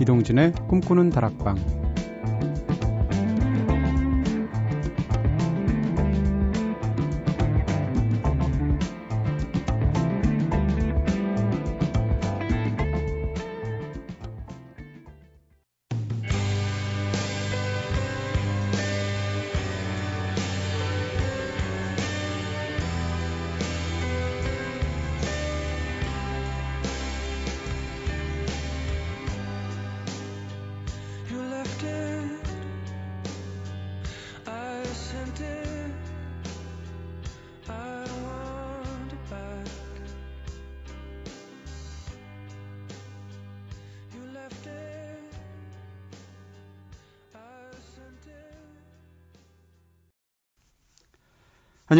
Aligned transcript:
이동진의 0.00 0.52
꿈꾸는 0.68 1.10
다락방 1.10 1.87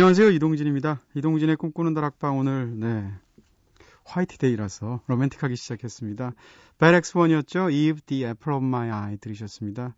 안녕하세요. 0.09 0.31
이동진입니다. 0.31 1.03
이동진의 1.17 1.57
꿈꾸는 1.57 1.93
다락방 1.93 2.39
오늘 2.39 2.73
네. 2.81 3.13
화이트데이라서 4.07 5.03
로맨틱하게 5.07 5.55
시작했습니다. 5.55 6.33
베렉스원이었죠. 6.79 7.69
Eve 7.69 8.01
the 8.07 8.25
Apple 8.25 8.57
of 8.57 8.65
My 8.65 8.89
Eye 8.89 9.19
들으셨습니다. 9.19 9.95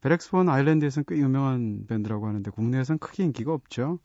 베렉스원 0.00 0.48
아일랜드에서는 0.48 1.04
꽤 1.06 1.18
유명한 1.18 1.84
밴드라고 1.86 2.26
하는데 2.28 2.50
국내에서는 2.50 2.98
크게 2.98 3.24
인기가 3.24 3.52
없죠. 3.52 3.98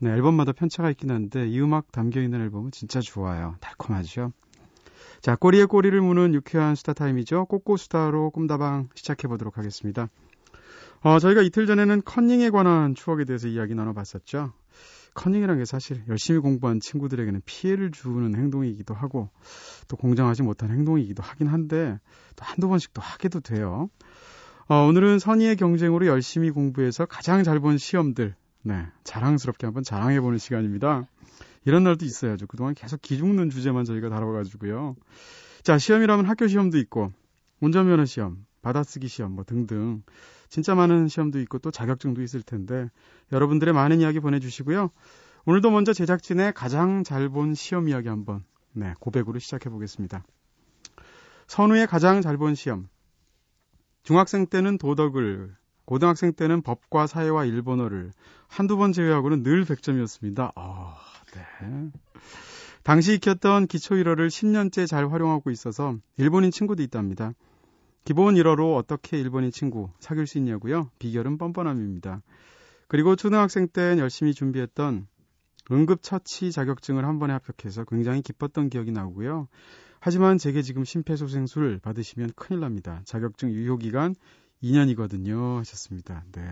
네, 0.00 0.10
앨범마다 0.10 0.50
편차가 0.50 0.90
있긴 0.90 1.12
한데 1.12 1.46
이 1.46 1.60
음악 1.60 1.92
담겨있는 1.92 2.40
앨범은 2.40 2.72
진짜 2.72 2.98
좋아요. 2.98 3.54
달콤하죠. 3.60 4.32
자, 5.20 5.36
꼬리에 5.36 5.66
꼬리를 5.66 6.00
무는 6.00 6.34
유쾌한 6.34 6.74
수다 6.74 6.92
타임이죠. 6.94 7.44
꼬꼬수다로 7.44 8.30
꿈다방 8.30 8.88
시작해보도록 8.96 9.58
하겠습니다. 9.58 10.08
어, 11.02 11.20
저희가 11.20 11.42
이틀 11.42 11.68
전에는 11.68 12.02
커닝에 12.04 12.50
관한 12.50 12.96
추억에 12.96 13.24
대해서 13.24 13.46
이야기 13.46 13.76
나눠봤었죠. 13.76 14.52
커닝이라는 15.14 15.60
게 15.60 15.64
사실 15.64 16.02
열심히 16.08 16.40
공부한 16.40 16.80
친구들에게는 16.80 17.42
피해를 17.44 17.90
주는 17.90 18.34
행동이기도 18.34 18.94
하고 18.94 19.30
또 19.88 19.96
공정하지 19.96 20.42
못한 20.42 20.70
행동이기도 20.70 21.22
하긴 21.22 21.48
한데 21.48 21.98
또 22.36 22.44
한두 22.44 22.68
번씩 22.68 22.92
또 22.94 23.02
하게도 23.02 23.40
돼요. 23.40 23.90
어, 24.68 24.86
오늘은 24.86 25.18
선의의 25.18 25.56
경쟁으로 25.56 26.06
열심히 26.06 26.50
공부해서 26.50 27.04
가장 27.06 27.42
잘 27.42 27.60
본 27.60 27.78
시험들 27.78 28.34
네, 28.64 28.86
자랑스럽게 29.04 29.66
한번 29.66 29.82
자랑해보는 29.82 30.38
시간입니다. 30.38 31.06
이런 31.64 31.84
날도 31.84 32.04
있어야죠. 32.04 32.46
그동안 32.46 32.74
계속 32.74 33.00
기죽는 33.02 33.50
주제만 33.50 33.84
저희가 33.84 34.08
다뤄가지고요. 34.08 34.96
자, 35.62 35.78
시험이라면 35.78 36.26
학교 36.26 36.46
시험도 36.46 36.78
있고 36.78 37.12
운전면허 37.60 38.04
시험, 38.04 38.44
받아쓰기 38.62 39.08
시험 39.08 39.32
뭐 39.32 39.44
등등 39.44 40.02
진짜 40.52 40.74
많은 40.74 41.08
시험도 41.08 41.40
있고 41.40 41.58
또 41.60 41.70
자격증도 41.70 42.20
있을 42.20 42.42
텐데 42.42 42.90
여러분들의 43.32 43.72
많은 43.72 44.02
이야기 44.02 44.20
보내주시고요. 44.20 44.90
오늘도 45.46 45.70
먼저 45.70 45.94
제작진의 45.94 46.52
가장 46.52 47.04
잘 47.04 47.30
본 47.30 47.54
시험 47.54 47.88
이야기 47.88 48.08
한번 48.08 48.44
네 48.72 48.92
고백으로 49.00 49.38
시작해 49.38 49.70
보겠습니다. 49.70 50.22
선우의 51.46 51.86
가장 51.86 52.20
잘 52.20 52.36
본 52.36 52.54
시험. 52.54 52.90
중학생 54.02 54.46
때는 54.46 54.76
도덕을, 54.76 55.56
고등학생 55.86 56.34
때는 56.34 56.60
법과 56.60 57.06
사회와 57.06 57.46
일본어를 57.46 58.12
한두 58.46 58.76
번 58.76 58.92
제외하고는 58.92 59.42
늘 59.42 59.64
100점이었습니다. 59.64 60.52
아, 60.54 60.96
네. 61.32 61.90
당시 62.82 63.14
익혔던 63.14 63.68
기초 63.68 63.94
1어를 63.94 64.26
10년째 64.28 64.86
잘 64.86 65.10
활용하고 65.10 65.50
있어서 65.50 65.96
일본인 66.18 66.50
친구도 66.50 66.82
있답니다. 66.82 67.32
기본 68.04 68.34
1어로 68.34 68.76
어떻게 68.76 69.18
일본인 69.18 69.50
친구 69.50 69.90
사귈 70.00 70.26
수 70.26 70.38
있냐고요? 70.38 70.90
비결은 70.98 71.38
뻔뻔함입니다. 71.38 72.22
그리고 72.88 73.16
초등학생 73.16 73.68
땐 73.68 73.98
열심히 73.98 74.34
준비했던 74.34 75.06
응급처치 75.70 76.50
자격증을 76.50 77.04
한 77.04 77.18
번에 77.18 77.32
합격해서 77.34 77.84
굉장히 77.84 78.20
기뻤던 78.22 78.68
기억이 78.70 78.90
나고요. 78.90 79.48
하지만 80.00 80.36
제게 80.36 80.62
지금 80.62 80.84
심폐소생술 80.84 81.78
받으시면 81.78 82.32
큰일 82.34 82.60
납니다. 82.60 83.02
자격증 83.04 83.52
유효기간 83.52 84.16
2년이거든요. 84.62 85.58
하셨습니다. 85.58 86.24
네. 86.32 86.42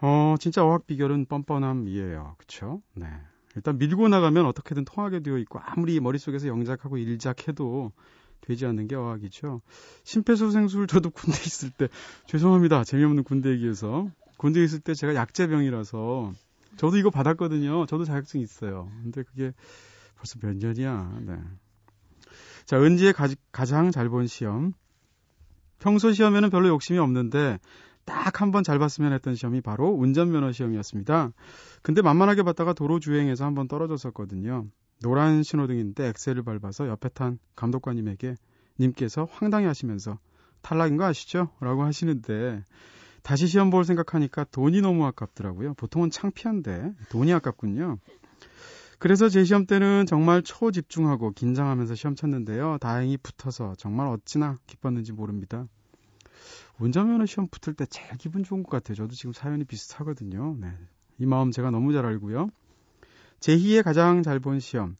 어, 0.00 0.36
진짜 0.38 0.64
어학 0.64 0.86
비결은 0.86 1.24
뻔뻔함이에요. 1.24 2.34
그쵸? 2.36 2.82
네. 2.94 3.06
일단 3.56 3.78
밀고 3.78 4.08
나가면 4.08 4.46
어떻게든 4.46 4.84
통하게 4.84 5.20
되어 5.20 5.38
있고 5.38 5.58
아무리 5.58 5.98
머릿속에서 6.00 6.46
영작하고 6.48 6.98
일작해도 6.98 7.92
되지 8.40 8.66
않는 8.66 8.86
게 8.88 8.94
어학이죠. 8.96 9.60
심폐소생술 10.04 10.86
저도 10.86 11.10
군대 11.10 11.38
있을 11.44 11.70
때 11.70 11.88
죄송합니다. 12.26 12.84
재미없는 12.84 13.24
군대 13.24 13.50
얘기해서 13.50 14.10
군대 14.36 14.62
있을 14.64 14.80
때 14.80 14.94
제가 14.94 15.14
약제병이라서 15.14 16.32
저도 16.76 16.96
이거 16.96 17.10
받았거든요. 17.10 17.86
저도 17.86 18.04
자격증 18.04 18.40
있어요. 18.40 18.90
근데 19.02 19.22
그게 19.22 19.52
벌써 20.16 20.38
몇 20.40 20.56
년이야. 20.56 21.18
네. 21.26 21.34
자, 22.66 22.80
은지의 22.80 23.12
가, 23.14 23.28
가장 23.52 23.90
잘 23.90 24.08
본 24.08 24.26
시험. 24.26 24.72
평소 25.78 26.12
시험에는 26.12 26.50
별로 26.50 26.68
욕심이 26.68 26.98
없는데 26.98 27.58
딱 28.04 28.40
한 28.40 28.50
번 28.52 28.62
잘 28.64 28.78
봤으면 28.78 29.12
했던 29.12 29.34
시험이 29.34 29.60
바로 29.60 29.88
운전면허 29.90 30.52
시험이었습니다. 30.52 31.32
근데 31.82 32.02
만만하게 32.02 32.42
봤다가 32.42 32.72
도로 32.72 33.00
주행에서 33.00 33.44
한 33.44 33.54
번 33.54 33.68
떨어졌었거든요. 33.68 34.66
노란 35.02 35.42
신호등인데 35.42 36.08
엑셀을 36.08 36.42
밟아서 36.42 36.88
옆에 36.88 37.08
탄 37.10 37.38
감독관님에게 37.56 38.34
님께서 38.80 39.26
황당해 39.30 39.66
하시면서 39.66 40.18
탈락인 40.62 40.96
거 40.96 41.04
아시죠? 41.04 41.50
라고 41.60 41.84
하시는데 41.84 42.64
다시 43.22 43.46
시험 43.46 43.70
볼 43.70 43.84
생각하니까 43.84 44.44
돈이 44.44 44.80
너무 44.80 45.04
아깝더라고요. 45.06 45.74
보통은 45.74 46.10
창피한데 46.10 46.94
돈이 47.10 47.32
아깝군요. 47.32 47.98
그래서 48.98 49.28
제 49.28 49.44
시험 49.44 49.66
때는 49.66 50.06
정말 50.06 50.42
초집중하고 50.42 51.32
긴장하면서 51.32 51.94
시험 51.94 52.16
쳤는데요. 52.16 52.78
다행히 52.80 53.16
붙어서 53.16 53.74
정말 53.76 54.08
어찌나 54.08 54.58
기뻤는지 54.66 55.12
모릅니다. 55.12 55.66
운전면허 56.80 57.26
시험 57.26 57.48
붙을 57.48 57.74
때 57.74 57.86
제일 57.86 58.10
기분 58.18 58.42
좋은 58.42 58.62
것 58.62 58.70
같아요. 58.70 58.96
저도 58.96 59.14
지금 59.14 59.32
사연이 59.32 59.64
비슷하거든요. 59.64 60.56
네. 60.60 60.72
이 61.18 61.26
마음 61.26 61.50
제가 61.50 61.70
너무 61.70 61.92
잘 61.92 62.06
알고요. 62.06 62.48
제2의 63.40 63.82
가장 63.82 64.22
잘 64.22 64.40
본 64.40 64.60
시험. 64.60 64.96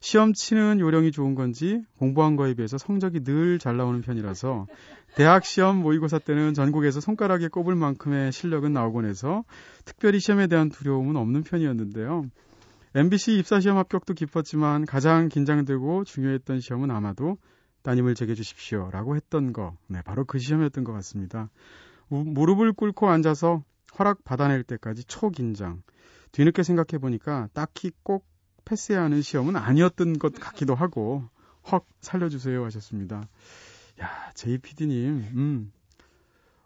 시험 0.00 0.32
치는 0.32 0.78
요령이 0.78 1.10
좋은 1.10 1.34
건지 1.34 1.82
공부한 1.98 2.36
거에 2.36 2.54
비해서 2.54 2.78
성적이 2.78 3.20
늘 3.24 3.58
잘 3.58 3.76
나오는 3.76 4.00
편이라서 4.00 4.66
대학 5.16 5.44
시험 5.44 5.78
모의고사 5.78 6.20
때는 6.20 6.54
전국에서 6.54 7.00
손가락에 7.00 7.48
꼽을 7.48 7.74
만큼의 7.74 8.30
실력은 8.30 8.72
나오곤 8.72 9.06
해서 9.06 9.42
특별히 9.84 10.20
시험에 10.20 10.46
대한 10.46 10.68
두려움은 10.68 11.16
없는 11.16 11.42
편이었는데요. 11.42 12.26
MBC 12.94 13.38
입사 13.38 13.58
시험 13.60 13.76
합격도 13.78 14.14
기뻤지만 14.14 14.86
가장 14.86 15.28
긴장되고 15.28 16.04
중요했던 16.04 16.60
시험은 16.60 16.90
아마도 16.90 17.36
따님을 17.82 18.14
제게 18.14 18.34
주십시오 18.34 18.90
라고 18.92 19.16
했던 19.16 19.52
거. 19.52 19.76
네, 19.88 20.00
바로 20.02 20.24
그 20.24 20.38
시험이었던 20.38 20.84
것 20.84 20.92
같습니다. 20.92 21.50
무릎을 22.08 22.72
꿇고 22.72 23.08
앉아서 23.08 23.62
허락 23.98 24.24
받아낼 24.24 24.62
때까지 24.62 25.04
초긴장. 25.04 25.82
뒤늦게 26.32 26.62
생각해 26.62 26.98
보니까 27.00 27.48
딱히 27.52 27.90
꼭 28.02 28.26
패스해야 28.64 29.02
하는 29.02 29.22
시험은 29.22 29.56
아니었던 29.56 30.18
것 30.18 30.34
같기도 30.34 30.74
하고 30.74 31.24
헉 31.72 31.86
살려주세요 32.00 32.64
하셨습니다. 32.64 33.26
야 34.00 34.30
JPD님, 34.34 35.24
음, 35.34 35.72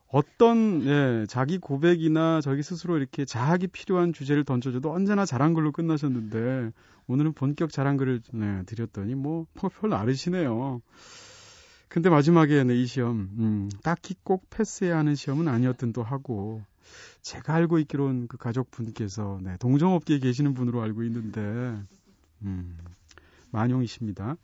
어떤 0.09 0.85
예, 0.85 1.27
자기 1.27 1.59
고백이나 1.59 2.43
자기 2.43 2.63
스스로 2.63 2.99
이렇게 2.99 3.25
자학이 3.25 3.69
필요한 3.69 4.13
주제를 4.13 4.45
던져줘도 4.45 4.93
언제나 4.93 5.25
걸로 5.55 5.73
끝나셨는데 5.73 6.71
오늘은 7.07 7.33
본격 7.33 7.73
잘한 7.73 7.97
글을 7.97 8.21
네, 8.33 8.63
드렸더니 8.67 9.15
뭐 9.15 9.47
별로 9.81 9.97
아르시네요. 9.97 10.83
근데 11.89 12.11
마지막에 12.11 12.63
네, 12.65 12.77
이 12.77 12.87
시험 12.87 13.31
음, 13.39 13.71
딱히 13.83 14.15
꼭 14.23 14.49
패스해야 14.51 14.99
하는 14.99 15.15
시험은 15.15 15.49
아니었던 15.49 15.93
또 15.93 16.03
하고 16.03 16.63
제가 17.23 17.55
알고 17.55 17.79
있기로는 17.81 18.29
그 18.29 18.37
가족분께서 18.37 19.39
네, 19.43 19.57
동종업계에 19.59 20.19
계시는 20.19 20.55
분으로 20.55 20.83
알고 20.83 21.03
있는데 21.05 21.41
음, 22.43 22.79
만용이십니다. 23.51 24.37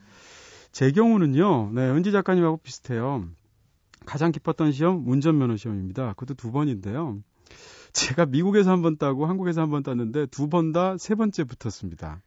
제 0.72 0.90
경우는요, 0.92 1.72
네, 1.72 1.90
은지 1.90 2.12
작가님하고 2.12 2.58
비슷해요. 2.58 3.26
가장 4.06 4.32
기뻤던 4.32 4.72
시험 4.72 5.06
운전면허 5.08 5.56
시험입니다. 5.56 6.10
그것도 6.14 6.34
두 6.34 6.52
번인데요. 6.52 7.18
제가 7.92 8.26
미국에서 8.26 8.70
한 8.70 8.82
번 8.82 8.96
따고 8.98 9.26
한국에서 9.26 9.62
한 9.62 9.70
번 9.70 9.82
땄는데 9.82 10.26
두 10.26 10.48
번 10.48 10.72
다 10.72 10.96
세 10.98 11.14
번째 11.14 11.44
붙었습니다. 11.44 12.22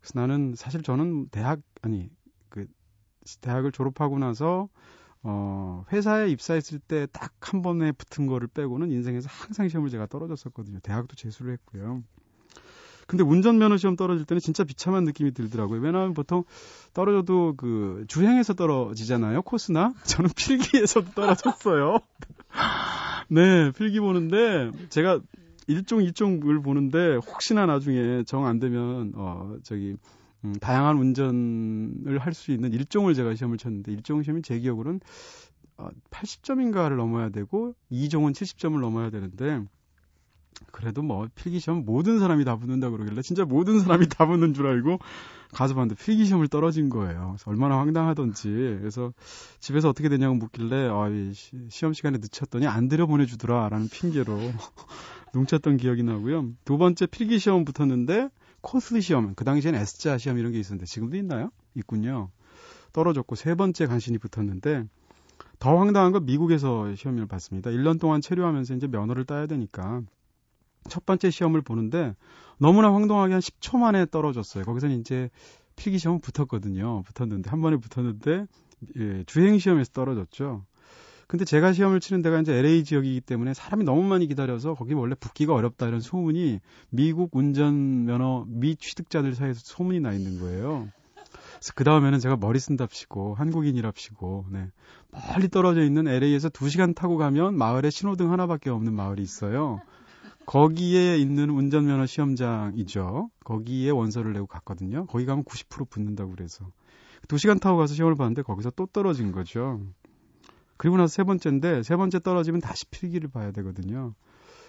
그래서 0.00 0.20
나는 0.20 0.54
사실 0.56 0.82
저는 0.82 1.28
대학 1.30 1.60
아니 1.82 2.10
그 2.48 2.66
대학을 3.40 3.72
졸업하고 3.72 4.18
나서 4.18 4.68
어, 5.22 5.84
회사에 5.92 6.28
입사했을 6.30 6.78
때 6.78 7.06
딱 7.12 7.32
한 7.40 7.62
번에 7.62 7.90
붙은 7.92 8.26
거를 8.26 8.46
빼고는 8.48 8.90
인생에서 8.92 9.28
항상 9.30 9.68
시험을 9.68 9.90
제가 9.90 10.06
떨어졌었거든요. 10.06 10.78
대학도 10.82 11.16
재수를 11.16 11.52
했고요. 11.54 12.02
근데 13.08 13.24
운전면허 13.24 13.76
시험 13.76 13.96
떨어질 13.96 14.24
때는 14.24 14.40
진짜 14.40 14.62
비참한 14.62 15.02
느낌이 15.04 15.32
들더라고요. 15.32 15.80
왜냐하면 15.80 16.14
보통 16.14 16.44
떨어져도 16.94 17.54
그 17.56 18.04
주행에서 18.06 18.54
떨어지잖아요. 18.54 19.42
코스나. 19.42 19.92
저는 20.04 20.30
필기에서도 20.36 21.10
떨어졌어요. 21.12 21.98
네, 23.28 23.72
필기 23.72 23.98
보는데 23.98 24.70
제가 24.90 25.20
1종, 25.68 26.08
2종을 26.12 26.62
보는데 26.62 27.16
혹시나 27.16 27.66
나중에 27.66 28.22
정 28.24 28.44
안 28.46 28.60
되면 28.60 29.12
어 29.16 29.56
저기 29.64 29.96
음, 30.44 30.54
다양한 30.60 30.96
운전을 30.96 32.18
할 32.18 32.32
수 32.32 32.52
있는 32.52 32.70
1종을 32.70 33.14
제가 33.14 33.34
시험을 33.34 33.58
쳤는데 33.58 33.94
1종 33.96 34.24
시험이 34.24 34.42
제 34.42 34.58
기억으로는 34.58 35.00
어, 35.76 35.88
80점인가를 36.10 36.96
넘어야 36.96 37.30
되고 37.30 37.74
2종은 37.90 38.32
70점을 38.32 38.78
넘어야 38.80 39.10
되는데 39.10 39.62
그래도 40.72 41.02
뭐 41.02 41.26
필기시험 41.34 41.84
모든 41.84 42.18
사람이 42.18 42.44
다 42.44 42.56
붙는다 42.56 42.90
그러길래 42.90 43.22
진짜 43.22 43.44
모든 43.44 43.80
사람이 43.80 44.08
다 44.08 44.26
붙는 44.26 44.54
줄 44.54 44.66
알고 44.66 44.98
가서 45.52 45.74
봤는데 45.74 46.00
필기시험을 46.02 46.48
떨어진 46.48 46.90
거예요. 46.90 47.30
그래서 47.32 47.50
얼마나 47.50 47.78
황당하던지. 47.78 48.48
그래서 48.78 49.12
집에서 49.58 49.88
어떻게 49.88 50.08
되냐고 50.08 50.34
묻길래 50.34 50.88
아, 50.88 51.08
시험 51.68 51.92
시간에 51.92 52.18
늦췄더니 52.18 52.66
안 52.66 52.88
들여 52.88 53.06
보내주더라라는 53.06 53.88
핑계로 53.88 54.38
농쳤던 55.34 55.76
기억이 55.76 56.02
나고요. 56.02 56.50
두 56.64 56.78
번째 56.78 57.06
필기시험 57.06 57.64
붙었는데 57.64 58.28
코스 58.60 59.00
시험, 59.00 59.34
그 59.34 59.44
당시엔 59.44 59.74
S자 59.74 60.18
시험 60.18 60.38
이런 60.38 60.52
게 60.52 60.58
있었는데 60.58 60.86
지금도 60.86 61.16
있나요? 61.16 61.50
있군요. 61.74 62.30
떨어졌고 62.92 63.36
세 63.36 63.54
번째 63.54 63.86
간신히 63.86 64.18
붙었는데 64.18 64.84
더 65.58 65.78
황당한 65.78 66.12
건 66.12 66.24
미국에서 66.24 66.94
시험을 66.94 67.26
봤습니다. 67.26 67.70
1년 67.70 68.00
동안 68.00 68.20
체류하면서 68.20 68.74
이제 68.74 68.86
면허를 68.86 69.24
따야 69.24 69.46
되니까 69.46 70.02
첫 70.88 71.04
번째 71.06 71.30
시험을 71.30 71.62
보는데 71.62 72.14
너무나 72.58 72.92
황당하게 72.92 73.34
한 73.34 73.40
10초 73.40 73.78
만에 73.78 74.06
떨어졌어요. 74.06 74.64
거기서는 74.64 75.00
이제 75.00 75.30
필기 75.76 75.98
시험은 75.98 76.20
붙었거든요. 76.20 77.02
붙었는데 77.02 77.50
한 77.50 77.60
번에 77.60 77.76
붙었는데 77.76 78.46
예, 78.96 79.24
주행 79.24 79.58
시험에서 79.58 79.90
떨어졌죠. 79.92 80.64
근데 81.30 81.44
제가 81.44 81.72
시험을 81.72 82.00
치는 82.00 82.22
데가 82.22 82.40
이제 82.40 82.52
LA 82.52 82.82
지역이기 82.82 83.20
때문에 83.20 83.54
사람이 83.54 83.84
너무 83.84 84.02
많이 84.02 84.26
기다려서 84.26 84.74
거기 84.74 84.94
원래 84.94 85.14
붙기가 85.14 85.54
어렵다 85.54 85.86
이런 85.86 86.00
소문이 86.00 86.58
미국 86.90 87.36
운전면허 87.36 88.46
미 88.48 88.74
취득자들 88.74 89.36
사이에서 89.36 89.60
소문이 89.62 90.00
나 90.00 90.12
있는 90.12 90.40
거예요. 90.40 90.88
그래서 91.52 91.72
그 91.76 91.84
다음에는 91.84 92.18
제가 92.18 92.36
머리 92.36 92.58
쓴답시고 92.58 93.36
한국인이랍시고 93.36 94.46
네. 94.50 94.66
멀리 95.12 95.48
떨어져 95.48 95.84
있는 95.84 96.08
LA에서 96.08 96.48
2시간 96.48 96.96
타고 96.96 97.16
가면 97.16 97.56
마을에 97.56 97.90
신호등 97.90 98.32
하나밖에 98.32 98.70
없는 98.70 98.92
마을이 98.92 99.22
있어요. 99.22 99.80
거기에 100.46 101.16
있는 101.16 101.50
운전면허 101.50 102.06
시험장이죠. 102.06 103.30
거기에 103.44 103.90
원서를 103.90 104.32
내고 104.32 104.48
갔거든요. 104.48 105.06
거기 105.06 105.26
가면 105.26 105.44
90% 105.44 105.90
붙는다고 105.90 106.32
그래서. 106.32 106.66
2시간 107.28 107.60
타고 107.60 107.78
가서 107.78 107.94
시험을 107.94 108.16
봤는데 108.16 108.42
거기서 108.42 108.70
또 108.70 108.86
떨어진 108.86 109.30
거죠. 109.30 109.80
그리고 110.80 110.96
나서 110.96 111.08
세 111.12 111.24
번째인데 111.24 111.82
세 111.82 111.94
번째 111.94 112.20
떨어지면 112.20 112.62
다시 112.62 112.86
필기를 112.86 113.28
봐야 113.28 113.52
되거든요. 113.52 114.14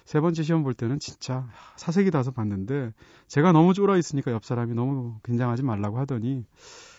세 0.03 0.19
번째 0.19 0.43
시험 0.43 0.61
볼 0.61 0.73
때는 0.73 0.99
진짜 0.99 1.47
사색이 1.77 2.11
나서 2.11 2.31
봤는데 2.31 2.91
제가 3.29 3.53
너무 3.53 3.73
쫄아 3.73 3.95
있으니까 3.95 4.33
옆 4.33 4.43
사람이 4.43 4.73
너무 4.73 5.21
긴장하지 5.23 5.63
말라고 5.63 5.99
하더니 5.99 6.45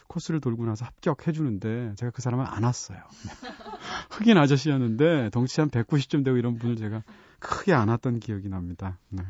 코스를 0.07 0.41
돌고 0.41 0.65
나서 0.65 0.87
합격해 0.87 1.33
주는데 1.33 1.93
제가 1.97 2.11
그 2.11 2.23
사람을 2.23 2.47
안 2.49 2.63
왔어요. 2.63 3.01
흑인 4.13 4.39
아저씨였는데 4.39 5.29
덩치 5.29 5.61
한 5.61 5.69
190점 5.69 6.25
되고 6.25 6.39
이런 6.39 6.57
분을 6.57 6.77
제가 6.77 7.03
크게 7.39 7.75
안 7.75 7.91
왔던 7.91 8.19
기억이 8.19 8.49
납니다. 8.49 8.99
네. 9.11 9.25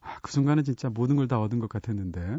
아, 0.00 0.18
그 0.22 0.32
순간은 0.32 0.64
진짜 0.64 0.88
모든 0.88 1.16
걸 1.16 1.28
다 1.28 1.38
얻은 1.38 1.58
것 1.58 1.68
같았는데 1.68 2.38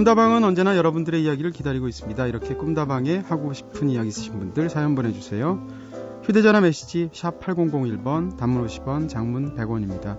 꿈다방은 0.00 0.44
언제나 0.44 0.78
여러분들의 0.78 1.22
이야기를 1.22 1.50
기다리고 1.50 1.86
있습니다. 1.86 2.26
이렇게 2.26 2.54
꿈다방에 2.54 3.18
하고 3.18 3.52
싶은 3.52 3.90
이야기 3.90 4.08
있으신 4.08 4.38
분들 4.38 4.70
사연 4.70 4.94
보내주세요. 4.94 5.62
휴대전화 6.22 6.62
메시지 6.62 7.10
샵 7.12 7.38
8001번 7.38 8.38
단문 8.38 8.66
50원 8.66 9.10
장문 9.10 9.54
100원입니다. 9.56 10.18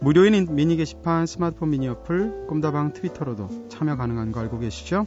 무료인 0.00 0.54
미니 0.54 0.76
게시판 0.76 1.24
스마트폰 1.24 1.70
미니 1.70 1.88
어플 1.88 2.48
꿈다방 2.48 2.92
트위터로도 2.92 3.68
참여 3.70 3.96
가능한 3.96 4.30
거 4.30 4.40
알고 4.40 4.58
계시죠? 4.58 5.06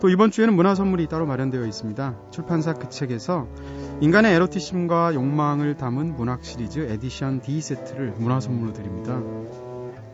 또 0.00 0.08
이번 0.08 0.30
주에는 0.30 0.54
문화 0.54 0.76
선물이 0.76 1.08
따로 1.08 1.26
마련되어 1.26 1.66
있습니다. 1.66 2.16
출판사 2.30 2.74
그 2.74 2.90
책에서 2.90 3.48
인간의 4.00 4.36
에로티즘과 4.36 5.14
욕망을 5.14 5.76
담은 5.76 6.14
문학 6.14 6.44
시리즈 6.44 6.78
Edition 6.78 7.42
D 7.42 7.60
세트를 7.60 8.14
문화 8.18 8.38
선물로 8.38 8.72
드립니다. 8.72 9.20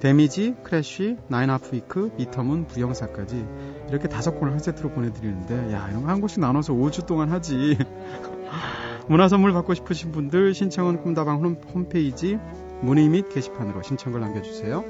Damage, 0.01 0.55
Crash, 0.63 1.17
Nine 1.27 1.51
Half 1.51 1.75
Week, 1.75 2.15
Bitter 2.17 2.45
Moon, 2.45 2.69
부영사까지 2.69 3.45
이렇게 3.89 4.09
다섯 4.09 4.39
권을 4.39 4.53
한 4.53 4.61
세트로 4.61 4.91
보내드리는데 4.91 5.73
야 5.73 5.89
이런 5.89 6.03
거 6.03 6.12
한 6.12 6.21
권씩 6.21 6.39
나눠서 6.41 6.73
5주 6.73 7.07
동안 7.07 7.33
하지. 7.33 7.77
문화 9.09 9.29
선물 9.29 9.53
받고 9.53 9.75
싶으신 9.75 10.13
분들 10.13 10.55
신청은 10.55 11.03
꿈다방 11.03 11.43
홈페이지 11.75 12.39
문의 12.81 13.09
및 13.09 13.29
게시판으로 13.29 13.83
신청을 13.83 14.21
남겨주세요. 14.21 14.85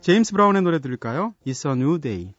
제임스 0.00 0.32
브라운의 0.32 0.62
노래 0.62 0.80
들을까요? 0.80 1.34
It's 1.46 1.68
a 1.68 1.76
new 1.76 2.00
day. 2.00 2.34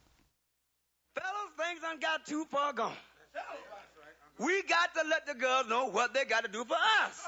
We 4.40 4.64
got 4.64 4.94
to 4.96 5.08
let 5.08 5.26
the 5.26 5.36
girls 5.36 5.70
know 5.70 5.88
what 5.88 6.12
they 6.14 6.26
got 6.26 6.44
to 6.44 6.52
do 6.52 6.66
for 6.66 6.76
us. 7.06 7.24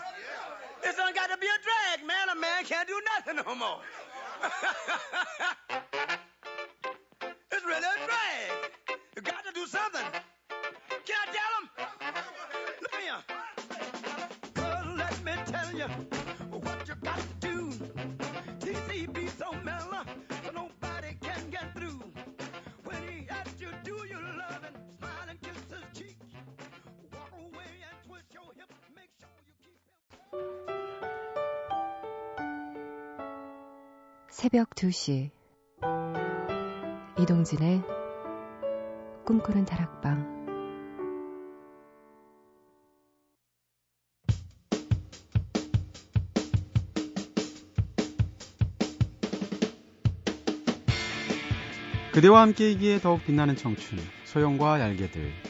It's 0.86 0.98
done 0.98 1.13
got 1.15 1.32
to 1.32 1.38
be 1.38 1.48
a 1.48 1.58
drag, 1.65 2.06
man. 2.08 2.30
A 2.32 2.36
man 2.39 2.63
can't 2.63 2.88
do 2.88 3.01
nothing 3.18 3.38
no 3.44 3.56
more. 3.56 3.80
it's 7.51 7.65
really 7.65 7.77
a 7.77 8.06
drag. 8.06 8.51
You 9.15 9.22
got 9.24 9.44
to 9.46 9.51
do 9.51 9.65
something. 9.65 10.06
Can 11.06 11.15
I 11.24 11.25
tell 11.34 11.51
them? 11.58 11.70
Look 12.82 12.96
here. 13.01 13.24
새벽 34.30 34.70
2시 34.72 35.32
이동진의 37.20 37.82
꿈꾸는 39.25 39.65
다락방 39.65 40.36
그대와 52.15 52.44
함께이기에 52.44 53.00
더욱 53.00 53.25
빛나는 53.25 53.58
청춘, 53.58 54.00
소영과 54.24 54.80
얄개들. 54.80 55.45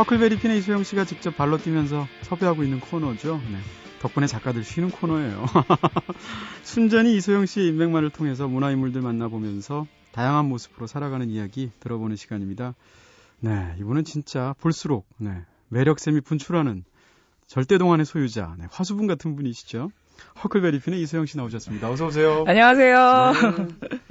퍼클베리 0.00 0.38
핀의 0.38 0.56
이소영 0.60 0.82
씨가 0.82 1.04
직접 1.04 1.36
발로 1.36 1.58
뛰면서 1.58 2.06
섭외하고 2.22 2.64
있는 2.64 2.80
코너죠. 2.80 3.38
네. 3.52 3.58
덕분에 4.00 4.26
작가들 4.26 4.64
쉬는 4.64 4.90
코너예요. 4.90 5.44
순전히 6.64 7.16
이소영 7.16 7.44
씨의 7.44 7.68
인맥만을 7.68 8.08
통해서 8.08 8.48
문화인물들 8.48 9.02
만나보면서 9.02 9.86
다양한 10.12 10.46
모습으로 10.46 10.86
살아가는 10.86 11.28
이야기 11.28 11.70
들어보는 11.80 12.16
시간입니다. 12.16 12.74
네, 13.40 13.74
이분은 13.78 14.04
진짜 14.04 14.54
볼수록 14.58 15.06
네, 15.18 15.44
매력샘이 15.68 16.22
분출하는 16.22 16.82
절대동안의 17.46 18.06
소유자, 18.06 18.54
네, 18.58 18.64
화수분 18.70 19.06
같은 19.06 19.36
분이시죠. 19.36 19.90
허클베리핀의 20.42 20.98
이소영 21.02 21.26
씨 21.26 21.36
나오셨습니다. 21.36 21.90
어서 21.90 22.06
오세요. 22.06 22.44
안녕하세요. 22.46 23.32
네. 23.34 23.98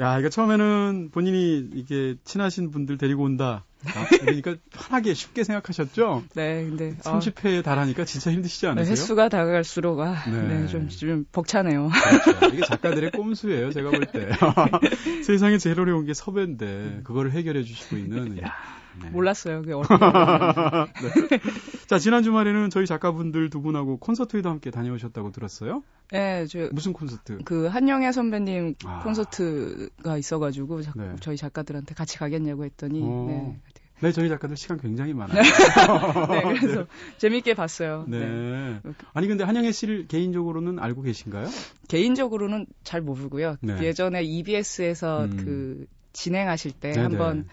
야, 0.00 0.18
이거 0.18 0.30
처음에는 0.30 1.10
본인이 1.12 1.68
이게 1.74 2.16
친하신 2.24 2.70
분들 2.70 2.96
데리고 2.96 3.24
온다. 3.24 3.64
아, 3.84 4.06
그러니까 4.20 4.56
편하게 4.72 5.14
쉽게 5.14 5.44
생각하셨죠? 5.44 6.24
네, 6.34 6.64
근데 6.64 6.94
30회에 6.96 7.62
달하니까 7.62 8.04
진짜 8.04 8.30
힘드시지 8.30 8.66
네, 8.66 8.72
않으세요? 8.72 8.92
횟수가 8.92 9.28
다가갈수록 9.28 10.00
아, 10.00 10.24
네. 10.30 10.40
네. 10.42 10.66
좀, 10.68 10.88
좀 10.88 11.24
벅차네요. 11.32 11.90
그렇죠. 12.24 12.46
이게 12.54 12.64
작가들의 12.64 13.10
꼼수예요, 13.12 13.72
제가 13.72 13.90
볼 13.90 14.06
때. 14.06 14.30
세상에 15.24 15.58
제일 15.58 15.78
어려운 15.80 16.06
게 16.06 16.14
섭외인데 16.14 17.00
그거를 17.04 17.32
해결해 17.32 17.62
주시고 17.62 17.96
있는. 17.96 18.42
야, 18.42 18.54
네. 19.02 19.10
몰랐어요. 19.10 19.62
그게 19.62 19.72
어떻게. 19.72 19.94
네. 21.30 21.40
자, 21.86 21.98
지난 21.98 22.22
주말에는 22.22 22.70
저희 22.70 22.86
작가분들 22.86 23.50
두 23.50 23.60
분하고 23.62 23.98
콘서트에도 23.98 24.50
함께 24.50 24.70
다녀오셨다고 24.70 25.32
들었어요? 25.32 25.82
네, 26.12 26.46
저, 26.46 26.68
무슨 26.72 26.92
콘서트? 26.92 27.38
그 27.44 27.66
한영애 27.66 28.12
선배님 28.12 28.74
아. 28.84 29.00
콘서트가 29.00 30.18
있어가지고 30.18 30.82
자, 30.82 30.92
네. 30.96 31.16
저희 31.20 31.36
작가들한테 31.36 31.94
같이 31.94 32.18
가겠냐고 32.18 32.64
했더니 32.64 33.00
어. 33.02 33.26
네. 33.28 33.60
네, 34.00 34.12
저희 34.12 34.28
작가들 34.30 34.56
시간 34.56 34.78
굉장히 34.78 35.12
많아요. 35.12 35.42
네, 35.42 35.42
그래서 36.58 36.86
재밌게 37.18 37.54
봤어요. 37.54 38.06
네. 38.08 38.18
네. 38.18 38.80
아니 39.12 39.26
근데 39.28 39.44
한영애 39.44 39.72
씨를 39.72 40.06
개인적으로는 40.06 40.78
알고 40.78 41.02
계신가요? 41.02 41.48
개인적으로는 41.88 42.66
잘 42.82 43.02
모르고요. 43.02 43.56
네. 43.60 43.78
예전에 43.82 44.22
EBS에서 44.24 45.24
음. 45.24 45.36
그 45.36 45.86
진행하실 46.12 46.72
때 46.72 46.92
네네. 46.92 47.02
한번 47.02 47.46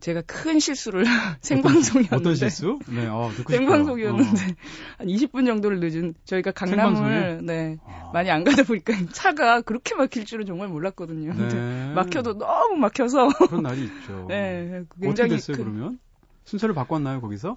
제가 0.00 0.22
큰 0.26 0.58
실수를 0.58 1.04
생방송이었는데 1.42 2.16
어떤 2.16 2.34
실수? 2.34 2.78
네, 2.88 3.06
어. 3.06 3.30
생방송이었는데 3.48 4.30
어. 4.30 4.54
한 4.98 5.06
20분 5.06 5.46
정도를 5.46 5.80
늦은 5.80 6.14
저희가 6.24 6.52
강남을? 6.52 7.44
네 7.44 7.78
아. 7.86 8.10
많이 8.12 8.30
안 8.30 8.44
가다 8.44 8.62
보니까 8.64 8.92
차가 9.12 9.60
그렇게 9.60 9.94
막힐 9.94 10.24
줄은 10.24 10.46
정말 10.46 10.68
몰랐거든요. 10.68 11.32
네. 11.34 11.92
막혀도 11.94 12.38
너무 12.38 12.76
막혀서 12.76 13.28
그런 13.48 13.62
날이 13.62 13.84
있죠. 13.84 14.26
네 14.28 14.82
어떻게 14.84 15.06
굉장히 15.06 15.30
됐어요, 15.32 15.56
그- 15.56 15.62
그러면? 15.64 15.98
순서를 16.44 16.74
바꿨나요, 16.74 17.20
거기서? 17.20 17.56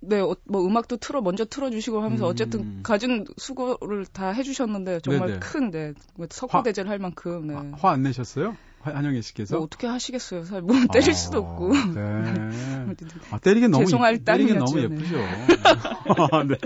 네, 0.00 0.20
어, 0.20 0.36
뭐 0.44 0.64
음악도 0.66 0.98
틀어 0.98 1.22
먼저 1.22 1.44
틀어주시고 1.46 2.02
하면서 2.02 2.26
음. 2.26 2.30
어쨌든 2.30 2.82
가진 2.82 3.24
수고를 3.38 4.04
다 4.06 4.28
해주셨는데 4.30 5.00
정말 5.00 5.28
네네. 5.28 5.40
큰 5.40 5.70
네, 5.70 5.94
석고대제를 6.28 6.90
할 6.90 6.98
만큼 6.98 7.46
네. 7.46 7.54
화안 7.78 8.02
내셨어요? 8.02 8.56
화- 8.86 8.96
한영애 8.96 9.20
씨께서? 9.20 9.56
뭐 9.56 9.64
어떻게 9.64 9.86
하시겠어요? 9.86 10.44
사실 10.44 10.62
뭐 10.62 10.76
때릴 10.92 11.14
수도 11.14 11.38
없고. 11.38 11.72
네. 11.72 12.00
아, 13.30 13.38
때리긴 13.38 13.70
너무, 13.70 13.84
죄송할 13.84 14.14
예- 14.14 14.18
때리긴 14.24 14.58
너무 14.58 14.76
네. 14.76 14.82
예쁘죠. 14.84 15.18
아, 15.18 16.42
네. 16.44 16.56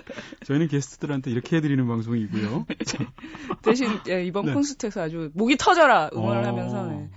저희는 0.45 0.69
게스트들한테 0.69 1.31
이렇게 1.31 1.57
해드리는 1.57 1.87
방송이고요. 1.87 2.67
대신 3.63 3.89
예, 4.09 4.25
이번 4.25 4.47
네. 4.47 4.53
콘서트에서 4.55 5.03
아주 5.03 5.31
목이 5.35 5.57
터져라 5.57 6.11
응원을 6.15 6.45
어. 6.45 6.47
하면서 6.49 6.87
네, 6.87 7.11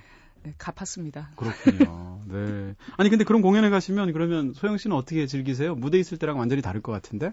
네, 0.43 0.53
갚았습니다. 0.57 1.31
그렇군요. 1.35 2.19
네. 2.27 2.75
아니, 2.97 3.09
근데 3.09 3.23
그런 3.25 3.41
공연에 3.41 3.69
가시면 3.69 4.13
그러면 4.13 4.53
소영 4.53 4.77
씨는 4.77 4.95
어떻게 4.95 5.27
즐기세요? 5.27 5.75
무대 5.75 5.99
있을 5.99 6.17
때랑 6.17 6.39
완전히 6.39 6.61
다를 6.61 6.81
것 6.81 6.91
같은데? 6.91 7.31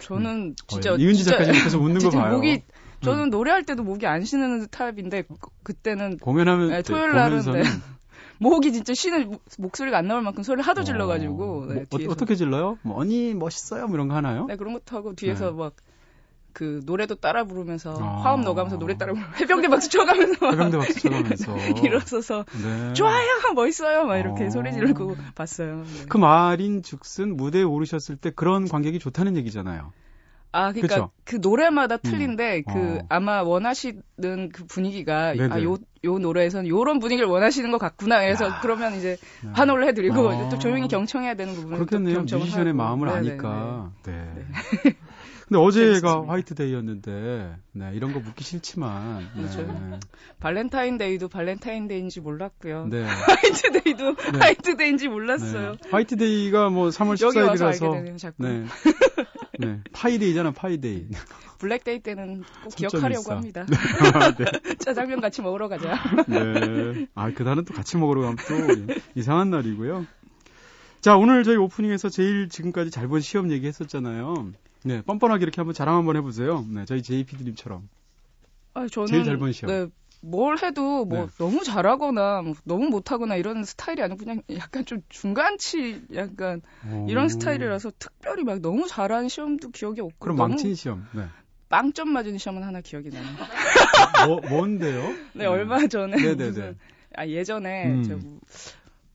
저는 0.00 0.54
진짜 0.68 0.92
어, 0.92 0.96
이은지 0.96 1.24
진짜 1.24 1.38
작가님 1.38 1.64
계속 1.64 1.82
웃는 1.82 2.00
거 2.00 2.10
봐요. 2.10 2.30
음. 2.30 2.34
목이 2.36 2.62
저는 3.00 3.30
노래할 3.30 3.64
때도 3.64 3.82
목이 3.82 4.06
안 4.06 4.24
쉬는 4.24 4.68
타입인데 4.70 5.22
그- 5.22 5.50
그때는 5.62 6.18
공연하면 6.18 6.68
네, 6.68 6.82
토요일 6.82 7.12
날은 7.14 7.40
네. 7.52 7.62
목이 8.40 8.72
진짜 8.72 8.94
쉬는 8.94 9.30
목- 9.30 9.42
목소리가 9.58 9.98
안 9.98 10.06
나올 10.08 10.22
만큼 10.22 10.42
소리를 10.42 10.64
하도 10.66 10.84
질러가지고 10.84 11.66
네, 11.68 11.84
뭐. 11.90 12.00
어, 12.10 12.14
떻게 12.14 12.34
질러요? 12.36 12.78
뭐, 12.82 12.98
언니 13.00 13.34
멋있어요? 13.34 13.86
뭐 13.86 13.94
이런 13.96 14.08
거 14.08 14.14
하나요? 14.14 14.46
네, 14.46 14.56
그런 14.56 14.72
것도 14.74 14.96
하고 14.96 15.14
뒤에서 15.14 15.50
네. 15.50 15.56
막그 15.56 16.80
노래도 16.86 17.14
따라 17.16 17.44
부르면서 17.44 17.96
아. 18.00 18.20
화음 18.22 18.42
넣어가면서 18.42 18.78
노래 18.78 18.96
따라 18.96 19.12
부르면서 19.12 19.36
해병대 19.40 19.68
박수 19.68 19.90
쳐가면서 19.90 20.46
해병대 20.52 20.78
박수 20.78 21.00
쳐가면서. 21.00 21.56
일어서서 21.84 22.44
네. 22.62 22.92
좋아요 22.94 23.26
멋있어요 23.54 24.04
막 24.06 24.18
이렇게 24.18 24.46
어. 24.46 24.50
소리 24.50 24.72
지르고 24.72 25.16
봤어요. 25.34 25.76
네. 25.84 26.04
그 26.08 26.16
말인 26.16 26.82
즉슨 26.82 27.36
무대에 27.36 27.62
오르셨을 27.62 28.16
때 28.16 28.30
그런 28.30 28.68
관객이 28.68 28.98
좋다는 29.00 29.36
얘기잖아요. 29.36 29.92
아 30.52 30.72
그러니까 30.72 30.94
그쵸? 30.94 31.10
그 31.24 31.36
노래마다 31.36 31.98
틀린데 31.98 32.62
그 32.62 32.98
어. 33.02 33.06
아마 33.10 33.42
원하시는 33.42 34.48
그 34.52 34.64
분위기가 34.66 35.32
네네. 35.34 35.54
아 35.54 35.62
요 35.62 35.78
요 36.04 36.18
노래에서는 36.18 36.68
요런 36.68 37.00
분위기를 37.00 37.28
원하시는 37.28 37.72
것 37.72 37.78
같구나. 37.78 38.20
그래서 38.20 38.46
야. 38.46 38.58
그러면 38.62 38.94
이제 38.94 39.16
네. 39.42 39.50
환호를 39.52 39.86
해드리고 39.88 40.30
아. 40.30 40.48
또 40.48 40.58
조용히 40.58 40.86
경청해야 40.86 41.34
되는 41.34 41.54
부분은 41.54 41.76
그렇겠네요. 41.86 42.20
뮤지션의 42.20 42.66
하고. 42.68 42.76
마음을 42.76 43.08
네네네. 43.08 43.30
아니까. 43.30 43.90
네. 44.04 44.32
근데 45.48 45.60
어제가. 45.62 46.24
화이트데이였는데, 46.28 47.56
네, 47.72 47.90
이런 47.94 48.12
거 48.12 48.20
묻기 48.20 48.44
싫지만. 48.44 49.26
네. 49.34 49.42
맞아요. 49.42 49.98
발렌타인데이도 50.40 51.28
발렌타인데이인지 51.28 52.20
몰랐고요. 52.20 52.86
네. 52.90 53.02
화이트데이도 53.08 54.14
네. 54.14 54.38
화이트데이인지 54.38 55.08
몰랐어요. 55.08 55.72
네. 55.72 55.88
화이트데이가 55.90 56.68
뭐 56.68 56.90
3월 56.90 57.20
여기 57.22 57.38
와서 57.40 57.66
알게 57.66 57.78
14일이라서. 57.78 57.92
되네요, 57.92 58.16
자꾸. 58.18 58.42
네. 59.58 59.66
네. 59.66 59.80
Pi 59.92 60.03
Day잖아, 60.03 60.52
Pi 60.52 60.70
Day. 60.70 61.06
블랙데이 61.58 61.98
때는 62.00 62.44
꼭 62.62 62.74
기억하려고 62.76 63.20
있어. 63.20 63.34
합니다. 63.34 63.66
네. 64.38 64.74
짜장면 64.78 65.20
같이 65.20 65.42
먹으러 65.42 65.68
가자. 65.68 65.94
네. 66.28 67.06
아, 67.14 67.32
그날은 67.32 67.64
또 67.64 67.74
같이 67.74 67.96
먹으러 67.96 68.20
가면 68.22 68.36
또 68.36 68.94
이상한 69.16 69.50
날이고요. 69.50 70.06
자, 71.00 71.16
오늘 71.16 71.42
저희 71.44 71.56
오프닝에서 71.56 72.08
제일 72.08 72.48
지금까지 72.48 72.90
잘 72.92 73.08
본 73.08 73.20
시험 73.20 73.50
얘기 73.50 73.66
했었잖아요. 73.66 74.52
네, 74.84 75.02
뻔뻔하게 75.02 75.42
이렇게 75.42 75.60
한번 75.60 75.74
자랑 75.74 75.96
한번 75.96 76.16
해보세요. 76.16 76.64
네, 76.70 76.84
저희 76.84 77.02
JPD님처럼. 77.02 77.88
아, 78.74 78.86
저는 78.86 79.06
제일 79.08 79.24
잘 79.24 79.36
본 79.38 79.52
시험. 79.52 79.72
네, 79.74 79.90
뭘 80.20 80.58
해도 80.62 81.04
뭐 81.04 81.26
네. 81.26 81.32
너무 81.38 81.62
잘하거나 81.62 82.42
뭐 82.42 82.54
너무 82.64 82.88
못하거나 82.88 83.36
이런 83.36 83.64
스타일이 83.64 84.02
아니고 84.02 84.18
그냥 84.18 84.42
약간 84.56 84.84
좀 84.84 85.02
중간치 85.08 86.02
약간 86.14 86.60
이런 87.06 87.26
오. 87.26 87.28
스타일이라서 87.28 87.92
특별히 87.98 88.44
막 88.44 88.60
너무 88.60 88.86
잘한 88.88 89.28
시험도 89.28 89.70
기억이 89.70 90.00
없고 90.00 90.16
그럼 90.18 90.36
망친 90.36 90.74
시험. 90.74 91.06
네. 91.12 91.24
빵점 91.68 92.08
맞은 92.10 92.38
시험은 92.38 92.62
하나 92.62 92.80
기억이 92.80 93.10
나요. 93.10 93.22
뭐, 94.26 94.40
뭔데요? 94.48 95.02
네, 95.34 95.44
얼마 95.44 95.86
전에 95.86 96.16
네네네. 96.16 96.46
무슨 96.46 96.78
아 97.14 97.26
예전에 97.26 97.86
음. 97.86 98.02
저 98.02 98.16
뭐, 98.16 98.40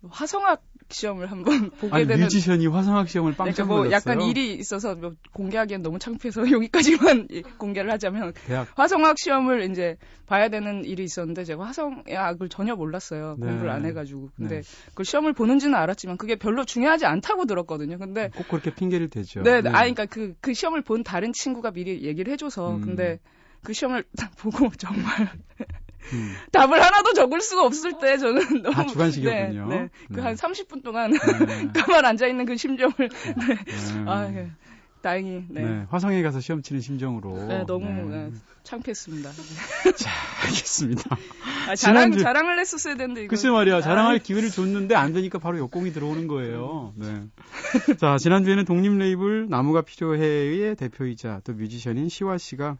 화성학 0.10 0.64
시험을 0.90 1.32
한번 1.32 1.70
보게 1.72 1.94
아니, 1.94 2.08
되는 2.08 2.24
뮤지션이 2.24 2.68
화성학 2.68 3.10
시험을 3.10 3.34
그러니까 3.34 3.44
빵점 3.44 3.68
뭐. 3.68 3.92
약간 3.92 4.22
일이 4.22 4.54
있어서 4.56 4.96
뭐 4.96 5.14
공개하기엔 5.34 5.82
너무 5.82 6.00
창피해서 6.00 6.42
여기까지만 6.52 7.28
이- 7.32 7.42
공개를 7.58 7.92
하자면 7.92 8.34
대학. 8.46 8.68
화성학 8.76 9.18
시험을 9.20 9.70
이제 9.72 9.98
봐야 10.26 10.50
되는 10.50 10.86
일이 10.86 11.04
있었는데 11.04 11.44
제가 11.44 11.66
화성학을 11.66 12.50
전혀 12.50 12.76
몰랐어요. 12.76 13.36
네. 13.40 13.48
공부를 13.48 13.70
안 13.72 13.86
해가지고. 13.86 14.30
근데 14.38 14.62
네. 14.62 14.68
그 14.94 15.04
시험을 15.04 15.34
보는지는 15.34 15.76
알았지만 15.76 16.18
그게 16.18 16.36
별로 16.36 16.64
중요하지 16.66 17.06
않다고 17.06 17.46
들었거든요. 17.46 17.98
근데 17.98 18.30
꼭 18.36 18.48
그렇게 18.48 18.74
핑계를 18.74 19.10
대죠. 19.10 19.42
네, 19.44 19.62
네. 19.62 19.70
아, 19.70 19.80
그러니까 19.82 20.06
그, 20.06 20.34
그 20.42 20.54
시험을 20.54 20.82
본 20.82 21.04
다른 21.04 21.34
친구가 21.34 21.72
미리 21.72 22.04
얘기를 22.04 22.32
해줘서 22.34 22.76
음. 22.76 22.82
근데 22.82 23.20
그 23.64 23.74
시험을 23.74 24.04
딱 24.18 24.36
보고 24.38 24.70
정말 24.78 25.30
음. 26.12 26.34
답을 26.52 26.82
하나도 26.82 27.14
적을 27.14 27.40
수가 27.42 27.66
없을 27.66 27.94
때 28.00 28.18
저는 28.18 28.62
너무 28.62 28.76
다 28.76 28.86
주관식이었군요. 28.86 29.68
네, 29.68 29.76
네. 29.76 29.90
네. 30.10 30.16
그한 30.16 30.36
30분 30.36 30.84
동안 30.84 31.12
네. 31.12 31.18
가만 31.74 32.06
앉아 32.06 32.28
있는 32.28 32.46
그 32.46 32.58
심정을 32.58 32.94
네. 32.98 33.08
네. 33.08 34.04
아, 34.06 34.28
예. 34.34 34.50
다행히 35.02 35.44
네. 35.50 35.62
네, 35.62 35.86
화성에 35.90 36.22
가서 36.24 36.40
시험 36.40 36.62
치는 36.62 36.80
심정으로. 36.82 37.48
네, 37.48 37.66
너무 37.68 37.86
네. 38.10 38.30
네, 38.30 38.32
창피했습니다. 38.64 39.32
자, 39.98 40.10
알겠습니다. 40.46 41.18
아, 41.68 41.76
자랑 41.76 42.12
지난주- 42.12 42.20
자랑을 42.22 42.58
했었어야 42.60 42.96
되는데 42.96 43.24
이거. 43.24 43.30
글쎄 43.32 43.50
말이야, 43.50 43.82
자랑할 43.82 44.16
아, 44.16 44.18
기회를 44.18 44.50
줬는데 44.50 44.96
안 44.96 45.12
되니까 45.12 45.40
바로 45.40 45.58
역공이 45.58 45.92
들어오는 45.92 46.28
거예요. 46.28 46.94
네. 46.96 47.24
자, 47.98 48.18
지난주에는 48.18 48.64
독립 48.64 48.94
레이블 48.94 49.48
나무가 49.50 49.82
필요해의 49.82 50.78
대표이자 50.78 51.42
또 51.44 51.52
뮤지션인 51.52 52.08
시화 52.08 52.38
씨가 52.38 52.78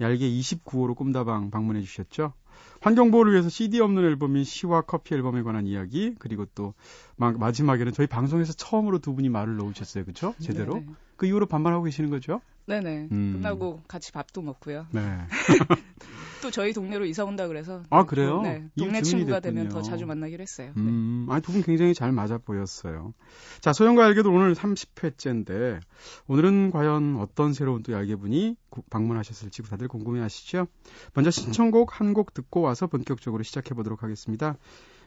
얄개 0.00 0.28
29호로 0.28 0.96
꿈다방 0.96 1.52
방문해 1.52 1.82
주셨죠. 1.82 2.32
환경보호를 2.80 3.32
위해서 3.32 3.48
CD 3.48 3.80
없는 3.80 4.04
앨범인 4.04 4.44
시와 4.44 4.82
커피 4.82 5.14
앨범에 5.14 5.42
관한 5.42 5.66
이야기 5.66 6.14
그리고 6.18 6.46
또 6.54 6.74
마, 7.16 7.30
마지막에는 7.32 7.92
저희 7.92 8.06
방송에서 8.06 8.52
처음으로 8.54 8.98
두 8.98 9.14
분이 9.14 9.28
말을 9.28 9.56
넣으셨어요, 9.56 10.04
그렇죠? 10.04 10.34
제대로. 10.40 10.74
네네. 10.74 10.86
그 11.16 11.26
이후로 11.26 11.46
반말하고 11.46 11.84
계시는 11.84 12.08
거죠? 12.10 12.40
네네. 12.70 13.08
음. 13.10 13.32
끝나고 13.34 13.82
같이 13.88 14.12
밥도 14.12 14.42
먹고요. 14.42 14.86
네. 14.92 15.00
또 16.42 16.50
저희 16.50 16.72
동네로 16.72 17.04
이사 17.04 17.24
온다 17.24 17.46
그래서. 17.48 17.82
아, 17.90 18.06
그래요? 18.06 18.40
네. 18.40 18.66
동네 18.78 19.02
친구가 19.02 19.40
되면 19.40 19.64
됐군요. 19.64 19.82
더 19.82 19.82
자주 19.86 20.06
만나기로 20.06 20.40
했어요. 20.42 20.72
네. 20.74 20.80
음, 20.80 21.26
아니, 21.28 21.42
두 21.42 21.52
분 21.52 21.62
굉장히 21.62 21.92
잘 21.92 22.12
맞아 22.12 22.38
보였어요. 22.38 23.12
자, 23.60 23.74
소영과 23.74 24.06
알게도 24.06 24.30
오늘 24.32 24.54
30회째인데, 24.54 25.80
오늘은 26.28 26.70
과연 26.70 27.16
어떤 27.20 27.52
새로운 27.52 27.82
또 27.82 27.92
얄개분이 27.92 28.56
구- 28.70 28.82
방문하셨을지 28.88 29.62
다들 29.64 29.88
궁금해 29.88 30.20
하시죠? 30.20 30.66
먼저 31.12 31.30
신청곡 31.30 32.00
한 32.00 32.14
곡 32.14 32.32
듣고 32.32 32.62
와서 32.62 32.86
본격적으로 32.86 33.42
시작해 33.42 33.74
보도록 33.74 34.02
하겠습니다. 34.02 34.56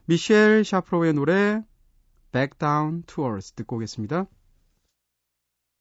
미셸 0.06 0.64
샤프로의 0.66 1.14
노래, 1.14 1.64
Back 2.32 2.60
Down 2.60 3.04
to 3.08 3.26
Earth 3.26 3.56
듣고 3.56 3.78
오겠습니다. 3.78 4.28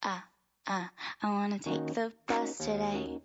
Ah, 0.04 0.22
ah, 0.66 0.90
I 1.22 1.30
wanna 1.30 1.58
take 1.58 1.86
the 1.94 2.12
bus 2.26 2.58
today 2.58 3.20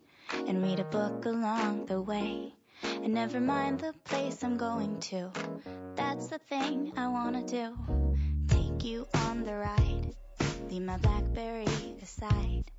and 0.47 0.63
read 0.63 0.79
a 0.79 0.83
book 0.85 1.25
along 1.25 1.85
the 1.85 2.01
way. 2.01 2.53
And 2.83 3.13
never 3.13 3.39
mind 3.39 3.79
the 3.79 3.93
place 4.03 4.43
I'm 4.43 4.57
going 4.57 4.99
to. 5.11 5.31
That's 5.95 6.27
the 6.27 6.39
thing 6.39 6.93
I 6.97 7.07
wanna 7.07 7.45
do. 7.45 7.75
Take 8.47 8.83
you 8.83 9.07
on 9.25 9.43
the 9.43 9.55
ride. 9.55 10.13
Leave 10.69 10.83
my 10.83 10.97
Blackberry 10.97 11.97
aside. 12.01 12.71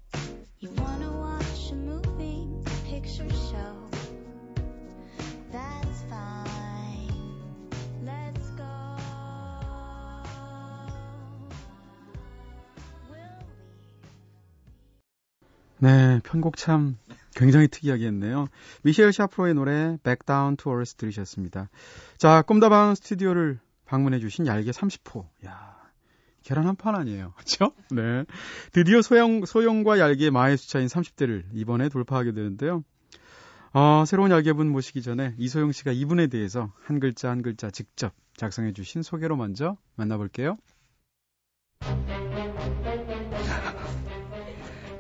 You 0.61 0.71
wanna 0.71 1.13
watch 1.13 1.71
a 1.73 1.75
moving 1.75 2.65
picture 2.85 3.29
show? 3.31 3.77
That's 5.53 5.88
네, 15.81 16.21
편곡 16.25 16.57
참 16.57 16.97
굉장히 17.35 17.69
특이하게 17.69 18.07
했네요. 18.07 18.49
미셸 18.83 19.13
샤프로의 19.13 19.55
노래 19.55 19.97
Back 20.03 20.27
Down 20.27 20.57
to 20.57 20.73
Earth 20.73 20.97
들으셨습니다. 20.97 21.69
자, 22.17 22.43
꿈다방 22.43 22.95
스튜디오를 22.97 23.61
방문해 23.85 24.19
주신 24.19 24.47
얄개 24.47 24.71
30호. 24.71 25.27
야, 25.47 25.77
계란 26.43 26.67
한 26.67 26.75
판 26.77 26.97
아니에요. 26.97 27.33
그렇죠? 27.39 27.73
네. 27.91 28.25
드디어 28.73 29.03
소형 29.03 29.45
소형과 29.45 29.99
얄개의 30.01 30.31
마의 30.31 30.57
수차인 30.57 30.87
30대를 30.89 31.45
이번에 31.53 31.89
돌파하게 31.89 32.33
되는데요. 32.33 32.83
어, 33.73 34.05
새로운 34.07 34.31
얄개분 34.31 34.69
모시기 34.71 35.03
전에 35.03 35.35
이소영 35.39 35.73
씨가 35.73 35.93
이분에 35.93 36.27
대해서 36.29 36.73
한 36.83 36.99
글자 37.01 37.31
한 37.31 37.43
글자 37.43 37.71
직접 37.71 38.13
작성해 38.37 38.73
주신 38.73 39.03
소개로 39.03 39.37
먼저 39.37 39.77
만나 39.95 40.17
볼게요. 40.17 40.57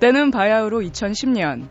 때는 0.00 0.31
바야흐로 0.31 0.81
2010년 0.81 1.67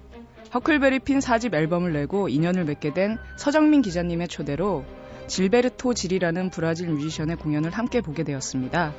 허클베리 0.54 1.00
핀 1.00 1.20
4집 1.20 1.54
앨범을 1.54 1.94
내고 1.94 2.28
인연을 2.28 2.66
맺게 2.66 2.94
된 2.94 3.18
서정민 3.38 3.82
기자님의 3.82 4.28
초대로 4.28 4.84
질베르토 5.28 5.94
질이라는 5.94 6.50
브라질 6.50 6.90
뮤지션의 6.90 7.38
공연을 7.38 7.72
함께 7.72 8.02
보게 8.02 8.24
되었습니다. 8.24 8.94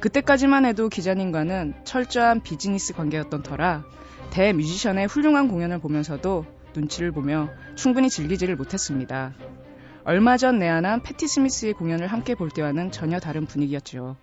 그때까지만 0.00 0.66
해도 0.66 0.90
기자님과는 0.90 1.74
철저한 1.84 2.42
비즈니스 2.42 2.92
관계였던 2.92 3.42
터라 3.42 3.84
대 4.30 4.52
뮤지션의 4.52 5.06
훌륭한 5.06 5.48
공연을 5.48 5.78
보면서도 5.78 6.44
눈치를 6.74 7.12
보며 7.12 7.48
충분히 7.76 8.10
즐기지를 8.10 8.56
못했습니다. 8.56 9.32
얼마 10.04 10.36
전 10.36 10.58
내한한 10.58 11.02
패티 11.02 11.26
스미스의 11.28 11.72
공연을 11.74 12.08
함께 12.08 12.34
볼 12.34 12.50
때와는 12.50 12.90
전혀 12.90 13.18
다른 13.20 13.46
분위기였죠. 13.46 14.16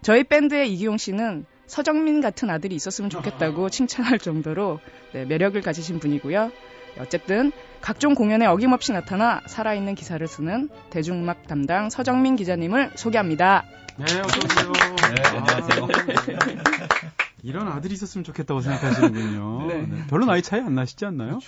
저희 0.00 0.24
밴드의 0.24 0.72
이기용 0.72 0.96
씨는 0.96 1.46
서정민 1.72 2.20
같은 2.20 2.50
아들이 2.50 2.74
있었으면 2.74 3.08
좋겠다고 3.08 3.70
칭찬할 3.70 4.18
정도로 4.18 4.78
네, 5.14 5.24
매력을 5.24 5.58
가지신 5.58 6.00
분이고요. 6.00 6.52
어쨌든 6.98 7.50
각종 7.80 8.14
공연에 8.14 8.44
어김없이 8.44 8.92
나타나 8.92 9.40
살아있는 9.46 9.94
기사를 9.94 10.28
쓰는 10.28 10.68
대중음악 10.90 11.46
담당 11.46 11.88
서정민 11.88 12.36
기자님을 12.36 12.90
소개합니다. 12.94 13.64
네, 13.96 14.04
어서 14.04 14.38
오세요. 14.44 14.72
네, 15.14 15.22
안녕하세요. 15.28 15.88
이런 17.42 17.68
아들이 17.68 17.94
있었으면 17.94 18.22
좋겠다고 18.24 18.60
생각하시는군요. 18.60 19.64
네. 19.72 19.86
네, 19.86 20.06
별로 20.08 20.26
나이 20.26 20.42
차이 20.42 20.60
안 20.60 20.74
나시지 20.74 21.06
않나요? 21.06 21.38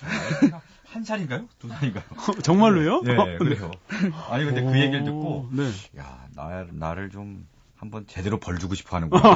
한 0.85 1.03
살인가요? 1.03 1.45
두 1.59 1.67
살인가요? 1.67 2.03
정말로요? 2.41 3.01
네, 3.03 3.37
그래요. 3.37 3.69
아니 4.31 4.43
근데 4.45 4.63
그 4.63 4.79
얘기를 4.79 5.03
듣고 5.03 5.49
네. 5.51 5.69
야, 5.99 6.25
나, 6.33 6.65
나를 6.71 7.11
좀 7.11 7.45
한번 7.77 8.05
제대로 8.07 8.39
벌 8.39 8.57
주고 8.57 8.73
싶어 8.73 8.95
하는구나. 8.95 9.21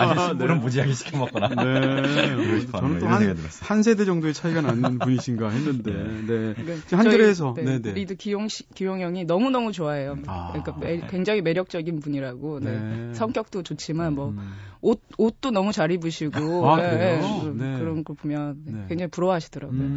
아니, 0.00 0.20
신부는 0.28 0.60
무지하게 0.60 0.92
시켜먹거나. 0.94 1.48
네. 1.48 2.34
그러고 2.34 2.58
싶어 2.60 2.80
저는 2.80 3.02
하는 3.06 3.34
또 3.36 3.42
한. 3.42 3.48
한 3.60 3.82
세대 3.84 4.04
정도의 4.04 4.34
차이가 4.34 4.60
나는 4.60 4.98
분이신가 4.98 5.48
했는데, 5.48 5.92
네. 5.92 6.54
네, 6.54 6.76
지금 6.82 6.98
한겨레에서, 6.98 7.54
저희, 7.54 7.64
네, 7.64 7.78
네, 7.78 7.82
네. 7.82 7.92
리드 7.92 8.16
기용 8.16 8.48
씨, 8.48 8.68
기용 8.74 9.00
형이 9.00 9.24
너무 9.26 9.50
너무 9.50 9.70
좋아해요. 9.70 10.18
아. 10.26 10.48
그러니까 10.52 10.76
매- 10.78 11.06
굉장히 11.08 11.40
매력적인 11.40 12.00
분이라고. 12.00 12.60
네. 12.60 12.78
네. 12.80 13.14
성격도 13.14 13.62
좋지만 13.62 14.14
뭐 14.14 14.30
음. 14.30 14.52
옷 14.80 15.00
옷도 15.16 15.52
너무 15.52 15.70
잘 15.70 15.92
입으시고 15.92 16.68
아, 16.68 16.76
네, 16.76 16.90
그래요? 16.90 17.52
네, 17.54 17.64
네. 17.74 17.78
그런 17.78 18.02
거 18.02 18.14
보면 18.14 18.56
네, 18.64 18.72
네. 18.72 18.84
굉장히 18.88 19.08
부러워하시더라고요. 19.12 19.78
음. 19.80 19.96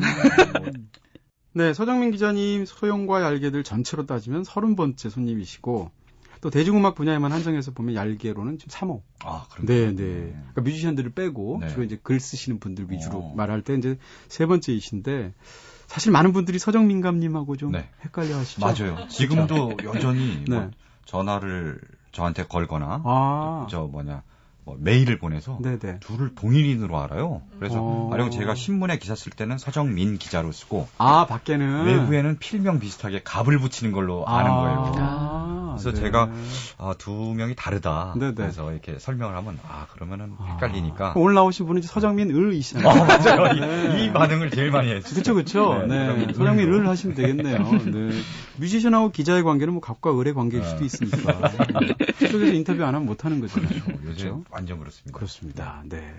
네, 1.54 1.74
서정민 1.74 2.12
기자님 2.12 2.66
소형과 2.66 3.24
얄개들 3.24 3.64
전체로 3.64 4.06
따지면 4.06 4.44
서른 4.44 4.76
번째 4.76 5.10
손님이시고, 5.10 5.90
또 6.46 6.52
대중음악 6.52 6.94
분야에만 6.94 7.32
한정해서 7.32 7.72
보면 7.72 7.96
얄개로는 7.96 8.60
지금 8.60 8.72
3호. 8.72 9.02
아, 9.24 9.48
그럼. 9.50 9.66
네, 9.66 9.88
네. 9.96 10.32
그러니까 10.52 10.62
뮤지션들을 10.62 11.10
빼고 11.14 11.58
네. 11.62 11.70
주로 11.70 11.84
이제 11.84 12.00
글 12.04 12.20
쓰시는 12.20 12.60
분들 12.60 12.92
위주로 12.92 13.18
어. 13.18 13.34
말할 13.36 13.64
때 13.64 13.74
이제 13.74 13.98
세 14.28 14.46
번째이신데 14.46 15.34
사실 15.88 16.12
많은 16.12 16.34
분들이 16.34 16.60
서정민 16.60 17.02
감님하고 17.02 17.58
좀 17.58 17.72
네. 17.72 17.90
헷갈려 18.04 18.38
하시죠. 18.38 18.62
맞아요. 18.62 19.08
지금도 19.08 19.78
여전히 19.86 20.44
네. 20.48 20.56
뭐 20.56 20.70
전화를 21.06 21.82
저한테 22.12 22.44
걸거나 22.44 23.02
아, 23.04 23.66
저 23.72 23.88
뭐냐 23.88 24.22
뭐 24.66 24.76
메일을 24.80 25.20
보내서 25.20 25.60
네네. 25.62 26.00
둘을 26.00 26.36
동일인으로 26.36 27.00
알아요. 27.00 27.42
그래서 27.58 27.78
어. 27.80 28.10
가령 28.12 28.32
제가 28.32 28.56
신문에 28.56 28.98
기사 28.98 29.16
쓸 29.16 29.32
때는 29.32 29.58
서정민 29.60 30.18
기자로 30.18 30.52
쓰고 30.52 30.88
아, 30.98 31.28
밖에는 31.28 31.86
외부에는 31.86 32.38
필명 32.40 32.80
비슷하게 32.80 33.22
갑을 33.24 33.60
붙이는 33.60 33.94
걸로 33.94 34.28
아는 34.28 34.52
거예요. 34.52 34.94
아, 34.98 35.35
그래서 35.76 35.92
네. 35.92 36.02
제가 36.02 36.30
아, 36.78 36.94
두 36.98 37.12
명이 37.36 37.56
다르다. 37.56 38.14
네네. 38.18 38.34
그래서 38.34 38.72
이렇게 38.72 38.98
설명을 39.00 39.36
하면 39.36 39.60
아 39.68 39.88
그러면은 39.94 40.34
아. 40.40 40.54
헷갈리니까. 40.54 41.14
오늘 41.16 41.36
나오신 41.36 41.66
분은 41.68 41.80
이제 41.80 41.88
서정민 41.88 42.30
을이시잖아요. 42.36 42.90
아 42.90 43.06
맞아요. 43.06 43.54
이- 43.56 43.60
네. 43.60 44.06
이, 44.06 44.14
반응을 44.14 44.52
제일 44.52 44.72
많이 44.72 44.92
했어요. 44.92 45.14
그쵸, 45.16 45.34
그쵸. 45.36 45.86
네, 45.88 46.26
네. 46.26 46.34
서정민. 46.34 46.66
을 46.74 46.88
하시면 46.88 47.16
되겠네요. 47.16 47.58
네. 47.86 48.10
뮤지션하고 48.58 49.12
기자의 49.12 49.44
관계는 49.44 49.74
뭐 49.74 49.82
갑과 49.82 50.20
을의 50.20 50.34
관계일 50.34 50.64
수도 50.64 50.80
네. 50.80 50.86
있으니까. 50.86 51.52
그쪽에서 52.18 52.54
인터뷰 52.54 52.84
안 52.84 52.96
하면 52.96 53.06
못 53.06 53.26
하는 53.26 53.40
거잖아요. 53.42 53.70
요새 53.70 54.02
그렇죠? 54.04 54.44
완전 54.50 54.80
그렇습니다. 54.80 55.16
그렇습니다. 55.18 55.84
네. 55.86 56.14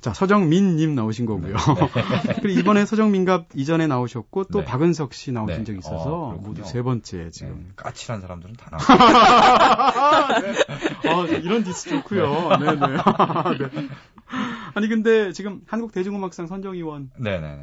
자, 0.00 0.12
서정민님 0.12 0.94
나오신 0.94 1.26
거고요. 1.26 1.56
네. 1.56 2.34
그리고 2.40 2.60
이번에 2.60 2.84
서정민갑 2.86 3.48
이전에 3.54 3.86
나오셨고 3.86 4.44
또 4.44 4.60
네. 4.60 4.64
박은석 4.64 5.14
씨 5.14 5.32
나오신 5.32 5.58
네. 5.58 5.64
적이 5.64 5.78
있어서 5.78 6.28
어. 6.28 6.38
모두 6.40 6.62
세 6.64 6.82
번째 6.82 7.16
네, 7.24 7.30
지금. 7.30 7.72
까칠한 7.76 8.20
사람들은 8.20 8.54
다 8.56 8.70
나와. 8.70 8.91
아, 11.08 11.26
이런 11.42 11.64
디스 11.64 11.88
좋고요. 11.90 12.58
네네. 12.58 12.76
네. 12.76 12.86
아니 14.74 14.88
근데 14.88 15.32
지금 15.32 15.60
한국 15.66 15.92
대중음악상 15.92 16.46
선정위원 16.46 17.10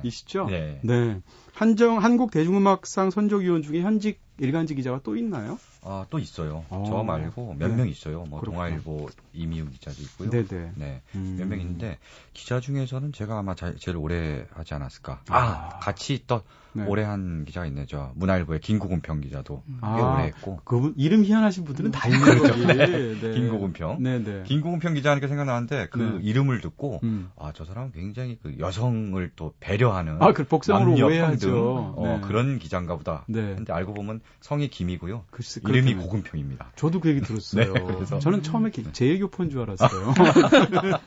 이시죠? 0.04 0.46
네네네. 0.46 0.80
네. 0.84 0.84
네. 0.84 1.22
한정 1.54 2.04
한국 2.04 2.32
대중음악상 2.32 3.12
선정위원 3.12 3.62
중에 3.64 3.82
현직 3.82 4.20
일간지 4.40 4.76
기자가 4.76 5.00
또 5.04 5.16
있나요? 5.16 5.58
아, 5.82 6.06
또 6.10 6.20
있어요. 6.20 6.66
어. 6.70 6.84
저 6.88 7.04
말고 7.04 7.56
몇 7.58 7.70
네. 7.70 7.76
명 7.76 7.88
있어요. 7.88 8.26
뭐 8.30 8.40
그렇구나. 8.42 8.66
동아일보 8.68 9.10
이미훈 9.34 9.72
기자도 9.72 10.02
있고요. 10.02 10.30
네네. 10.30 10.72
네. 10.76 11.02
음. 11.16 11.36
몇명 11.40 11.60
있는데 11.62 11.98
기자 12.34 12.60
중에서는 12.60 13.14
제가 13.14 13.40
아마 13.40 13.56
자- 13.56 13.74
제일 13.78 13.98
오래 13.98 14.46
하지 14.54 14.74
않았을까. 14.74 15.22
아. 15.30 15.38
아, 15.38 15.80
같이 15.80 16.14
있던 16.14 16.42
네. 16.74 16.84
오래 16.86 17.02
한 17.04 17.46
기자가 17.46 17.66
있네. 17.66 17.86
저 17.88 18.12
문화일보의 18.16 18.60
김구근평 18.60 19.22
기자도 19.22 19.64
꽤 19.66 19.74
아. 19.82 20.16
오래 20.16 20.26
했고. 20.26 20.60
그분 20.66 20.94
이름 20.98 21.24
희한하신 21.24 21.64
분들은 21.64 21.92
다 21.92 22.08
있는 22.08 22.20
거지. 22.38 22.66
네. 22.68 23.32
김고은평. 23.34 24.04
네 24.04 24.20
네. 24.24 24.44
김구근평 24.46 24.94
기자니까 24.94 25.28
생각나는데 25.28 25.88
그 25.90 26.00
네. 26.00 26.20
이름을 26.22 26.62
듣고 26.62 27.00
음. 27.04 27.32
아, 27.38 27.52
저 27.56 27.66
사람은 27.66 27.92
굉장히 27.94 28.38
그 28.44 28.56
여성을 28.60 29.32
또 29.36 29.54
배려하는 29.60 30.22
아, 30.22 30.32
그 30.34 30.44
복성으로 30.46 30.90
남녀 30.92 31.06
오해하죠. 31.08 31.48
평등, 31.48 31.94
어, 32.04 32.18
네. 32.20 32.28
그런 32.28 32.60
기자인가 32.60 32.98
보다. 32.98 33.24
네. 33.28 33.56
근데 33.56 33.74
알고 33.74 33.94
보면 33.96 34.22
성이 34.42 34.70
김이고요. 34.70 35.24
글쎄, 35.32 35.62
이름이 35.70 35.94
그렇다면. 35.94 36.06
고근평입니다. 36.08 36.72
저도 36.76 37.00
그 37.00 37.10
얘기 37.10 37.22
들었어요. 37.22 37.74
네, 37.74 37.82
그래서- 37.84 38.20
저는 38.20 38.44
처음에 38.44 38.70
기- 38.72 38.92
재일교포인 38.92 39.50
줄 39.50 39.62
알았어요. 39.62 40.14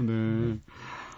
네. 0.00 0.58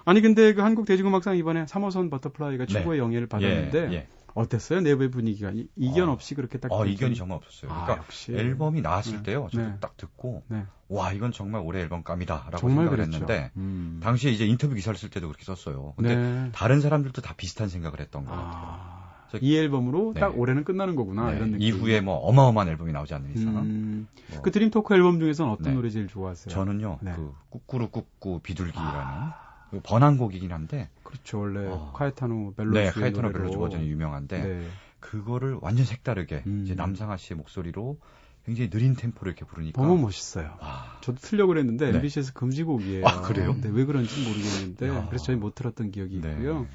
아니 0.05 0.21
근데 0.21 0.53
그 0.55 0.63
한국 0.63 0.85
대중음악상 0.87 1.37
이번에 1.37 1.65
3호선 1.67 2.11
버터플라이가 2.11 2.67
네. 2.67 2.73
최고의 2.73 2.99
영예를 2.99 3.29
받았는데 3.29 3.89
예, 3.91 3.93
예. 3.95 4.09
어땠어요? 4.35 4.81
내부의 4.81 5.11
분위기가 5.11 5.51
이- 5.53 5.69
이견 5.77 6.09
어. 6.09 6.13
없이 6.13 6.35
그렇게 6.35 6.59
딱 6.59 6.73
어, 6.73 6.87
이견이 6.87 7.15
정말 7.15 7.37
없었어요. 7.37 7.71
아, 7.71 7.85
그러니까 7.85 8.05
역시. 8.05 8.33
앨범이 8.33 8.81
나왔을 8.81 9.19
네. 9.19 9.23
때요. 9.25 9.49
저도 9.53 9.63
네. 9.65 9.75
딱 9.81 9.97
듣고 9.97 10.43
네. 10.49 10.65
와 10.89 11.13
이건 11.13 11.33
정말 11.33 11.61
올해 11.65 11.81
앨범감이다라고 11.83 12.57
정말 12.57 12.87
생각을 12.87 12.97
그랬죠. 12.97 13.13
했는데 13.13 13.51
음. 13.57 14.01
당시에 14.03 14.33
이제 14.33 14.45
인터뷰 14.47 14.75
기사를 14.75 14.99
쓸 14.99 15.11
때도 15.11 15.29
그렇게 15.29 15.45
썼어요. 15.45 15.95
근데 15.97 16.17
네. 16.17 16.49
다른 16.53 16.81
사람들도 16.81 17.21
다 17.23 17.35
비슷한 17.37 17.69
생각을 17.69 18.01
했던 18.01 18.25
것 18.25 18.31
같아요. 18.33 18.51
아, 18.55 19.02
이 19.41 19.57
앨범으로 19.57 20.13
네. 20.15 20.21
딱 20.21 20.39
올해는 20.39 20.65
끝나는 20.65 20.97
거구나 20.97 21.31
네, 21.31 21.37
이런 21.37 21.53
느낌. 21.53 21.67
이후에 21.67 22.01
뭐 22.01 22.17
어마어마한 22.17 22.69
앨범이 22.69 22.93
나오지 22.93 23.15
않는 23.15 23.33
이상 23.35 23.57
음, 23.59 24.09
뭐 24.31 24.43
그 24.43 24.51
Dreamtalk 24.51 24.95
앨범 24.95 25.19
중에서는 25.21 25.51
어떤 25.53 25.65
네. 25.65 25.73
노래 25.75 25.91
제일 25.91 26.09
좋아하세요? 26.09 26.53
저는요 26.53 26.99
네. 27.03 27.13
그 27.15 27.33
꾸꾸루 27.51 27.89
꾸꾸 27.91 28.41
비둘기라는 28.43 28.91
아. 28.95 29.35
그 29.71 29.81
번안곡이긴 29.83 30.53
한데 30.53 30.89
그렇죠 31.03 31.41
원래 31.41 31.67
어. 31.67 31.93
카에타노 31.95 32.55
벨로주의 32.57 32.93
네 32.95 33.11
노래로. 33.11 33.33
벨로주 33.33 33.59
버전이 33.59 33.89
유명한데 33.89 34.43
네. 34.43 34.67
그거를 35.01 35.59
완전 35.61 35.85
색다르게 35.87 36.43
음. 36.47 36.63
이제 36.65 36.75
남상아 36.75 37.17
씨의 37.17 37.37
목소리로 37.39 37.99
굉장히 38.45 38.71
느린 38.71 38.95
템포를 38.97 39.33
이렇게 39.33 39.45
부르니까 39.45 39.81
너무 39.81 39.99
멋있어요. 40.03 40.57
와, 40.61 40.99
저도 41.01 41.19
틀려고 41.21 41.49
그랬는데 41.49 41.91
네. 41.93 41.97
MBC에서 41.99 42.33
금지곡이에요. 42.33 43.07
아, 43.07 43.21
그래요? 43.21 43.55
네, 43.61 43.69
왜 43.73 43.85
그런지 43.85 44.21
모르겠는데 44.27 44.89
야. 44.89 45.07
그래서 45.09 45.27
저희 45.27 45.37
못 45.37 45.55
들었던 45.55 45.93
기억이 45.93 46.21
네. 46.21 46.33
있고요. 46.33 46.67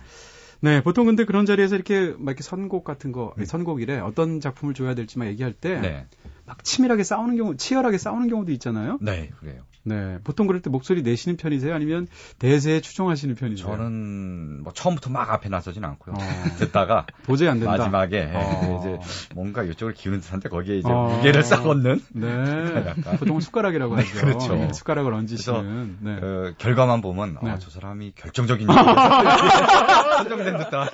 네, 0.60 0.82
보통 0.82 1.06
근데 1.06 1.24
그런 1.24 1.46
자리에서 1.46 1.76
이렇게 1.76 2.14
막 2.18 2.32
이렇게 2.32 2.44
선곡 2.44 2.84
같은 2.84 3.12
거, 3.12 3.34
음. 3.38 3.46
선곡이래 3.46 4.00
어떤 4.00 4.40
작품을 4.40 4.74
줘야 4.74 4.96
될지 4.96 5.20
막 5.20 5.28
얘기할 5.28 5.54
때 5.54 6.08
막 6.48 6.58
네, 6.58 6.64
치밀하게 6.64 7.04
싸우는 7.04 7.36
경우, 7.36 7.58
치열하게 7.58 7.98
싸우는 7.98 8.30
경우도 8.30 8.52
있잖아요. 8.54 8.98
네, 9.02 9.30
그래요. 9.40 9.62
네, 9.84 10.18
보통 10.24 10.48
그럴 10.48 10.62
때 10.62 10.70
목소리 10.70 11.02
내시는 11.02 11.38
편이세요? 11.38 11.74
아니면 11.74 12.08
대세에 12.40 12.82
추종하시는 12.82 13.36
편이세요? 13.36 13.68
저는 13.68 14.64
뭐 14.64 14.74
처음부터 14.74 15.10
막 15.10 15.32
앞에 15.32 15.50
나서진 15.50 15.84
않고요. 15.86 16.16
어, 16.16 16.20
듣다가 16.60 17.06
도저히 17.26 17.50
안 17.50 17.60
된다. 17.60 17.78
마지막에 17.78 18.32
어. 18.34 18.80
이제 18.80 19.00
뭔가 19.34 19.64
이쪽을 19.64 19.94
기우는 19.94 20.22
듯한데 20.22 20.50
거기에 20.50 20.80
이제 20.80 20.90
어. 20.90 21.16
무게를 21.16 21.44
쌓았는 21.44 22.02
네. 22.14 22.94
보통 23.18 23.40
숟가락이라고 23.40 23.96
네, 23.96 24.04
하죠. 24.04 24.20
그렇죠. 24.20 24.56
네, 24.56 24.74
숟가락을 24.74 25.14
얹으시는. 25.14 25.98
네. 26.02 26.20
어, 26.22 26.54
결과만 26.58 27.02
보면 27.02 27.38
네. 27.42 27.52
아, 27.52 27.58
저 27.58 27.70
사람이 27.70 28.14
결정적인 28.16 28.68
선정된 30.18 30.58
듯한 30.58 30.90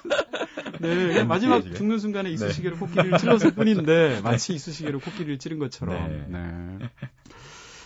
네, 0.84 1.08
그냥 1.08 1.28
마지막. 1.28 1.62
죽는 1.74 2.00
순간에 2.00 2.30
이쑤시개로 2.32 2.78
코끼리를 2.78 3.18
찔렀을 3.18 3.52
뿐인데 3.52 4.20
마치 4.24 4.54
이쑤시개로 4.54 5.00
코끼리를 5.00 5.40
찌른 5.40 5.60
것처럼. 5.60 6.26
네. 6.28 6.90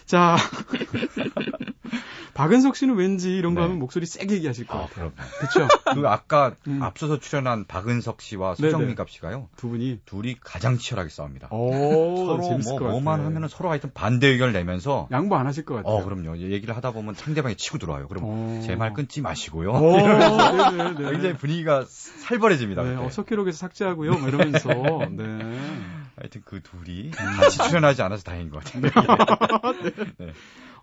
네. 0.08 0.18
자, 0.18 0.38
박은석 2.34 2.76
씨는 2.76 2.96
왠지 2.96 3.36
이런 3.36 3.56
거 3.56 3.62
네. 3.62 3.66
하면 3.66 3.80
목소리 3.80 4.06
세게 4.06 4.36
얘기하실 4.36 4.68
것 4.68 4.78
아, 4.78 4.82
같아요. 4.82 5.12
그럼 5.12 5.28
그렇죠? 5.40 5.68
그 5.96 6.08
아까 6.08 6.54
음. 6.68 6.84
앞서서 6.84 7.20
출연한 7.20 7.66
박은석 7.66 8.22
씨와 8.22 8.56
네네. 8.56 8.72
서정민 8.72 8.96
갑 8.96 9.10
씨가요. 9.10 9.50
두 9.58 9.70
분이. 9.70 10.02
둘이 10.06 10.36
가장 10.40 10.78
치열하게 10.78 11.10
싸웁니다. 11.10 11.48
오, 11.50 11.72
서로 12.16 12.44
재밌을 12.44 12.74
뭐것 12.74 12.92
뭐만 12.92 13.14
같아요. 13.14 13.28
하면은 13.28 13.48
서로 13.48 13.72
하여튼 13.72 13.90
반대 13.94 14.28
의견을 14.28 14.54
내면서 14.54 15.08
양보 15.12 15.36
안 15.36 15.48
하실 15.48 15.66
것 15.66 15.76
같아요. 15.76 15.96
어 15.96 16.04
그럼요 16.04 16.38
얘기를 16.38 16.76
하다 16.76 16.92
보면 16.92 17.16
상대방이 17.16 17.56
치고 17.56 17.80
들어와요. 17.80 18.08
그럼 18.08 18.24
어. 18.26 18.62
제말 18.64 18.94
끊지 18.94 19.22
마시고요. 19.22 19.72
오, 19.72 19.98
네네네. 19.98 21.12
굉장히 21.12 21.38
분위기가 21.38 21.86
살벌해집니다. 21.88 22.84
네. 22.84 22.96
어, 22.96 23.10
석기록에서 23.10 23.58
삭제하고요. 23.58 24.12
뭐 24.12 24.28
이러면서. 24.30 24.70
네. 25.12 25.97
하여튼 26.18 26.42
그 26.46 26.62
둘이 26.62 27.12
같이 27.12 27.58
출연하지 27.60 28.02
않아서 28.02 28.24
다행인 28.24 28.50
것 28.50 28.64
같아요. 28.64 28.92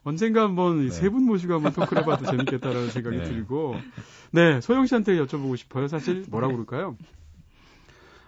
언젠가 0.04 0.42
한번 0.42 0.84
네. 0.84 0.90
세분 0.90 1.24
모시고 1.24 1.54
한번 1.54 1.72
토크를 1.72 2.02
해봐도 2.02 2.26
재밌겠다라는 2.26 2.90
생각이 2.90 3.16
네. 3.16 3.24
들고. 3.24 3.74
네, 4.30 4.60
소영 4.60 4.86
씨한테 4.86 5.16
여쭤보고 5.16 5.56
싶어요. 5.56 5.88
사실 5.88 6.24
뭐라고 6.28 6.52
그럴까요? 6.52 6.96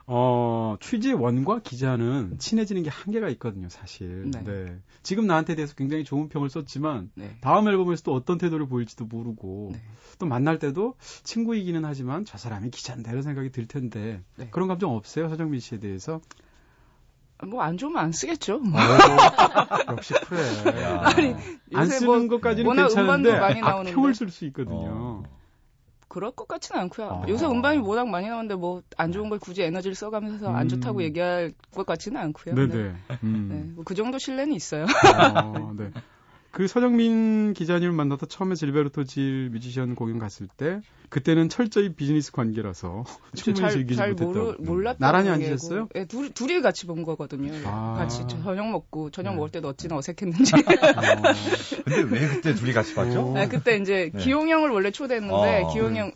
어, 0.09 0.77
취재원과 0.81 1.61
기자는 1.61 2.38
친해지는 2.38 2.85
게 2.85 2.90
한계가 2.90 3.29
있거든요, 3.31 3.69
사실. 3.69 4.31
네. 4.31 4.42
네. 4.45 4.79
지금 5.03 5.27
나한테 5.27 5.57
대해서 5.57 5.75
굉장히 5.75 6.05
좋은 6.05 6.29
평을 6.29 6.49
썼지만, 6.49 7.11
네. 7.14 7.37
다음 7.40 7.66
앨범에서 7.66 8.05
또 8.05 8.14
어떤 8.14 8.38
태도를 8.38 8.69
보일지도 8.69 9.05
모르고, 9.05 9.71
네. 9.73 9.81
또 10.21 10.27
만날 10.27 10.61
때도 10.61 10.95
친구이기는 11.25 11.85
하지만 11.85 12.25
저 12.25 12.38
사람이 12.38 12.71
기자인데 12.71 13.11
이런 13.11 13.23
생각이 13.23 13.51
들 13.51 13.66
텐데, 13.66 14.23
네. 14.37 14.49
그런 14.51 14.69
감정 14.69 14.95
없어요, 14.95 15.29
서정민 15.29 15.59
씨에 15.59 15.81
대해서? 15.81 16.21
뭐 17.44 17.62
안 17.62 17.77
좋으면 17.77 17.99
안 18.03 18.12
쓰겠죠. 18.12 18.59
뭐. 18.61 18.81
어, 18.81 18.85
역시 19.92 20.14
그래. 20.27 20.40
야. 20.83 21.03
아니, 21.05 21.35
안 21.75 21.85
요새 21.85 21.99
쓰는 21.99 22.29
뭐 22.29 22.38
것까지는 22.38 22.66
워낙 22.68 22.87
괜찮은데 22.88 23.29
음반도 23.31 23.40
많이 23.40 23.61
나오는데. 23.61 23.90
악평을 23.90 24.14
쓸 24.14 24.31
수 24.31 24.44
있거든요. 24.46 24.88
어. 24.90 25.22
그럴 26.09 26.31
것 26.31 26.49
같지는 26.49 26.81
않고요. 26.83 27.09
아. 27.09 27.29
요새 27.29 27.44
음반이 27.46 27.79
워낙 27.81 28.09
많이 28.09 28.29
나오는데 28.29 28.55
뭐 28.55 28.81
안 28.96 29.12
좋은 29.12 29.29
걸 29.29 29.38
굳이 29.38 29.62
에너지를 29.62 29.94
써가면서 29.94 30.51
안 30.51 30.62
음. 30.62 30.68
좋다고 30.68 31.03
얘기할 31.03 31.53
것 31.75 31.85
같지는 31.85 32.20
않고요. 32.20 32.55
네네. 32.55 32.75
네. 32.75 32.94
음. 33.25 33.49
네, 33.51 33.72
뭐 33.75 33.85
그 33.85 33.94
정도 33.94 34.16
신뢰는 34.18 34.55
있어요. 34.55 34.85
어, 35.44 35.72
네. 35.77 35.90
그 36.57 36.66
서정민 36.69 37.53
기자님을 37.53 37.92
만나서 37.92 38.25
처음에 38.25 38.55
질베르토 38.55 39.05
질 39.05 39.51
뮤지션 39.53 39.95
공연 39.95 40.19
갔을 40.19 40.49
때 40.57 40.81
그때는 41.11 41.51
철저히 41.51 41.92
비즈니스 41.92 42.33
관계라서 42.33 43.05
충분히 43.37 43.61
잘, 43.61 43.71
즐기지 43.73 43.97
잘 43.99 44.12
못했다고. 44.12 44.33
모르, 44.33 44.57
몰랐던 44.61 44.99
나란히 44.99 45.29
관계고. 45.29 45.53
앉으셨어요? 45.53 45.88
네, 45.95 46.07
둘, 46.07 46.31
둘이 46.33 46.62
같이 46.62 46.87
본 46.87 47.03
거거든요. 47.03 47.53
아. 47.66 47.97
같이 47.99 48.21
저- 48.27 48.42
저녁 48.42 48.71
먹고 48.71 49.11
저녁 49.11 49.33
네. 49.33 49.37
먹을 49.37 49.51
때도 49.51 49.69
어찌나 49.69 49.99
어색했는지. 49.99 50.55
어, 50.57 50.59
근데 51.85 52.01
왜 52.11 52.27
그때 52.27 52.55
둘이 52.55 52.73
같이 52.73 52.95
봤죠? 52.95 53.21
어. 53.21 53.37
아, 53.38 53.47
그때 53.49 53.77
이제 53.77 54.11
네. 54.14 54.19
기용 54.19 54.49
형을 54.49 54.71
원래 54.71 54.90
초대했는데 54.90 55.62
어. 55.64 55.73
기용 55.75 55.95
형 55.95 56.11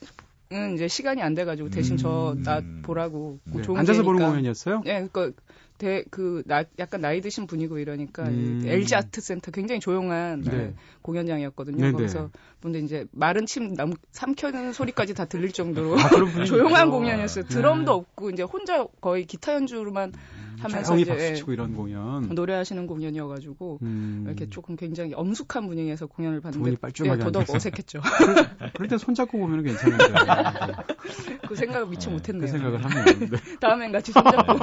은 0.53 0.75
이제 0.75 0.89
시간이 0.89 1.23
안 1.23 1.37
돼가지고 1.37 1.71
대신 1.71 1.97
저 1.97 2.33
음. 2.37 2.43
나 2.43 2.61
보라고 2.83 3.39
네. 3.45 3.63
앉아서 3.73 4.03
보는. 4.03 4.19
공연이었어요? 4.27 4.83
네, 4.85 5.07
그니까 5.13 5.31
대, 5.81 6.05
그, 6.11 6.43
나, 6.45 6.63
약간 6.79 7.01
나이 7.01 7.23
드신 7.23 7.47
분이고 7.47 7.79
이러니까, 7.79 8.25
음. 8.29 8.61
이 8.63 8.69
LG 8.69 8.95
아트 8.95 9.23
센터 9.23 9.51
굉장히 9.51 9.81
조용한 9.81 10.43
네. 10.43 10.75
공연장이었거든요. 11.01 11.79
네네. 11.79 11.93
거기서, 11.93 12.31
근데 12.61 12.81
이제 12.81 13.07
마른 13.13 13.47
침 13.47 13.73
남, 13.73 13.95
삼켜는 14.13 14.75
소리까지 14.75 15.15
다 15.15 15.25
들릴 15.25 15.53
정도로 15.53 15.99
아. 15.99 16.09
조용한 16.47 16.91
공연이었어요. 16.91 17.45
네. 17.45 17.49
드럼도 17.49 17.93
없고, 17.93 18.29
이제 18.29 18.43
혼자 18.43 18.85
거의 19.01 19.25
기타 19.25 19.55
연주로만 19.55 20.13
하면서 20.59 20.83
조용히 20.89 21.03
이제 21.03 21.11
박수 21.13 21.35
치고 21.37 21.53
이런 21.53 21.75
공연. 21.75 22.29
노래하시는 22.35 22.87
공연이어가지고, 22.87 23.79
음. 23.83 24.25
이렇게 24.27 24.49
조금 24.51 24.77
굉장히 24.77 25.15
엄숙한 25.15 25.67
분위기에서 25.69 26.07
공연을 26.07 26.41
봤는데, 26.41 26.77
네, 27.03 27.19
더더욱. 27.19 27.49
어색했죠. 27.49 28.01
그럴 28.75 28.89
때 28.89 28.99
손잡고 28.99 29.39
보면 29.39 29.63
괜찮은데. 29.63 30.09
네, 30.09 31.39
그 31.49 31.55
생각을 31.57 31.87
미처 31.89 32.11
네, 32.11 32.17
못했네요. 32.17 32.47
그 32.47 32.51
생각을 32.53 32.85
하면. 32.85 33.05
네. 33.31 33.37
다음엔 33.61 33.93
같이 33.93 34.13
손잡고. 34.13 34.59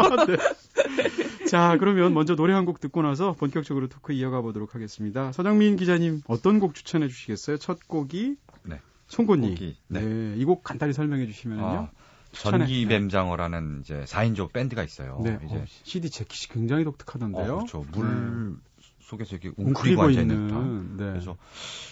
자, 1.50 1.78
그러면 1.80 2.14
먼저 2.14 2.36
노래 2.36 2.54
한 2.54 2.68
곡 2.68 2.82
듣고 2.82 3.02
나서 3.02 3.32
본격적으로 3.34 3.88
토크 3.88 4.12
이어가 4.12 4.42
보도록 4.42 4.76
하겠습니다. 4.76 5.32
서정민 5.32 5.78
기자님 5.78 6.22
어떤 6.28 6.60
곡 6.60 6.76
추천해 6.76 7.08
주시겠어요? 7.08 7.58
첫 7.58 7.88
곡이 7.88 8.36
네. 8.66 8.82
송곳니. 9.08 9.56
네. 9.88 10.02
네. 10.02 10.34
이 10.38 10.44
곡 10.44 10.64
간단히 10.64 10.92
설명해 10.92 11.26
주시면요. 11.28 11.66
아. 11.66 11.90
전기뱀장어라는 12.32 13.82
이제 13.82 14.04
4인조 14.06 14.52
밴드가 14.54 14.84
있어요. 14.84 15.20
네. 15.24 15.40
이제 15.46 15.56
어, 15.56 15.66
CD 15.84 16.10
재킷이 16.10 16.50
굉장히 16.50 16.84
독특하던데요. 16.84 17.54
어, 17.54 17.56
그렇죠. 17.58 17.86
물 17.92 18.58
속에서 19.00 19.38
이렇게 19.38 19.52
웅크리고 19.58 20.04
앉아 20.04 20.22
있는 20.22 20.48
듯한. 20.48 20.98
네. 20.98 21.06
그래서 21.12 21.38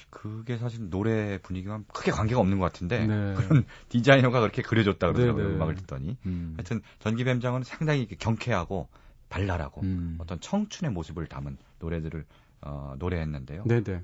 그게 0.10 0.58
사실 0.58 0.90
노래 0.90 1.38
분위기와 1.40 1.82
크게 1.94 2.12
관계가 2.12 2.40
없는 2.40 2.60
것 2.60 2.66
같은데 2.66 3.08
네. 3.08 3.34
그런 3.36 3.66
디자이너가 3.90 4.42
그렇게 4.42 4.62
그려줬다 4.62 5.08
그러더라고요. 5.08 5.44
네, 5.44 5.50
네. 5.50 5.56
음악을 5.56 5.76
듣더니. 5.76 6.18
음. 6.26 6.54
하여튼 6.58 6.82
전기뱀장어는 7.00 7.64
상당히 7.64 8.08
경쾌하고 8.08 8.90
발랄하고 9.30 9.82
음. 9.82 10.18
어떤 10.20 10.40
청춘의 10.40 10.92
모습을 10.92 11.28
담은 11.28 11.58
노래들을 11.80 12.26
어, 12.62 12.96
노래했는데요. 12.98 13.64
네네. 13.66 14.02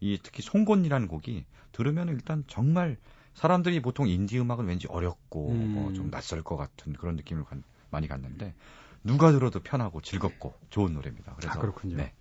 이 0.00 0.18
특히 0.22 0.42
송곳니라는 0.42 1.08
곡이 1.08 1.44
들으면 1.72 2.08
일단 2.08 2.44
정말 2.46 2.96
사람들이 3.34 3.80
보통 3.82 4.08
인디 4.08 4.38
음악은 4.38 4.66
왠지 4.66 4.86
어렵고 4.88 5.50
음. 5.50 5.72
뭐좀 5.74 6.10
낯설 6.10 6.42
것 6.42 6.56
같은 6.56 6.92
그런 6.94 7.16
느낌을 7.16 7.44
간- 7.44 7.62
많이 7.90 8.08
갔는데 8.08 8.54
누가 9.02 9.32
들어도 9.32 9.60
편하고 9.60 10.00
즐겁고 10.00 10.54
좋은 10.70 10.94
노래입니다. 10.94 11.34
그래서 11.36 11.58
아, 11.58 11.60
그렇군요. 11.60 11.96
네. 11.96 12.12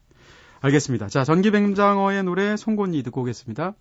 알겠습니다. 0.60 1.08
자, 1.10 1.24
전기뱀장어의 1.24 2.24
노래 2.24 2.56
송곳니 2.58 3.04
듣고 3.04 3.22
오겠습니다. 3.22 3.74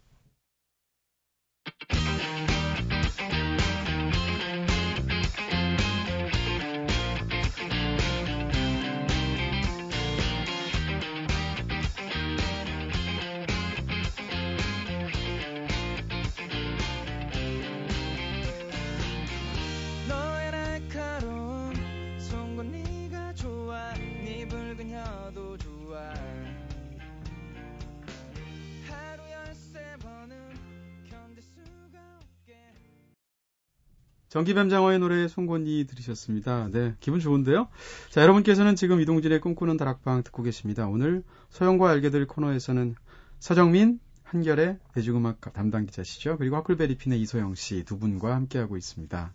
전기뱀장어의 34.32 34.98
노래 34.98 35.28
송곳니 35.28 35.84
들으셨습니다. 35.86 36.68
네, 36.72 36.94
기분 37.00 37.20
좋은데요? 37.20 37.68
자, 38.08 38.22
여러분께서는 38.22 38.76
지금 38.76 39.02
이동진의 39.02 39.42
꿈꾸는 39.42 39.76
다락방 39.76 40.22
듣고 40.22 40.42
계십니다. 40.42 40.86
오늘 40.86 41.22
소영과 41.50 41.90
알게 41.90 42.08
될 42.08 42.26
코너에서는 42.26 42.94
서정민, 43.40 44.00
한결의 44.22 44.78
대중음악 44.94 45.52
담당 45.52 45.84
기자시죠. 45.84 46.38
그리고 46.38 46.56
하쿨베리핀의 46.56 47.20
이소영 47.20 47.54
씨 47.56 47.84
두 47.84 47.98
분과 47.98 48.34
함께하고 48.34 48.78
있습니다. 48.78 49.34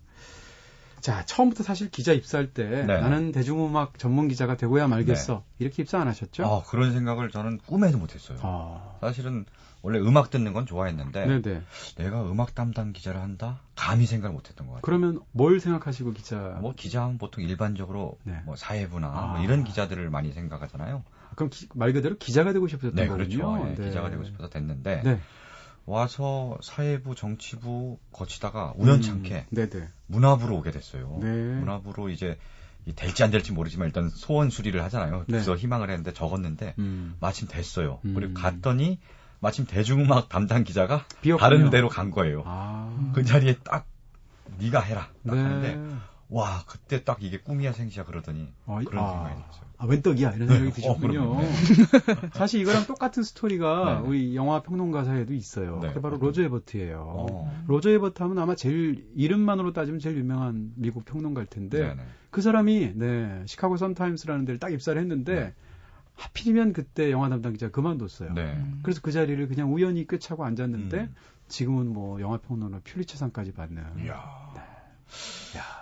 자, 1.00 1.24
처음부터 1.24 1.62
사실 1.62 1.90
기자 1.90 2.12
입사할 2.12 2.52
때 2.52 2.64
네. 2.86 3.00
나는 3.00 3.32
대중음악 3.32 3.98
전문 3.98 4.28
기자가 4.28 4.56
되고야 4.56 4.88
말겠어. 4.88 5.44
이렇게 5.58 5.82
입사 5.82 6.00
안 6.00 6.08
하셨죠? 6.08 6.44
아, 6.44 6.62
그런 6.68 6.92
생각을 6.92 7.30
저는 7.30 7.58
꿈에도 7.66 7.98
못 7.98 8.14
했어요. 8.14 8.38
아. 8.42 8.96
사실은 9.00 9.44
원래 9.82 10.00
음악 10.00 10.30
듣는 10.30 10.52
건 10.52 10.66
좋아했는데 10.66 11.26
네네. 11.40 11.62
내가 11.96 12.22
음악 12.28 12.54
담당 12.54 12.92
기자를 12.92 13.20
한다? 13.20 13.60
감히 13.76 14.06
생각을 14.06 14.34
못 14.34 14.48
했던 14.48 14.66
것 14.66 14.72
같아요. 14.74 14.82
그러면 14.82 15.20
뭘 15.32 15.60
생각하시고 15.60 16.12
기자? 16.14 16.58
뭐 16.60 16.74
기자하면 16.76 17.18
보통 17.18 17.44
일반적으로 17.44 18.18
네. 18.24 18.40
뭐 18.44 18.56
사회부나 18.56 19.06
아. 19.06 19.26
뭐 19.36 19.44
이런 19.44 19.62
기자들을 19.64 20.10
많이 20.10 20.32
생각하잖아요. 20.32 21.04
그럼 21.36 21.50
기- 21.50 21.68
말 21.74 21.92
그대로 21.92 22.16
기자가 22.16 22.52
되고 22.52 22.66
싶으셨던 22.66 22.96
네, 22.96 23.06
거군요. 23.06 23.28
그렇죠. 23.28 23.68
예, 23.70 23.74
네. 23.76 23.84
기자가 23.88 24.10
되고 24.10 24.24
싶어서 24.24 24.48
됐는데 24.48 25.02
네. 25.04 25.20
와서 25.88 26.58
사회부, 26.62 27.14
정치부 27.14 27.98
거치다가 28.12 28.74
우연찮게 28.76 29.46
음. 29.50 29.88
문화부로 30.06 30.56
오게 30.56 30.70
됐어요. 30.70 31.18
네. 31.22 31.28
문화부로 31.28 32.10
이제 32.10 32.38
이 32.84 32.94
될지 32.94 33.24
안 33.24 33.30
될지 33.30 33.52
모르지만 33.52 33.86
일단 33.88 34.10
소원 34.10 34.50
수리를 34.50 34.82
하잖아요. 34.84 35.20
네. 35.20 35.24
그래서 35.26 35.56
희망을 35.56 35.88
했는데 35.88 36.12
적었는데 36.12 36.74
음. 36.78 37.16
마침 37.20 37.48
됐어요. 37.48 38.00
음. 38.04 38.14
그리고 38.14 38.34
갔더니 38.34 38.98
마침 39.40 39.64
대중음악 39.64 40.28
담당 40.28 40.62
기자가 40.62 41.06
비었군요. 41.22 41.38
다른 41.38 41.70
데로 41.70 41.88
간 41.88 42.10
거예요. 42.10 42.42
아. 42.44 43.12
그 43.14 43.24
자리에 43.24 43.56
딱 43.64 43.86
네가 44.58 44.80
해라. 44.80 45.08
딱 45.26 45.34
네. 45.36 45.42
하는데 45.42 45.96
와 46.30 46.62
그때 46.66 47.04
딱 47.04 47.22
이게 47.22 47.38
꿈이야 47.38 47.72
생시야 47.72 48.04
그러더니 48.04 48.52
어, 48.66 48.80
그런 48.86 49.04
아. 49.04 49.12
생각이 49.12 49.42
들었어요. 49.42 49.68
아, 49.80 49.86
웬 49.86 50.02
떡이야? 50.02 50.32
이런 50.32 50.48
생각이 50.48 50.70
네. 50.70 50.72
드셨군요. 50.74 51.22
어. 51.22 51.40
사실 52.34 52.60
이거랑 52.60 52.86
똑같은 52.86 53.22
스토리가 53.22 54.00
네. 54.02 54.08
우리 54.08 54.36
영화 54.36 54.60
평론가 54.60 55.04
사이에도 55.04 55.32
있어요. 55.34 55.78
네. 55.80 55.88
그게 55.88 56.00
바로 56.00 56.18
로저 56.18 56.42
에버트예요. 56.42 57.00
어. 57.00 57.64
로저 57.68 57.90
에버트 57.90 58.20
하면 58.22 58.38
아마 58.38 58.56
제일 58.56 59.08
이름만으로 59.14 59.72
따지면 59.72 60.00
제일 60.00 60.18
유명한 60.18 60.72
미국 60.74 61.04
평론가일 61.04 61.46
텐데 61.46 61.80
네네. 61.80 62.02
그 62.30 62.42
사람이 62.42 62.94
네 62.96 63.42
시카고 63.46 63.76
선타임스라는 63.76 64.44
데를 64.44 64.58
딱 64.58 64.72
입사를 64.72 65.00
했는데 65.00 65.34
네. 65.34 65.54
하필이면 66.16 66.72
그때 66.72 67.12
영화 67.12 67.28
담당 67.28 67.52
기자 67.52 67.66
가 67.66 67.72
그만뒀어요. 67.72 68.34
네. 68.34 68.54
음. 68.54 68.80
그래서 68.82 69.00
그 69.00 69.12
자리를 69.12 69.46
그냥 69.46 69.72
우연히 69.72 70.08
꿰차고 70.08 70.44
앉았는데 70.44 70.98
음. 70.98 71.14
지금은 71.46 71.92
뭐 71.92 72.20
영화 72.20 72.38
평론가 72.38 72.80
퓰리처상까지 72.82 73.52
받는. 73.52 74.04
이야. 74.04 74.52
네. 74.56 74.60
뭐 75.54 75.77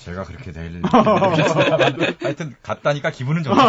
제가 0.00 0.24
그렇게 0.24 0.52
될 0.52 0.80
하여튼 2.20 2.54
갔다니까 2.62 3.10
기분은 3.10 3.42
좋네요. 3.42 3.64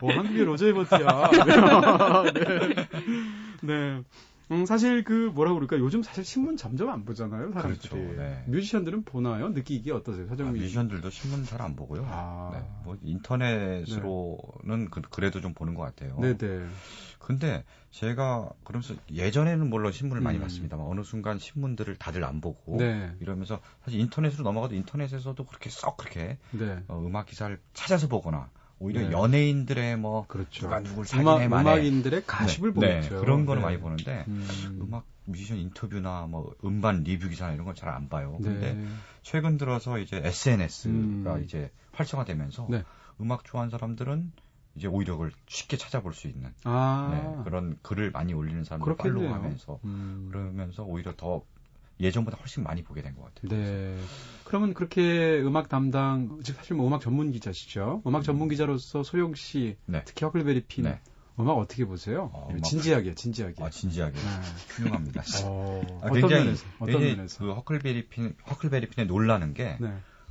뭐 0.00 0.12
한국의 0.12 0.44
로저 0.44 0.68
에버트야. 0.68 1.30
네. 2.32 2.86
네. 3.62 4.02
음, 4.52 4.64
사실 4.64 5.02
그 5.02 5.32
뭐라고 5.34 5.56
그럴까 5.56 5.78
요즘 5.78 6.02
사실 6.04 6.24
신문 6.24 6.56
점점 6.56 6.88
안 6.90 7.04
보잖아요 7.04 7.50
사람들이. 7.50 7.88
그렇죠, 7.88 7.96
네. 8.16 8.44
뮤지션들은 8.46 9.02
보나요? 9.04 9.48
느끼기 9.48 9.90
어떠세요, 9.90 10.26
아, 10.26 10.28
사정민? 10.28 10.62
뮤지션들도 10.62 11.10
신문 11.10 11.44
잘 11.44 11.60
안 11.60 11.74
보고요. 11.74 12.06
아. 12.08 12.50
네. 12.52 12.62
뭐 12.84 12.96
인터넷으로는 13.02 14.90
그, 14.90 15.20
래도좀 15.20 15.54
보는 15.54 15.74
것 15.74 15.82
같아요. 15.82 16.16
네네. 16.20 16.66
근데 17.18 17.64
제가 17.90 18.50
그러면서 18.64 18.94
예전에는 19.12 19.68
물론 19.68 19.92
신문을 19.92 20.22
많이 20.22 20.38
음. 20.38 20.42
봤습니다만 20.42 20.86
어느 20.86 21.02
순간 21.02 21.38
신문들을 21.38 21.96
다들 21.96 22.24
안 22.24 22.40
보고 22.40 22.76
네. 22.76 23.12
이러면서 23.20 23.60
사실 23.84 24.00
인터넷으로 24.00 24.44
넘어가도 24.44 24.74
인터넷에서도 24.74 25.44
그렇게 25.44 25.70
썩 25.70 25.96
그렇게 25.96 26.38
네. 26.50 26.82
어, 26.88 26.98
음악 27.04 27.26
기사를 27.26 27.58
찾아서 27.74 28.08
보거나 28.08 28.50
오히려 28.78 29.00
네. 29.02 29.10
연예인들의 29.10 29.96
뭐 29.96 30.26
그렇죠. 30.26 30.62
누가 30.62 30.82
누굴 30.82 31.06
음악, 31.14 31.38
사진에 31.38 31.48
만에 31.48 31.70
음악인들의 31.70 32.26
가십을 32.26 32.74
네, 32.74 33.00
보겠죠. 33.00 33.14
네, 33.14 33.20
그런 33.20 33.46
거는 33.46 33.62
네. 33.62 33.66
많이 33.66 33.78
보는데 33.78 34.24
음. 34.28 34.78
음악 34.82 35.06
뮤지션 35.24 35.58
인터뷰나 35.58 36.26
뭐 36.26 36.54
음반 36.64 37.02
리뷰 37.02 37.28
기사나 37.28 37.52
이런 37.52 37.64
건잘안 37.66 38.08
봐요. 38.08 38.38
근데 38.42 38.74
네. 38.74 38.86
최근 39.22 39.56
들어서 39.56 39.98
이제 39.98 40.20
SNS가 40.22 40.90
음. 40.90 41.42
이제 41.44 41.70
활성화되면서 41.92 42.68
네. 42.70 42.84
음악 43.20 43.44
좋아하는 43.44 43.70
사람들은 43.70 44.32
이제 44.76 44.86
오히려 44.88 45.14
그걸 45.14 45.32
쉽게 45.46 45.76
찾아볼 45.76 46.12
수 46.12 46.26
있는 46.28 46.52
아. 46.64 47.08
네, 47.10 47.44
그런 47.44 47.78
글을 47.82 48.10
많이 48.10 48.34
올리는 48.34 48.62
사람들. 48.62 48.96
팔로우하면서 48.96 49.80
음. 49.84 50.28
그러면서 50.30 50.82
오히려 50.84 51.14
더 51.16 51.42
예전보다 51.98 52.36
훨씬 52.38 52.62
많이 52.62 52.82
보게 52.84 53.00
된 53.00 53.14
것 53.14 53.22
같아요. 53.34 53.48
네. 53.58 53.96
그러면 54.44 54.74
그렇게 54.74 55.40
음악 55.40 55.68
담당, 55.70 56.38
즉 56.44 56.54
사실 56.56 56.76
뭐 56.76 56.86
음악 56.86 57.00
전문 57.00 57.32
기자시죠. 57.32 58.02
음악 58.06 58.22
전문 58.22 58.48
기자로서 58.48 59.02
소영 59.02 59.34
씨, 59.34 59.76
네. 59.86 60.02
특히 60.04 60.24
허클베리 60.26 60.64
핀 60.66 60.84
네. 60.84 61.00
음악 61.40 61.52
어떻게 61.56 61.84
보세요? 61.86 62.30
어, 62.34 62.48
음악- 62.50 62.64
진지하게, 62.64 63.14
진지하게. 63.14 63.64
아 63.64 63.70
진지하게 63.70 64.14
네. 64.14 64.20
훌륭합니다. 64.68 65.22
어, 65.48 66.00
아, 66.02 66.06
어떤 66.08 66.20
굉장히 66.20 66.44
면에서? 66.44 66.66
어떤 66.78 67.00
면에서? 67.00 67.38
그 67.44 67.52
허클베리 67.54 68.08
핀 68.08 68.34
허클베리 68.50 68.88
핀에 68.90 69.06
놀라는 69.06 69.54
게 69.54 69.78
네. 69.80 69.88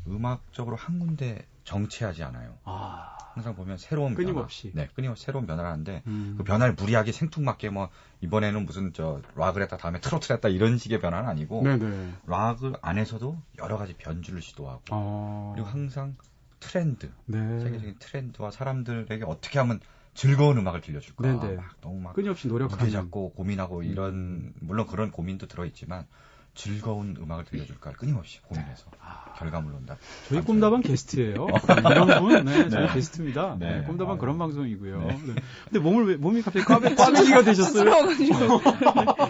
음악적으로 0.07 0.75
한 0.75 0.99
군데 0.99 1.45
정체하지 1.65 2.23
않아요. 2.23 2.57
아. 2.63 3.17
항상 3.33 3.53
보면 3.53 3.77
새로운 3.77 4.15
끊임없이. 4.15 4.71
변화, 4.71 4.85
네, 4.85 4.89
끊임없이 4.95 5.25
새로운 5.25 5.45
변화를 5.45 5.69
하는데 5.69 6.03
음. 6.07 6.35
그 6.37 6.43
변화를 6.43 6.73
무리하게 6.73 7.11
생뚱맞게 7.11 7.69
뭐 7.69 7.89
이번에는 8.21 8.65
무슨 8.65 8.93
저 8.93 9.21
락을 9.35 9.61
했다 9.63 9.75
다음에 9.75 9.99
트로트를 9.99 10.37
했다 10.37 10.47
이런 10.47 10.77
식의 10.77 11.01
변화는 11.01 11.27
아니고 11.27 11.63
네네. 11.63 12.13
락을 12.27 12.75
안에서도 12.81 13.41
여러 13.57 13.77
가지 13.77 13.93
변주를 13.93 14.41
시도하고 14.41 14.83
어. 14.91 15.51
그리고 15.53 15.67
항상 15.67 16.15
트렌드 16.61 17.11
네. 17.25 17.59
세계적인 17.59 17.95
트렌드와 17.99 18.51
사람들에게 18.51 19.25
어떻게 19.25 19.59
하면 19.59 19.81
즐거운 20.13 20.57
음악을 20.57 20.79
들려줄까 20.79 21.23
네네. 21.23 21.55
막 21.57 21.81
너무 21.81 21.99
막 21.99 22.13
끊임없이 22.13 22.47
무게 22.47 22.63
노력하는. 22.63 22.89
잡고 22.89 23.33
고민하고 23.33 23.83
이런 23.83 24.53
물론 24.61 24.87
그런 24.87 25.11
고민도 25.11 25.47
들어있지만 25.47 26.07
즐거운 26.55 27.15
음악을 27.21 27.45
들려줄까 27.45 27.91
끊임없이 27.91 28.41
고민해서 28.41 28.89
결과물로 29.37 29.75
온다. 29.75 29.97
저희 30.29 30.39
아, 30.39 30.41
꿈다방 30.41 30.81
게스트예요. 30.81 31.47
이런 31.91 32.19
분, 32.21 32.45
네, 32.45 32.69
저희 32.69 32.87
네. 32.87 32.93
게스트입니다. 32.93 33.57
네, 33.59 33.79
네. 33.79 33.83
꿈다방 33.83 34.13
아유. 34.13 34.21
그런 34.21 34.37
방송이고요. 34.37 34.99
네. 34.99 35.07
네. 35.07 35.35
근데 35.65 35.79
몸을 35.79 36.07
왜, 36.07 36.15
몸이 36.15 36.41
갑자기 36.41 36.65
꽈배, 36.65 36.95
꽈배기가 36.95 37.43
되셨어요? 37.43 37.91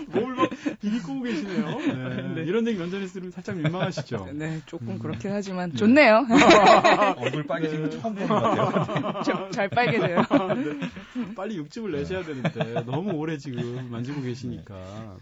몸을 0.08 0.36
막 0.36 0.50
비비고 0.80 1.22
계시네요. 1.24 2.36
네. 2.36 2.44
이런 2.44 2.68
얘기 2.68 2.78
면전에서 2.78 3.14
들으면 3.14 3.32
살짝 3.32 3.58
민망하시죠? 3.58 4.30
네, 4.34 4.62
조금 4.68 4.90
음. 4.90 5.00
그렇긴 5.00 5.32
하지만 5.32 5.76
좋네요. 5.76 6.28
얼굴 7.18 7.44
빨개진 7.48 7.82
거 7.82 7.90
처음 7.90 8.14
보는 8.14 8.28
것 8.28 8.42
같아요. 8.42 9.24
좀잘 9.24 9.70
빨개져요. 9.70 10.22
빨리 11.36 11.58
육즙을 11.58 11.92
내셔야 11.92 12.24
되는데 12.24 12.84
너무 12.86 13.14
오래 13.14 13.38
지금 13.38 13.90
만지고 13.90 14.22
계시니까. 14.22 14.76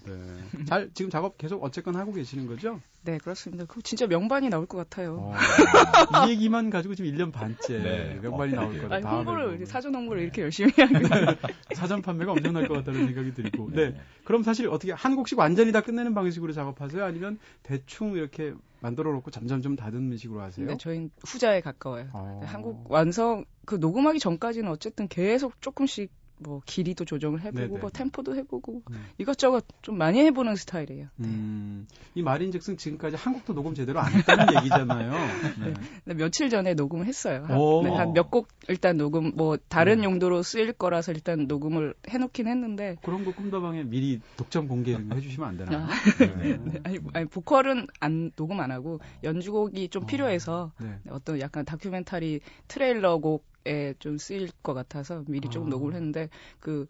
네. 0.05 0.65
잘 0.65 0.89
지금 0.93 1.09
작업 1.09 1.37
계속 1.37 1.63
어쨌건 1.63 1.92
하고 1.95 2.13
계시는 2.13 2.47
거죠? 2.47 2.79
네, 3.03 3.17
그렇습니다. 3.17 3.65
그 3.65 3.81
진짜 3.81 4.07
명반이 4.07 4.49
나올 4.49 4.65
것 4.65 4.77
같아요. 4.77 5.17
어, 5.19 5.33
이 6.27 6.31
얘기만 6.31 6.69
가지고 6.69 6.95
지금 6.95 7.11
1년 7.11 7.33
반째 7.33 7.79
네. 7.79 8.19
명반이 8.21 8.53
어, 8.53 8.61
나올. 8.61 8.77
거다. 8.79 8.95
아니, 8.95 9.05
홍보를. 9.05 9.65
사전 9.65 9.93
홍보를 9.93 10.23
이렇게 10.23 10.41
열심히 10.41 10.71
하고. 10.77 10.93
사전 11.75 12.01
판매가 12.01 12.31
엄청날 12.31 12.67
것 12.67 12.75
같다는 12.75 13.05
생각이 13.07 13.33
들고. 13.33 13.71
네. 13.71 13.89
네. 13.89 14.01
그럼 14.23 14.43
사실 14.43 14.69
어떻게 14.69 14.93
한 14.93 15.15
곡씩 15.17 15.37
완전히 15.37 15.73
다 15.73 15.81
끝내는 15.81 16.13
방식으로 16.13 16.53
작업하세요? 16.53 17.03
아니면 17.03 17.39
대충 17.61 18.13
이렇게 18.15 18.53
만들어 18.79 19.11
놓고 19.13 19.31
점점 19.31 19.61
좀 19.61 19.75
다듬는 19.75 20.15
식으로 20.17 20.41
하세요? 20.41 20.65
근데 20.65 20.77
저희는 20.77 21.09
후자에 21.25 21.59
가까워요. 21.61 22.07
어. 22.13 22.39
네, 22.41 22.47
한국 22.47 22.89
완성, 22.89 23.43
그 23.65 23.75
녹음하기 23.75 24.19
전까지는 24.19 24.69
어쨌든 24.69 25.07
계속 25.09 25.61
조금씩 25.61 26.11
뭐 26.43 26.61
길이도 26.65 27.05
조정을 27.05 27.41
해보고. 27.41 27.77
뭐 27.77 27.89
템포도 27.89 28.35
해보고 28.35 28.83
음. 28.91 29.05
이것저것 29.17 29.65
좀 29.81 29.97
많이 29.97 30.19
해보는 30.19 30.55
스타일이에요. 30.55 31.07
음, 31.19 31.87
이 32.15 32.21
말인즉슨 32.21 32.77
지금까지 32.77 33.15
한 33.15 33.33
곡도 33.33 33.53
녹음 33.53 33.73
제대로 33.73 33.99
안 33.99 34.11
했다는 34.13 34.45
얘기잖아요. 34.57 35.11
네. 35.11 35.73
근데 36.03 36.23
며칠 36.23 36.49
전에 36.49 36.73
녹음을 36.73 37.05
했어요. 37.05 37.47
오. 37.49 37.83
한몇 37.83 38.29
곡 38.31 38.47
일단 38.67 38.97
녹음 38.97 39.31
뭐 39.35 39.57
다른 39.67 39.99
음. 39.99 40.03
용도로 40.03 40.43
쓰일 40.43 40.73
거라서 40.73 41.11
일단 41.11 41.47
녹음을 41.47 41.93
해놓긴 42.07 42.47
했는데 42.47 42.97
그런 43.01 43.25
거 43.25 43.33
꿈다방에 43.33 43.83
미리 43.83 44.21
독점 44.37 44.67
공개 44.67 44.93
좀 44.93 45.11
해주시면 45.13 45.49
안 45.49 45.57
되나요? 45.57 45.85
아. 45.85 45.89
네. 46.19 46.57
네, 46.63 46.79
아니, 46.83 46.99
아니 47.13 47.25
보컬은 47.25 47.87
안 47.99 48.31
녹음 48.35 48.59
안 48.59 48.71
하고 48.71 48.99
연주곡이 49.23 49.89
좀 49.89 50.03
어. 50.03 50.05
필요해서 50.05 50.71
네. 50.79 50.99
어떤 51.09 51.39
약간 51.39 51.65
다큐멘터리 51.65 52.41
트레일러 52.67 53.17
곡에 53.17 53.52
좀 53.99 54.17
쓰일 54.17 54.49
것 54.61 54.73
같아서 54.73 55.23
미리 55.27 55.49
조금 55.49 55.67
아. 55.67 55.69
녹음을 55.71 55.93
했는데 55.95 56.29
그 56.59 56.87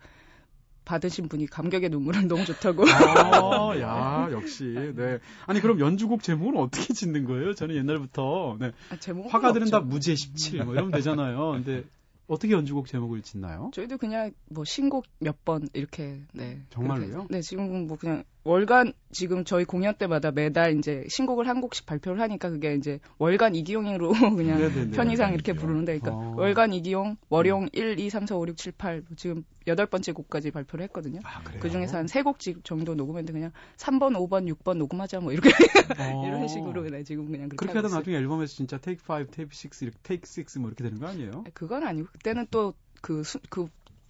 받으신 0.85 1.29
분이 1.29 1.47
감격의 1.47 1.89
눈물을 1.89 2.27
너무 2.27 2.43
좋다고 2.43 2.83
아, 2.85 3.73
야, 3.79 4.27
역시. 4.31 4.65
네. 4.95 5.19
아니, 5.45 5.61
그럼 5.61 5.79
연주곡 5.79 6.21
제목은 6.23 6.57
어떻게 6.59 6.93
짓는 6.93 7.23
거예요? 7.25 7.53
저는 7.53 7.75
옛날부터. 7.75 8.57
네. 8.59 8.71
아, 8.89 8.97
제목 8.97 9.33
화가들은 9.33 9.69
다 9.69 9.79
무제 9.79 10.13
17, 10.13 10.65
뭐 10.65 10.73
이러면 10.73 10.91
되잖아요. 10.91 11.51
근데 11.53 11.85
어떻게 12.27 12.51
연주곡 12.53 12.87
제목을 12.87 13.21
짓나요? 13.21 13.71
저희도 13.73 13.97
그냥 13.97 14.31
뭐 14.49 14.65
신곡 14.65 15.05
몇 15.19 15.37
번 15.45 15.67
이렇게 15.73 16.21
네 16.33 16.61
정말로요? 16.69 17.27
네 17.29 17.41
지금은 17.41 17.87
뭐 17.87 17.97
그냥 17.97 18.23
월간 18.45 18.91
지금 19.11 19.45
저희 19.45 19.63
공연 19.63 19.95
때마다 19.95 20.31
매달 20.31 20.77
이제 20.77 21.05
신곡을 21.07 21.47
한 21.47 21.61
곡씩 21.61 21.85
발표를 21.85 22.19
하니까 22.19 22.49
그게 22.49 22.75
이제 22.75 22.99
월간 23.17 23.55
이기용으로 23.55 24.11
그냥 24.35 24.59
네네네. 24.59 24.91
편의상 24.91 25.33
이렇게 25.33 25.51
이기용. 25.53 25.57
부르는데 25.65 25.99
그러니까 25.99 26.11
어. 26.29 26.33
월간 26.35 26.73
이기용, 26.73 27.15
월용 27.29 27.69
1, 27.71 27.99
2, 27.99 28.09
3, 28.09 28.25
4, 28.25 28.35
5, 28.35 28.47
6, 28.47 28.57
7, 28.57 28.73
8 28.77 29.03
지금 29.15 29.45
여덟 29.65 29.85
번째 29.85 30.11
곡까지 30.11 30.51
발표를 30.51 30.83
했거든요. 30.85 31.21
아? 31.23 31.41
그 31.59 31.69
중에서 31.69 31.97
한 31.97 32.05
세 32.07 32.21
곡 32.23 32.39
정도 32.65 32.95
녹음했는데 32.95 33.31
그냥 33.31 33.51
3번, 33.77 34.13
5번, 34.17 34.53
6번 34.53 34.77
녹음하자 34.77 35.21
뭐 35.21 35.31
이렇게 35.31 35.49
어. 35.49 35.53
이런 36.27 36.47
식으로 36.49 36.83
네, 36.89 37.03
지금 37.03 37.25
그냥 37.31 37.47
그렇게, 37.47 37.55
그렇게 37.71 37.79
하다. 37.79 37.95
나중에 37.97 38.17
앨범에서 38.17 38.53
진짜 38.55 38.77
테이크 38.77 39.01
5, 39.09 39.25
테이크 39.31 39.51
6, 39.53 39.81
이렇게 39.83 39.97
테이크 40.03 40.27
6뭐 40.27 40.67
이렇게 40.67 40.83
되는 40.83 40.99
거 40.99 41.07
아니에요? 41.07 41.45
그건 41.53 41.83
아니고 41.85 42.09
그때는 42.11 42.47
또그그 42.51 43.23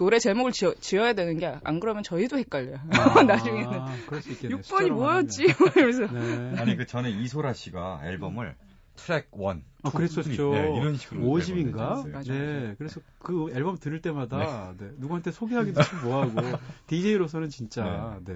노래 0.03 0.19
제목을 0.19 0.51
지어, 0.51 0.73
지어 0.81 1.07
야 1.07 1.13
되는 1.13 1.37
게 1.37 1.57
안 1.63 1.79
그러면 1.79 2.03
저희도 2.03 2.37
헷갈려요. 2.37 2.77
나중에는 3.25 3.79
아, 3.79 3.95
그럴 4.05 4.21
수 4.21 4.31
있겠네. 4.31 4.55
6번이 4.57 4.89
뭐였지? 4.91 5.43
이러면서 5.43 6.07
네. 6.13 6.59
아니 6.59 6.75
그 6.75 6.85
전에 6.85 7.09
이소라 7.09 7.53
씨가 7.53 8.01
앨범을 8.03 8.55
트랙 8.97 9.29
1, 9.33 9.63
아, 9.83 9.89
그랬었죠. 9.91 10.51
네, 10.51 10.77
이런 10.77 10.95
식으로 10.97 11.21
50인가? 11.21 11.67
앨범을 12.05 12.11
맞아요. 12.11 12.23
네. 12.25 12.75
그래서 12.77 12.99
그 13.19 13.47
앨범 13.53 13.77
들을 13.77 14.01
때마다 14.01 14.73
네, 14.77 14.89
누구한테 14.97 15.31
소개하기도 15.31 15.81
좀 15.81 16.01
뭐하고 16.03 16.33
DJ로서는 16.87 17.47
진짜 17.49 18.19
네. 18.25 18.33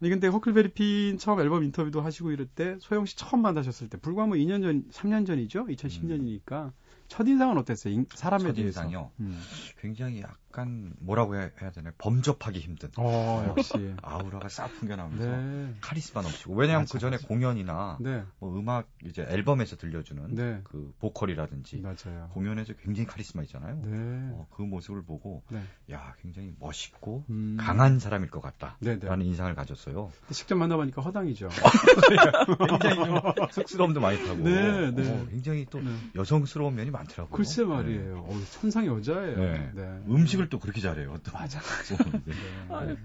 아니 0.00 0.10
근데 0.10 0.28
허클베리 0.28 0.68
핀 0.70 1.18
처음 1.18 1.40
앨범 1.40 1.64
인터뷰도 1.64 2.00
하시고 2.00 2.30
이럴 2.30 2.46
때 2.46 2.76
소영 2.78 3.06
씨 3.06 3.16
처음 3.16 3.42
만나셨을 3.42 3.88
때 3.88 3.98
불과 3.98 4.26
뭐 4.26 4.36
2년 4.36 4.62
전, 4.62 4.84
3년 4.92 5.26
전이죠? 5.26 5.66
2010년이니까 5.66 6.72
첫 7.08 7.26
인상은 7.26 7.58
어땠어요? 7.58 7.92
인- 7.94 8.06
사람에 8.14 8.44
첫 8.44 8.52
대해서. 8.54 8.80
인상이요? 8.82 9.10
음. 9.20 9.40
굉장히 9.80 10.20
약 10.22 10.36
간 10.54 10.92
뭐라고 11.00 11.34
해야, 11.34 11.50
해야 11.60 11.72
되나요? 11.72 11.92
범접하기 11.98 12.60
힘든 12.60 12.88
어, 12.96 13.44
역시. 13.48 13.72
아우라가 14.02 14.48
싹 14.48 14.72
풍겨나면서 14.74 15.24
네. 15.24 15.74
카리스마 15.80 16.22
넘치고 16.22 16.54
왜냐하면 16.54 16.86
그 16.88 17.00
전에 17.00 17.16
맞아. 17.16 17.26
공연이나 17.26 17.98
네. 18.00 18.22
뭐 18.38 18.56
음악 18.56 18.88
이제 19.04 19.26
앨범에서 19.28 19.76
들려주는 19.76 20.36
네. 20.36 20.60
그 20.62 20.94
보컬이라든지 21.00 21.78
맞아요. 21.80 22.30
공연에서 22.34 22.74
굉장히 22.74 23.08
카리스마 23.08 23.42
있잖아요. 23.42 23.80
네. 23.82 23.90
어, 24.34 24.46
그 24.54 24.62
모습을 24.62 25.02
보고 25.02 25.42
네. 25.48 25.60
야 25.90 26.14
굉장히 26.22 26.54
멋있고 26.60 27.24
음. 27.30 27.56
강한 27.58 27.98
사람일 27.98 28.30
것 28.30 28.40
같다라는 28.40 29.00
네네. 29.00 29.24
인상을 29.24 29.52
가졌어요. 29.56 30.12
직접 30.30 30.54
만나보니까 30.54 31.02
허당이죠. 31.02 31.48
굉장히 32.68 32.94
좀 32.94 33.48
쑥스러움도 33.50 34.00
많이 34.00 34.18
타고 34.24 34.36
네, 34.36 34.92
네. 34.92 35.10
어, 35.10 35.26
굉장히 35.30 35.66
또 35.68 35.80
네. 35.80 35.90
여성스러운 36.14 36.76
면이 36.76 36.92
많더라고요. 36.92 37.36
글쎄 37.36 37.64
말이에요. 37.64 38.18
어, 38.18 38.40
천상 38.52 38.86
여자예요. 38.86 39.36
네. 39.36 39.70
네. 39.74 39.82
음식을 40.08 40.43
또 40.48 40.58
그렇게 40.58 40.80
잘해요. 40.80 41.18
또. 41.22 41.32
맞아. 41.32 41.60
아유, 42.70 42.96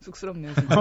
쑥스럽네요. 0.00 0.54
진짜. 0.58 0.76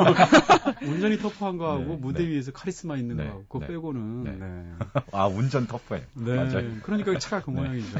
운전이 0.82 1.20
터프한 1.20 1.58
거하고 1.58 1.84
네, 1.84 1.96
무대 1.98 2.24
네. 2.24 2.30
위에서 2.30 2.52
카리스마 2.52 2.98
있는 2.98 3.18
네, 3.18 3.26
거하고 3.26 3.46
그거 3.48 3.60
네, 3.60 3.68
빼고는 3.68 4.24
네. 4.24 4.32
네. 4.32 4.74
아 5.12 5.28
운전 5.28 5.68
터프해. 5.68 6.04
네. 6.14 6.36
맞아요. 6.36 6.78
그러니까 6.84 7.18
차가 7.20 7.44
그 7.44 7.52
네. 7.52 7.58
모양이죠. 7.58 8.00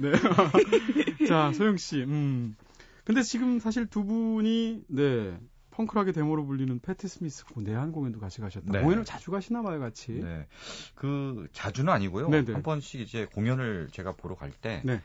네. 0.00 0.10
네. 0.10 1.26
자, 1.26 1.52
소영 1.52 1.76
씨. 1.76 2.02
음. 2.02 2.56
근데 3.04 3.22
지금 3.22 3.60
사실 3.60 3.86
두 3.86 4.04
분이 4.04 4.82
네. 4.88 5.38
펑크락의 5.76 6.14
데모로 6.14 6.46
불리는 6.46 6.78
패티 6.80 7.06
스미스 7.06 7.44
내한 7.56 7.92
공연도 7.92 8.18
같이 8.18 8.40
가셨다. 8.40 8.72
네. 8.72 8.80
공연을 8.80 9.04
자주 9.04 9.30
가시나 9.30 9.62
봐요, 9.62 9.78
같이. 9.78 10.12
네. 10.12 10.46
그 10.94 11.48
자주는 11.52 11.92
아니고요. 11.92 12.30
네네. 12.30 12.52
한 12.52 12.62
번씩 12.62 13.00
이제 13.02 13.26
공연을 13.26 13.88
제가 13.92 14.12
보러 14.12 14.34
갈때저 14.36 14.80
네. 14.84 15.00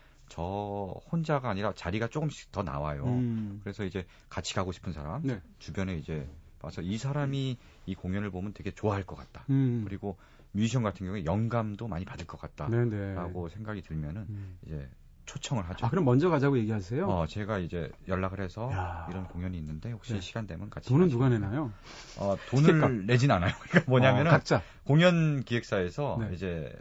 혼자가 1.11 1.49
아니라 1.49 1.73
자리가 1.75 2.07
조금씩 2.07 2.53
더 2.53 2.63
나와요. 2.63 3.03
음. 3.05 3.59
그래서 3.63 3.83
이제 3.83 4.05
같이 4.29 4.53
가고 4.53 4.71
싶은 4.71 4.93
사람 4.93 5.23
네. 5.23 5.41
주변에 5.59 5.97
이제 5.97 6.29
와서 6.61 6.81
이 6.81 6.97
사람이 6.97 7.57
이 7.85 7.95
공연을 7.95 8.31
보면 8.31 8.53
되게 8.53 8.71
좋아할 8.71 9.03
것 9.03 9.17
같다. 9.17 9.45
음. 9.49 9.83
그리고 9.85 10.17
뮤지션 10.53 10.83
같은 10.83 11.05
경우에 11.05 11.25
영감도 11.25 11.87
많이 11.87 12.05
받을 12.05 12.25
것 12.25 12.39
네네. 12.55 13.15
같다라고 13.15 13.49
생각이 13.49 13.81
들면은 13.81 14.21
음. 14.29 14.57
이제 14.65 14.89
초청을 15.31 15.63
하죠. 15.69 15.85
아, 15.85 15.89
그럼 15.89 16.03
먼저 16.03 16.29
가자고 16.29 16.57
얘기하세요? 16.57 17.07
어, 17.07 17.25
제가 17.25 17.59
이제 17.59 17.89
연락을 18.09 18.41
해서 18.41 18.69
야. 18.73 19.07
이런 19.09 19.23
공연이 19.27 19.57
있는데 19.57 19.89
혹시 19.91 20.13
네. 20.13 20.19
시간 20.19 20.45
되면 20.45 20.69
같이 20.69 20.89
돈은 20.89 21.07
누가 21.07 21.29
내나요? 21.29 21.71
어, 22.17 22.35
돈을. 22.49 23.05
내진 23.05 23.31
않아요. 23.31 23.53
그러니까 23.69 23.89
뭐냐면은 23.89 24.27
어, 24.27 24.31
각자 24.31 24.61
공연 24.83 25.41
기획사에서 25.43 26.17
네. 26.19 26.31
이제 26.33 26.73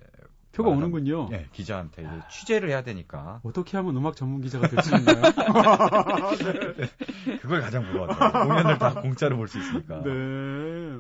표가 0.53 0.69
말하자면- 0.71 0.77
오는군요. 0.79 1.29
예, 1.31 1.47
기자한테 1.53 2.03
이제 2.03 2.11
취재를 2.29 2.71
해야 2.71 2.83
되니까 2.83 3.39
어떻게 3.45 3.77
하면 3.77 3.97
음악 3.97 4.17
전문 4.17 4.41
기자가 4.41 4.67
될 4.67 4.83
수 4.83 4.97
있나요? 4.97 5.23
그걸 7.41 7.61
가장 7.61 7.85
부러워하죠. 7.85 8.49
공연을 8.49 8.79
다 8.79 8.95
공짜로 9.01 9.37
볼 9.37 9.47
수 9.47 9.61
있으니까. 9.61 10.03
네. 10.03 10.11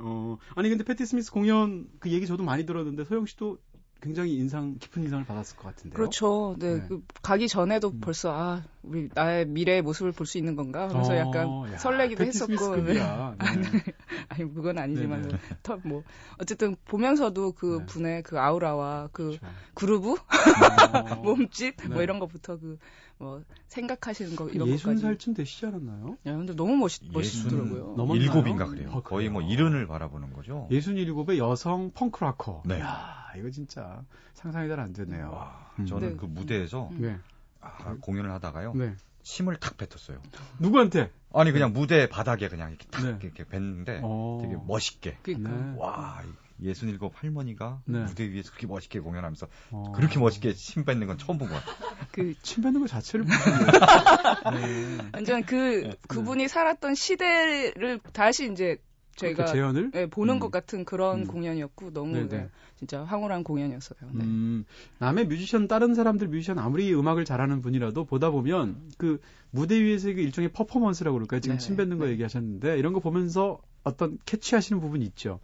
어. 0.02 0.38
아니 0.54 0.68
근데 0.68 0.84
패티 0.84 1.04
스미스 1.04 1.32
공연 1.32 1.86
그 1.98 2.10
얘기 2.10 2.28
저도 2.28 2.44
많이 2.44 2.64
들었는데 2.64 3.02
소영 3.04 3.26
씨도 3.26 3.58
굉장히 4.00 4.36
인상 4.36 4.76
깊은 4.78 5.02
인상을 5.02 5.24
받았을 5.24 5.56
것 5.56 5.64
같은데요. 5.68 5.94
그렇죠. 5.96 6.56
네, 6.58 6.76
네. 6.76 6.84
그 6.88 7.02
가기 7.22 7.48
전에도 7.48 7.88
음. 7.90 8.00
벌써 8.00 8.32
아 8.32 8.62
우리 8.82 9.08
나의 9.14 9.46
미래의 9.46 9.82
모습을 9.82 10.12
볼 10.12 10.26
수 10.26 10.38
있는 10.38 10.56
건가 10.56 10.88
하면서 10.88 11.12
어, 11.12 11.16
약간 11.16 11.72
야, 11.72 11.78
설레기도 11.78 12.24
했었고. 12.24 12.56
스미스급이야. 12.56 13.36
네. 13.38 13.44
아니 14.28 14.54
그건 14.54 14.78
아니지만. 14.78 15.38
더뭐 15.62 16.02
어쨌든 16.38 16.76
보면서도 16.86 17.52
그 17.52 17.78
네. 17.80 17.86
분의 17.86 18.22
그 18.22 18.38
아우라와 18.38 19.08
그 19.12 19.36
그렇죠. 19.38 19.46
그루브 19.74 20.12
어. 20.12 20.16
몸짓 21.22 21.76
네. 21.76 21.88
뭐 21.88 22.02
이런 22.02 22.18
것부터 22.18 22.58
그 22.58 22.78
뭐 23.20 23.44
생각하시는 23.68 24.34
거 24.34 24.48
이런 24.48 24.66
예순 24.68 24.94
것까지. 24.94 25.02
살쯤 25.02 25.34
되시지 25.34 25.66
않았나요? 25.66 26.16
야, 26.24 26.36
근데 26.36 26.54
너무 26.54 26.74
멋있 26.76 27.02
멋있더라고요. 27.12 27.94
일곱인가 28.16 28.66
그래요. 28.66 28.90
아, 28.94 29.00
거의 29.02 29.28
뭐? 29.28 29.42
이른을 29.42 29.86
바라보는 29.86 30.32
거죠. 30.32 30.66
예순 30.70 30.96
일곱의 30.96 31.38
여성 31.38 31.90
펑크라커. 31.92 32.62
네. 32.64 32.80
야 32.80 33.30
이거 33.36 33.50
진짜 33.50 34.02
상상이 34.32 34.68
잘 34.68 34.80
안 34.80 34.94
되네요. 34.94 35.30
와, 35.32 35.70
음. 35.78 35.84
저는 35.84 36.10
네. 36.12 36.16
그 36.16 36.24
무대에서 36.24 36.88
음. 36.92 37.00
네. 37.02 37.18
아, 37.60 37.94
공연을 38.00 38.32
하다가요. 38.32 38.72
네. 38.74 38.94
침을 39.22 39.56
탁 39.56 39.76
뱉었어요. 39.76 40.18
누구한테? 40.58 41.10
아니 41.34 41.52
그냥 41.52 41.74
무대 41.74 42.08
바닥에 42.08 42.48
그냥 42.48 42.70
이렇게 42.70 42.86
탁 42.90 43.04
네. 43.04 43.18
이렇게 43.22 43.44
뱉는데 43.44 44.00
어. 44.02 44.38
되게 44.40 44.56
멋있게. 44.66 45.18
그러니까 45.22 45.50
네. 45.50 45.74
와, 45.76 46.22
예순일곱 46.62 47.12
할머니가 47.14 47.82
네. 47.86 48.00
무대 48.04 48.28
위에서 48.30 48.50
그렇게 48.50 48.66
멋있게 48.66 49.00
공연하면서 49.00 49.46
어. 49.70 49.92
그렇게 49.94 50.18
멋있게 50.18 50.52
침 50.54 50.84
뱉는 50.84 51.06
건 51.06 51.18
처음 51.18 51.38
본 51.38 51.48
것 51.48 51.54
같아요. 51.54 51.76
그침 52.12 52.62
뱉는 52.62 52.80
것 52.80 52.86
자체를. 52.88 53.26
네. 54.54 54.98
완전 55.12 55.42
그 55.44 55.90
그분이 56.08 56.48
살았던 56.48 56.94
시대를 56.94 58.00
다시 58.12 58.50
이제 58.52 58.76
저희가 59.16 59.44
그렇게 59.44 59.52
재현을 59.52 59.90
예, 59.94 60.06
보는 60.06 60.34
음. 60.34 60.40
것 60.40 60.50
같은 60.50 60.84
그런 60.84 61.20
음. 61.22 61.26
공연이었고 61.26 61.92
너무 61.92 62.12
네네. 62.14 62.36
예, 62.44 62.48
진짜 62.78 63.04
황홀한 63.04 63.44
공연이었어요. 63.44 63.98
네. 64.12 64.24
음, 64.24 64.64
남의 64.98 65.26
뮤지션, 65.26 65.68
다른 65.68 65.94
사람들 65.94 66.28
뮤지션 66.28 66.58
아무리 66.58 66.94
음악을 66.94 67.24
잘하는 67.24 67.60
분이라도 67.60 68.04
보다 68.04 68.30
보면 68.30 68.80
그 68.96 69.20
무대 69.50 69.78
위에서 69.80 70.08
그 70.12 70.20
일종의 70.20 70.52
퍼포먼스라고 70.52 71.16
그럴까요? 71.16 71.40
지금. 71.40 71.58
침 71.58 71.76
뱉는 71.76 71.98
거 71.98 72.06
네. 72.06 72.12
얘기하셨는데 72.12 72.78
이런 72.78 72.92
거 72.92 73.00
보면서 73.00 73.60
어떤 73.82 74.18
캐치하시는 74.24 74.80
부분이 74.80 75.04
있죠. 75.06 75.40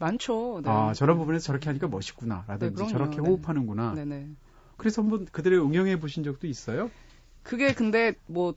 많죠. 0.00 0.60
네. 0.64 0.70
아, 0.70 0.92
저런 0.94 1.18
부분에서 1.18 1.44
저렇게 1.44 1.66
하니까 1.68 1.86
멋있구나. 1.88 2.44
라든지 2.48 2.82
네. 2.82 2.88
저렇게 2.88 3.20
네. 3.20 3.28
호흡하는구나. 3.28 3.94
네네. 3.94 4.28
그래서 4.76 5.02
한번 5.02 5.26
그들을 5.26 5.58
응용해 5.58 6.00
보신 6.00 6.24
적도 6.24 6.46
있어요? 6.46 6.90
그게 7.42 7.72
근데 7.74 8.14
뭐 8.26 8.54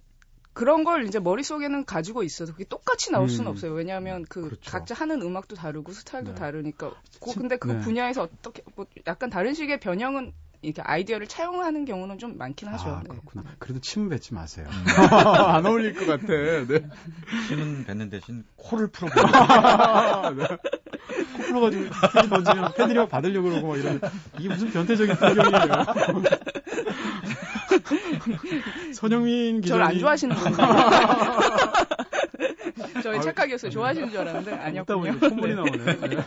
그런 0.53 0.83
걸 0.83 1.05
이제 1.05 1.19
머릿속에는 1.19 1.83
가지고 1.85 2.23
있어서 2.23 2.53
그게 2.53 2.63
똑같이 2.63 3.11
나올 3.11 3.27
수는 3.27 3.47
음. 3.47 3.51
없어요. 3.51 3.73
왜냐하면 3.73 4.23
그 4.29 4.41
그렇죠. 4.43 4.71
각자 4.71 4.95
하는 4.95 5.21
음악도 5.21 5.55
다르고 5.55 5.91
스타일도 5.91 6.31
네. 6.33 6.35
다르니까. 6.39 6.93
그 7.19 7.31
진- 7.31 7.41
근데 7.41 7.57
그 7.57 7.69
네. 7.69 7.79
분야에서 7.79 8.23
어떻게 8.23 8.63
뭐 8.75 8.85
약간 9.07 9.29
다른 9.29 9.53
식의 9.53 9.79
변형은 9.79 10.31
이렇게 10.63 10.81
아이디어를 10.81 11.27
차용하는 11.27 11.85
경우는 11.85 12.17
좀 12.17 12.37
많긴 12.37 12.69
하죠. 12.69 12.89
아, 12.89 13.01
네. 13.03 13.09
그렇구나. 13.09 13.43
그래도 13.59 13.79
침은 13.81 14.09
뱉지 14.09 14.33
마세요. 14.33 14.65
음. 14.69 14.85
안 15.13 15.65
어울릴 15.65 15.93
것 15.93 16.05
같아. 16.07 16.27
네. 16.27 16.65
침은 17.47 17.85
뱉는 17.85 18.09
대신 18.09 18.43
코를 18.55 18.87
풀어보는 18.87 19.23
네. 20.37 20.47
코 21.35 21.43
풀어가지고 21.43 21.83
팬이 22.13 22.29
던지면 22.29 22.73
팬들이 22.75 22.99
막 22.99 23.09
받으려고 23.09 23.49
그러고 23.49 23.67
막 23.69 23.77
이러면 23.77 24.01
이게 24.39 24.49
무슨 24.49 24.71
변태적인 24.71 25.15
풍경이에요. 25.15 25.85
선영민 28.93 29.61
기자님. 29.61 29.67
저를 29.67 29.83
안 29.85 29.99
좋아하시는군요. 29.99 30.55
저희 33.03 33.15
아유, 33.15 33.21
착각이었어요. 33.21 33.71
좋아하시는 33.71 34.09
줄 34.09 34.19
알았는데 34.19 34.53
아니었군요. 34.53 34.99
보니까 34.99 35.29
콧물이 35.29 35.55
나오네. 35.55 36.23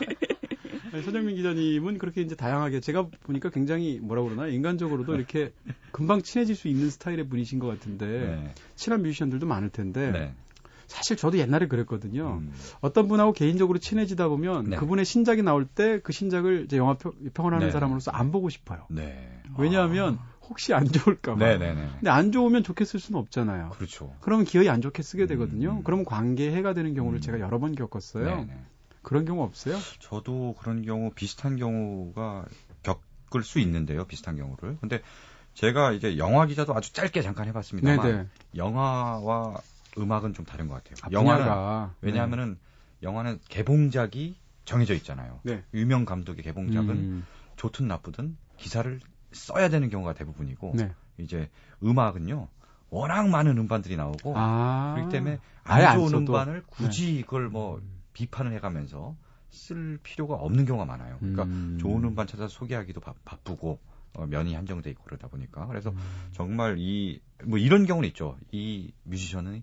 네. 0.96 1.02
손정민 1.02 1.36
기자님은 1.36 1.98
그렇게 1.98 2.20
이제 2.22 2.34
다양하게 2.34 2.80
제가 2.80 3.08
보니까 3.24 3.50
굉장히 3.50 3.98
뭐라 4.02 4.22
그러나 4.22 4.46
인간적으로도 4.46 5.14
이렇게 5.14 5.52
금방 5.92 6.22
친해질 6.22 6.54
수 6.56 6.68
있는 6.68 6.90
스타일의 6.90 7.28
분이신 7.28 7.58
것 7.58 7.66
같은데 7.66 8.06
네. 8.06 8.54
친한 8.74 9.02
뮤지션들도 9.02 9.46
많을 9.46 9.70
텐데 9.70 10.10
네. 10.10 10.34
사실 10.86 11.16
저도 11.16 11.38
옛날에 11.38 11.66
그랬거든요. 11.66 12.38
음. 12.42 12.52
어떤 12.80 13.08
분하고 13.08 13.32
개인적으로 13.32 13.78
친해지다 13.78 14.28
보면 14.28 14.70
네. 14.70 14.76
그분의 14.76 15.04
신작이 15.04 15.42
나올 15.42 15.66
때 15.66 15.98
그 16.00 16.12
신작을 16.12 16.64
이제 16.66 16.76
영화 16.76 16.94
평- 16.94 17.12
평을 17.34 17.52
하는 17.54 17.66
네. 17.66 17.72
사람으로서 17.72 18.12
안 18.12 18.30
보고 18.30 18.48
싶어요. 18.50 18.86
네. 18.90 19.40
왜냐하면 19.58 20.18
혹시 20.48 20.72
안 20.74 20.86
좋을까봐. 20.86 21.38
네네네. 21.44 21.88
근데 21.94 22.08
안 22.10 22.30
좋으면 22.30 22.62
좋게 22.62 22.84
쓸 22.84 23.00
수는 23.00 23.18
없잖아요. 23.20 23.70
그렇죠. 23.70 24.14
그러면 24.20 24.44
기어이 24.44 24.68
안 24.68 24.80
좋게 24.80 25.02
쓰게 25.02 25.26
되거든요. 25.26 25.78
음. 25.78 25.82
그러면 25.82 26.04
관계에 26.04 26.52
해가 26.54 26.72
되는 26.72 26.94
경우를 26.94 27.18
음. 27.18 27.20
제가 27.20 27.40
여러 27.40 27.58
번 27.58 27.74
겪었어요. 27.74 28.46
그런 29.06 29.24
경우 29.24 29.44
없어요? 29.44 29.78
저도 30.00 30.56
그런 30.58 30.84
경우 30.84 31.12
비슷한 31.14 31.56
경우가 31.56 32.44
겪을 32.82 33.44
수 33.44 33.60
있는데요. 33.60 34.04
비슷한 34.04 34.36
경우를. 34.36 34.78
근데 34.80 35.00
제가 35.54 35.92
이제 35.92 36.18
영화 36.18 36.44
기자도 36.44 36.74
아주 36.74 36.92
짧게 36.92 37.22
잠깐 37.22 37.46
해봤습니다만 37.46 38.04
네네. 38.04 38.26
영화와 38.56 39.58
음악은 39.96 40.34
좀 40.34 40.44
다른 40.44 40.66
것 40.66 40.74
같아요. 40.74 40.96
아, 41.02 41.08
영화는. 41.12 41.92
왜냐하면은 42.00 42.58
영화는 43.00 43.38
개봉작이 43.48 44.40
정해져 44.64 44.92
있잖아요. 44.94 45.38
네. 45.44 45.62
유명 45.72 46.04
감독의 46.04 46.42
개봉작은 46.42 46.90
음, 46.90 47.26
좋든 47.54 47.86
나쁘든 47.86 48.36
기사를 48.56 48.98
써야 49.30 49.68
되는 49.68 49.88
경우가 49.88 50.14
대부분이고 50.14 50.72
네. 50.74 50.92
이제 51.18 51.48
음악은요 51.80 52.48
워낙 52.90 53.28
많은 53.28 53.56
음반들이 53.56 53.96
나오고 53.96 54.32
아. 54.36 54.94
그렇기 54.94 55.10
때문에 55.12 55.38
안안 55.62 55.98
좋은 55.98 56.08
써도. 56.08 56.18
음반을 56.18 56.64
굳이 56.66 57.22
그걸 57.22 57.48
뭐 57.48 57.80
비판을 58.16 58.52
해가면서 58.54 59.14
쓸 59.50 59.98
필요가 60.02 60.34
없는 60.36 60.64
경우가 60.64 60.86
많아요. 60.86 61.18
그러니까 61.20 61.42
음. 61.44 61.76
좋은 61.78 62.02
음반 62.02 62.26
찾아서 62.26 62.48
소개하기도 62.48 63.00
바, 63.00 63.12
바쁘고 63.26 63.78
어, 64.14 64.26
면이 64.26 64.54
한정돼 64.54 64.88
있고 64.90 65.04
그러다 65.04 65.28
보니까 65.28 65.66
그래서 65.66 65.90
음. 65.90 66.28
정말 66.32 66.76
이 66.78 67.20
뭐 67.44 67.58
이런 67.58 67.84
경우는 67.86 68.08
있죠. 68.10 68.38
이 68.50 68.92
뮤지션은 69.04 69.62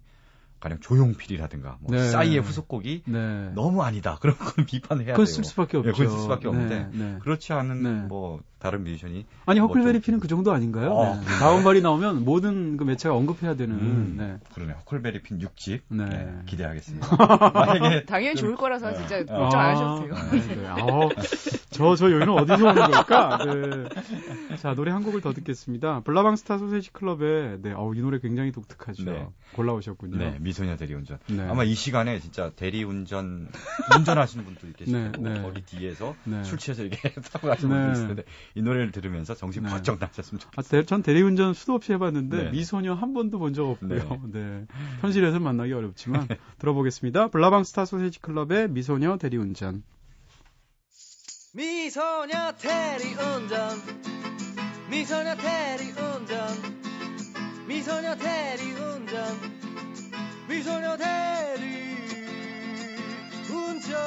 가령 0.63 0.79
조용필이라든가 0.79 1.77
뭐 1.81 1.91
네. 1.95 2.09
싸이의 2.09 2.39
후속곡이 2.39 3.03
네. 3.05 3.51
너무 3.53 3.83
아니다. 3.83 4.17
그런 4.21 4.37
건 4.37 4.65
비판을 4.65 5.03
해야 5.05 5.13
그건 5.13 5.25
돼요. 5.25 5.33
쓸 5.35 5.43
수밖에 5.43 5.77
예, 5.77 5.79
없죠. 5.79 5.91
그건 5.91 6.09
쓸 6.09 6.19
수밖에 6.21 6.47
없는데 6.47 6.89
네, 6.93 6.97
네. 6.97 7.17
그렇지 7.21 7.51
않은 7.51 7.83
네. 7.83 7.89
뭐 8.07 8.39
다른 8.59 8.85
뮤지션이 8.85 9.25
아니 9.45 9.59
뭐 9.59 9.67
허클베리 9.67 9.95
좀- 9.99 10.01
피는 10.03 10.19
그 10.21 10.29
정도 10.29 10.53
아닌가요? 10.53 10.91
어, 10.93 11.03
네. 11.15 11.19
그런가요? 11.25 11.39
다운발이 11.39 11.81
나오면 11.81 12.23
모든 12.23 12.77
그 12.77 12.85
매체가 12.85 13.13
언급해야 13.13 13.55
되는. 13.57 13.75
음, 13.75 14.15
네. 14.17 14.37
그러네. 14.53 14.71
허클베리 14.71 15.21
핀 15.23 15.39
6집 15.39 15.81
네. 15.89 16.05
네, 16.05 16.33
기대하겠습니다. 16.45 17.07
만약에 17.53 18.05
당연히 18.07 18.35
좀- 18.35 18.47
좋을 18.47 18.55
거라서 18.55 18.91
네. 18.91 18.97
진짜 18.99 19.17
아. 19.35 19.37
걱정 19.39 19.59
안 19.59 19.69
하셔도 19.71 19.99
돼요. 20.03 20.13
네, 20.31 20.55
네. 20.55 20.67
아우, 20.67 21.09
저, 21.71 21.95
저 21.97 22.05
여유는 22.09 22.29
어디서 22.29 22.69
오는 22.69 22.75
걸까? 22.91 23.37
네. 23.45 24.55
자, 24.57 24.73
노래 24.75 24.91
한 24.91 25.03
곡을 25.03 25.19
더 25.19 25.33
듣겠습니다. 25.33 25.99
블라방스타 26.05 26.57
소세지 26.57 26.93
클럽의, 26.93 27.57
네, 27.63 27.73
어우, 27.73 27.95
이 27.95 27.99
노래 28.01 28.19
굉장히 28.19 28.53
독특하죠. 28.53 29.03
네. 29.03 29.27
골라오셨군요. 29.55 30.17
네, 30.17 30.37
미소녀 30.53 30.77
대리운전. 30.77 31.17
네. 31.27 31.41
아마 31.49 31.63
이 31.63 31.73
시간에 31.73 32.19
진짜 32.19 32.51
대리운전 32.55 33.49
운전하시는 33.97 34.45
분들 34.45 34.73
계실 34.77 34.93
네, 34.93 35.11
거고 35.11 35.23
네. 35.29 35.41
거기 35.41 35.61
뒤에서 35.65 36.15
네. 36.25 36.43
술 36.43 36.59
취해서 36.59 36.83
이렇게 36.83 37.09
타고 37.33 37.47
가시는 37.47 37.75
네. 37.75 37.81
분들 37.85 37.93
있을 37.93 38.07
텐데 38.07 38.23
이 38.53 38.61
노래를 38.61 38.91
들으면서 38.91 39.33
정신 39.33 39.63
네. 39.63 39.69
바짝 39.69 39.97
나셨으면 39.99 40.39
좋겠어요. 40.39 40.79
아, 40.79 40.81
대- 40.81 40.85
전 40.85 41.01
대리운전 41.01 41.55
수도 41.55 41.73
없이 41.73 41.91
해봤는데 41.93 42.43
네. 42.45 42.49
미소녀 42.51 42.93
한 42.93 43.13
번도 43.15 43.39
본 43.39 43.53
적 43.53 43.67
없고요. 43.69 44.21
네. 44.31 44.65
현실에서 45.01 45.39
만나기 45.39 45.73
어렵지만 45.73 46.27
들어보겠습니다. 46.59 47.27
블라방스타 47.29 47.85
소세지 47.85 48.19
클럽의 48.19 48.69
미소녀 48.69 49.17
대리운전. 49.17 49.83
미소녀 51.55 52.53
대리운전 52.57 53.69
미소녀 54.89 55.35
대리운전 55.35 56.47
미소녀 57.67 58.15
대리운전 58.15 59.23
미소녀 60.53 60.95
대리 60.97 61.97
운전 63.51 63.97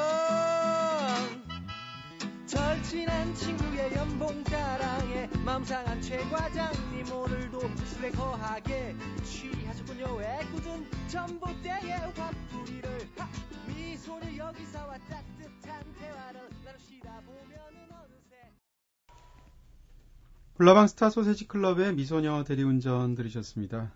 절친한 2.46 3.34
친구의 3.34 3.96
연봉 3.96 4.44
자랑에 4.44 5.28
맘 5.44 5.64
상한 5.64 6.00
최 6.00 6.18
과장님 6.18 7.10
오늘도 7.12 7.60
술에 7.86 8.12
거하게 8.12 8.94
취하셨군요. 9.24 10.22
애꿎은 10.22 10.86
전봇대의 11.08 12.12
화풀이를. 12.14 13.08
하! 13.18 13.28
미소녀 13.66 14.36
여기서와 14.36 14.98
따뜻한 14.98 15.94
대화를 15.98 16.48
나누시다. 16.64 17.22
보면은 17.22 17.90
어느새. 17.90 18.52
블라방스타 20.54 21.10
소세지 21.10 21.48
클럽의 21.48 21.94
미소녀 21.96 22.44
대리운전 22.44 23.16
들으셨습니다. 23.16 23.92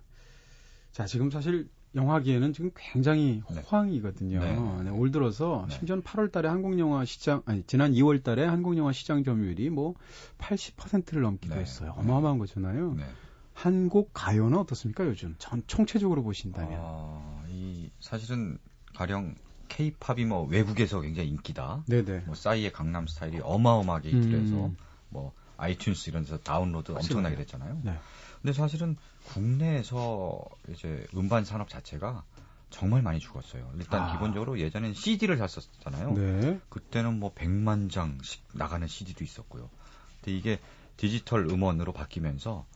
자, 0.90 1.06
지금 1.06 1.30
사실 1.30 1.70
영화기에는 1.94 2.52
지금 2.52 2.70
굉장히 2.76 3.42
네. 3.50 3.60
호황이거든요. 3.62 4.40
네. 4.40 4.82
네, 4.84 4.90
올 4.90 5.10
들어서 5.10 5.66
네. 5.68 5.76
심지어 5.76 6.00
8월 6.00 6.30
달에 6.30 6.48
한국 6.48 6.78
영화 6.78 7.04
시장 7.04 7.42
아니 7.46 7.62
지난 7.66 7.92
2월 7.92 8.22
달에 8.22 8.44
한국 8.44 8.76
영화 8.76 8.92
시장 8.92 9.24
점유율이 9.24 9.70
뭐 9.70 9.94
80%를 10.38 11.22
넘기도 11.22 11.54
네. 11.54 11.62
했어요. 11.62 11.94
어마어마한 11.96 12.38
거잖아요. 12.38 12.94
네. 12.94 13.04
한국 13.52 14.10
가요는 14.14 14.56
어떻습니까, 14.56 15.04
요즘? 15.04 15.34
전 15.38 15.62
총체적으로 15.66 16.22
보신다면. 16.22 16.78
아, 16.80 17.44
이 17.48 17.90
사실은 18.00 18.58
가령 18.94 19.34
K-팝이 19.68 20.24
뭐 20.24 20.46
외국에서 20.46 21.00
굉장히 21.00 21.28
인기다. 21.28 21.84
네네. 21.86 22.20
뭐 22.26 22.34
싸이의 22.34 22.72
강남 22.72 23.06
스타일이 23.06 23.40
어마어마하게 23.42 24.10
인기를 24.10 24.42
해서 24.42 24.66
음. 24.66 24.76
뭐 25.10 25.32
아이튠스 25.58 26.08
이런 26.08 26.24
데서 26.24 26.38
다운로드 26.38 26.92
확실하네요. 26.92 27.26
엄청나게 27.28 27.36
됐잖아요. 27.36 27.80
네. 27.84 27.98
근데 28.40 28.52
사실은 28.52 28.96
국내에서 29.24 30.40
이제 30.68 31.06
음반 31.14 31.44
산업 31.44 31.68
자체가 31.68 32.24
정말 32.70 33.02
많이 33.02 33.18
죽었어요. 33.18 33.70
일단 33.76 34.04
아. 34.04 34.10
기본적으로 34.10 34.58
예전엔 34.58 34.94
CD를 34.94 35.36
샀었잖아요. 35.36 36.14
네. 36.14 36.60
그때는 36.68 37.18
뭐 37.18 37.34
100만 37.34 37.90
장씩 37.90 38.42
나가는 38.54 38.86
CD도 38.86 39.24
있었고요. 39.24 39.68
근데 40.16 40.36
이게 40.36 40.60
디지털 40.96 41.46
음원으로 41.50 41.92
바뀌면서 41.92 42.66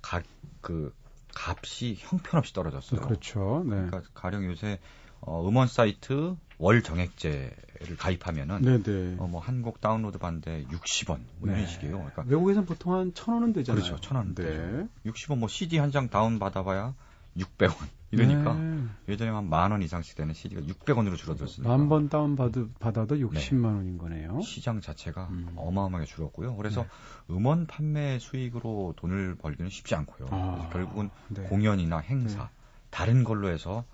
가, 0.00 0.22
그 0.60 0.94
값이 1.34 1.96
형편없이 1.98 2.52
떨어졌어요. 2.52 3.00
그렇죠. 3.00 3.62
네. 3.64 3.70
그러니까 3.70 4.02
가령 4.14 4.44
요새 4.44 4.78
어, 5.20 5.46
음원 5.46 5.68
사이트 5.68 6.36
월 6.62 6.80
정액제를 6.80 7.96
가입하면은 7.98 8.62
네네. 8.62 9.16
어, 9.18 9.26
뭐 9.26 9.47
한 9.47 9.62
곡 9.62 9.80
다운로드 9.80 10.18
받는데 10.18 10.66
60원 10.66 11.18
뭐 11.38 11.50
이런 11.50 11.56
네. 11.62 11.66
식이에요. 11.66 11.96
그러니까 11.98 12.22
외국에선 12.26 12.66
보통 12.66 12.94
한 12.94 13.11
천 13.11 13.34
원은 13.34 13.52
되잖아요. 13.52 13.82
그렇죠. 13.82 14.00
천 14.00 14.16
원. 14.16 14.34
네. 14.36 14.86
60원 15.04 15.38
뭐 15.38 15.48
CD 15.48 15.78
한 15.78 15.90
장 15.90 16.08
다운 16.08 16.38
받아 16.38 16.62
봐야 16.62 16.94
600원. 17.36 17.74
이러니까 18.12 18.54
네. 18.54 18.84
예전에 19.08 19.30
한 19.30 19.48
만 19.48 19.72
원 19.72 19.82
이상씩 19.82 20.14
되는 20.14 20.32
CD가 20.34 20.60
600원으로 20.62 21.16
줄어들었으니까 21.16 21.76
만 21.76 21.88
번 21.88 22.08
다운 22.08 22.36
받, 22.36 22.52
받아도 22.78 23.16
60만 23.16 23.64
원인 23.64 23.98
거네요. 23.98 24.40
시장 24.42 24.80
자체가 24.80 25.28
음. 25.30 25.52
어마어마하게 25.56 26.06
줄었고요. 26.06 26.54
그래서 26.56 26.86
음원 27.28 27.66
판매 27.66 28.18
수익으로 28.20 28.94
돈을 28.98 29.34
벌기는 29.36 29.68
쉽지 29.68 29.96
않고요. 29.96 30.28
아, 30.30 30.52
그래서 30.54 30.68
결국은 30.68 31.10
네. 31.28 31.42
공연이나 31.44 31.98
행사 31.98 32.42
네. 32.42 32.48
다른 32.90 33.24
걸로 33.24 33.48
해서 33.48 33.84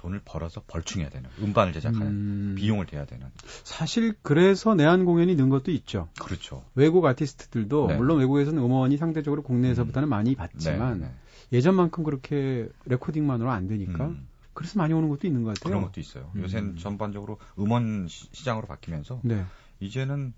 돈을 0.00 0.22
벌어서 0.24 0.62
벌충해야 0.66 1.10
되는 1.10 1.28
음반을 1.42 1.74
제작하는 1.74 2.06
음, 2.06 2.54
비용을 2.56 2.86
대야 2.86 3.04
되는 3.04 3.26
사실 3.64 4.14
그래서 4.22 4.74
내한 4.74 5.04
공연이 5.04 5.34
는 5.36 5.50
것도 5.50 5.70
있죠. 5.72 6.08
그렇죠. 6.18 6.64
외국 6.74 7.04
아티스트들도 7.04 7.86
네. 7.88 7.96
물론 7.96 8.18
외국에서는 8.18 8.62
음원이 8.62 8.96
상대적으로 8.96 9.42
국내에서보다는 9.42 10.08
많이 10.08 10.34
받지만 10.34 11.00
네, 11.00 11.06
네. 11.06 11.12
예전만큼 11.52 12.02
그렇게 12.04 12.68
레코딩만으로 12.86 13.50
안 13.50 13.68
되니까 13.68 14.06
음, 14.06 14.26
그래서 14.54 14.78
많이 14.78 14.94
오는 14.94 15.10
것도 15.10 15.26
있는 15.26 15.42
것 15.42 15.50
같아요. 15.54 15.70
그런 15.70 15.82
것도 15.84 16.00
있어요. 16.00 16.30
음. 16.34 16.42
요새는 16.42 16.76
전반적으로 16.78 17.38
음원 17.58 18.08
시- 18.08 18.28
시장으로 18.32 18.66
바뀌면서 18.66 19.20
네. 19.22 19.44
이제는 19.80 20.32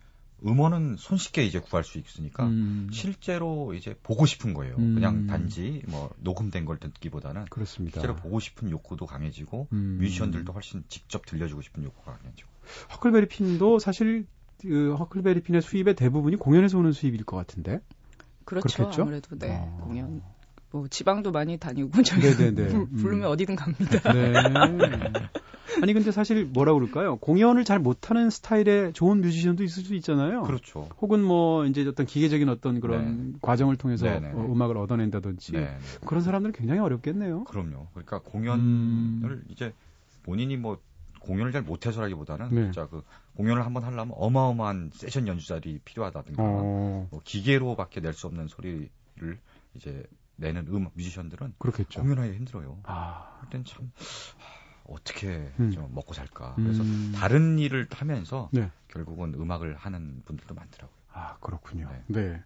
음원은 0.45 0.97
손쉽게 0.99 1.45
이제 1.45 1.61
구할 1.61 1.85
수 1.85 1.99
있으니까 1.99 2.47
음, 2.47 2.89
실제로 2.93 3.75
이제 3.75 3.97
보고 4.03 4.27
싶은 4.27 4.55
거예요. 4.55 4.77
음. 4.79 4.95
그냥 4.95 5.27
단지 5.27 5.83
뭐 5.89 6.11
녹음된 6.21 6.65
걸 6.65 6.79
듣기보다는 6.79 7.47
그렇습니다. 7.47 8.01
실제로 8.01 8.17
보고 8.17 8.41
싶은 8.41 8.71
욕구도 8.71 9.07
강해지고 9.07 9.69
음. 9.73 9.99
뮤지션들도 10.01 10.53
훨씬 10.53 10.85
직접 10.89 11.25
들려주고 11.27 11.63
싶은 11.63 11.85
욕구가 11.85 12.17
강해지고. 12.17 12.51
허클베리 12.95 13.29
핀도 13.29 13.79
사실 13.79 14.27
그 14.61 14.95
허클베리 14.95 15.43
핀의 15.43 15.63
수입의 15.63 15.95
대부분이 15.97 16.37
공연에서 16.37 16.79
오는 16.79 16.93
수입일 16.93 17.25
것 17.25 17.37
같은데. 17.37 17.81
그렇죠. 18.45 18.69
그렇겠죠? 18.77 19.03
아무래도 19.03 19.39
네. 19.39 19.49
어. 19.51 19.81
공연 19.85 20.23
뭐 20.71 20.89
지방도 20.89 21.31
많이 21.31 21.59
다니고 21.59 22.03
저희 22.03 22.21
부르면 22.97 23.25
음. 23.25 23.31
어디든 23.31 23.57
갑니다. 23.57 24.13
네. 24.13 24.33
아니 25.81 25.93
근데 25.93 26.11
사실 26.13 26.45
뭐라 26.45 26.75
그럴까요? 26.75 27.17
공연을 27.17 27.65
잘 27.65 27.79
못하는 27.79 28.31
스타일의 28.31 28.93
좋은 28.93 29.21
뮤지션도 29.21 29.63
있을 29.65 29.85
수 29.85 29.95
있잖아요. 29.95 30.43
그렇죠. 30.43 30.89
혹은 31.01 31.23
뭐 31.23 31.65
이제 31.67 31.87
어떤 31.87 32.07
기계적인 32.07 32.49
어떤 32.49 32.81
그런 32.81 33.39
과정을 33.41 33.77
통해서 33.77 34.05
네네네. 34.05 34.35
어, 34.35 34.53
음악을 34.53 34.77
얻어낸다든지 34.77 35.53
네, 35.53 35.61
네. 35.61 35.79
그런 36.05 36.23
사람들은 36.23 36.53
굉장히 36.53 36.81
어렵겠네요. 36.81 37.45
그럼요. 37.45 37.89
그러니까 37.93 38.21
공연을 38.21 38.61
음. 38.63 39.45
이제 39.49 39.73
본인이 40.23 40.57
뭐 40.57 40.79
공연을 41.21 41.53
잘 41.53 41.63
못해서라기보다는 41.63 42.49
네. 42.51 42.63
진짜 42.65 42.87
그 42.89 43.03
공연을 43.37 43.65
한번 43.65 43.85
하려면 43.85 44.13
어마어마한 44.17 44.91
세션 44.95 45.27
연주자들이 45.29 45.81
필요하다든가 45.85 46.43
어, 46.43 47.09
뭐 47.11 47.21
기계로밖에 47.25 48.01
낼 48.01 48.13
수 48.13 48.27
없는 48.27 48.49
소리를 48.49 48.89
이제 49.75 50.03
내는 50.37 50.67
음 50.69 50.89
뮤지션들은 50.95 51.55
그렇겠죠. 51.59 52.01
공연하기 52.01 52.35
힘들어요. 52.35 52.79
아, 52.85 53.37
그럴 53.39 53.51
땐참 53.65 53.91
어떻게 54.85 55.53
음. 55.61 55.71
좀 55.71 55.89
먹고 55.95 56.15
살까. 56.15 56.55
그래서 56.57 56.83
음. 56.83 57.13
다른 57.15 57.59
일을 57.59 57.87
하면서 57.91 58.49
네. 58.53 58.71
결국은 58.89 59.35
음악을 59.35 59.77
하는 59.77 60.23
분들도 60.25 60.55
많더라고요. 60.55 60.97
아, 61.13 61.37
그렇군요. 61.41 61.91
네. 62.07 62.41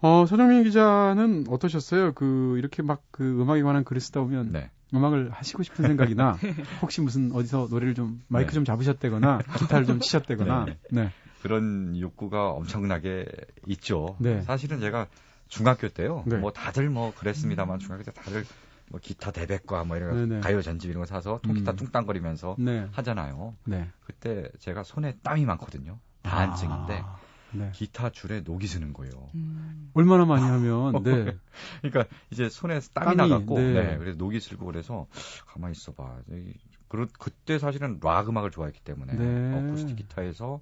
어, 0.00 0.26
서정민 0.26 0.64
기자는 0.64 1.46
어떠셨어요? 1.48 2.12
그, 2.14 2.56
이렇게 2.58 2.82
막 2.82 3.02
그 3.10 3.42
음악에 3.42 3.62
관한 3.62 3.84
글을 3.84 4.00
쓰다 4.00 4.20
보면 4.20 4.52
네. 4.52 4.70
음악을 4.94 5.30
하시고 5.30 5.62
싶은 5.62 5.84
생각이나 5.86 6.36
혹시 6.82 7.00
무슨 7.00 7.30
어디서 7.32 7.68
노래를 7.70 7.94
좀 7.94 8.24
마이크 8.28 8.50
네. 8.50 8.54
좀 8.54 8.64
잡으셨다거나 8.64 9.38
기타를 9.58 9.84
좀 9.84 10.00
치셨다거나 10.00 10.64
네. 10.64 10.78
네. 10.90 11.12
그런 11.42 11.98
욕구가 11.98 12.50
엄청나게 12.50 13.26
있죠. 13.66 14.16
네. 14.20 14.42
사실은 14.42 14.80
제가 14.80 15.06
중학교 15.48 15.88
때요. 15.88 16.24
네. 16.26 16.36
뭐 16.38 16.52
다들 16.52 16.88
뭐 16.88 17.12
그랬습니다만 17.14 17.78
중학교 17.78 18.04
때 18.04 18.12
다들 18.12 18.44
뭐 18.90 18.98
기타 19.00 19.30
대백과 19.30 19.84
뭐 19.84 19.96
이런 19.96 20.28
네네. 20.28 20.40
가요 20.40 20.60
전집 20.60 20.90
이런 20.90 21.00
거 21.02 21.06
사서 21.06 21.38
통기타 21.42 21.72
음. 21.72 21.76
뚱땅거리면서 21.76 22.56
네. 22.58 22.88
하잖아요. 22.92 23.54
네. 23.64 23.88
그때 24.04 24.50
제가 24.58 24.82
손에 24.82 25.16
땀이 25.22 25.46
많거든요. 25.46 25.98
다한증인데 26.22 27.00
아, 27.04 27.18
네. 27.52 27.70
기타 27.72 28.10
줄에 28.10 28.40
녹이 28.40 28.66
스는 28.66 28.92
거예요. 28.92 29.12
음. 29.36 29.90
얼마나 29.94 30.24
많이 30.24 30.42
하면 30.44 31.02
네. 31.04 31.36
그러니까 31.82 32.04
이제 32.30 32.48
손에 32.48 32.80
땀이, 32.92 33.16
땀이, 33.16 33.30
나갖고 33.30 33.58
네. 33.58 33.72
네. 33.72 33.98
그래서 33.98 34.18
녹이 34.18 34.40
슬고 34.40 34.66
그래서 34.66 35.06
가만히 35.46 35.72
있어봐. 35.72 36.18
이- 36.32 36.52
그러, 36.88 37.06
그때 37.20 37.60
사실은 37.60 38.00
락 38.02 38.28
음악을 38.28 38.50
좋아했기 38.50 38.80
때문에 38.80 39.14
네. 39.14 39.54
어쿠스틱 39.56 39.94
기타에서 39.94 40.60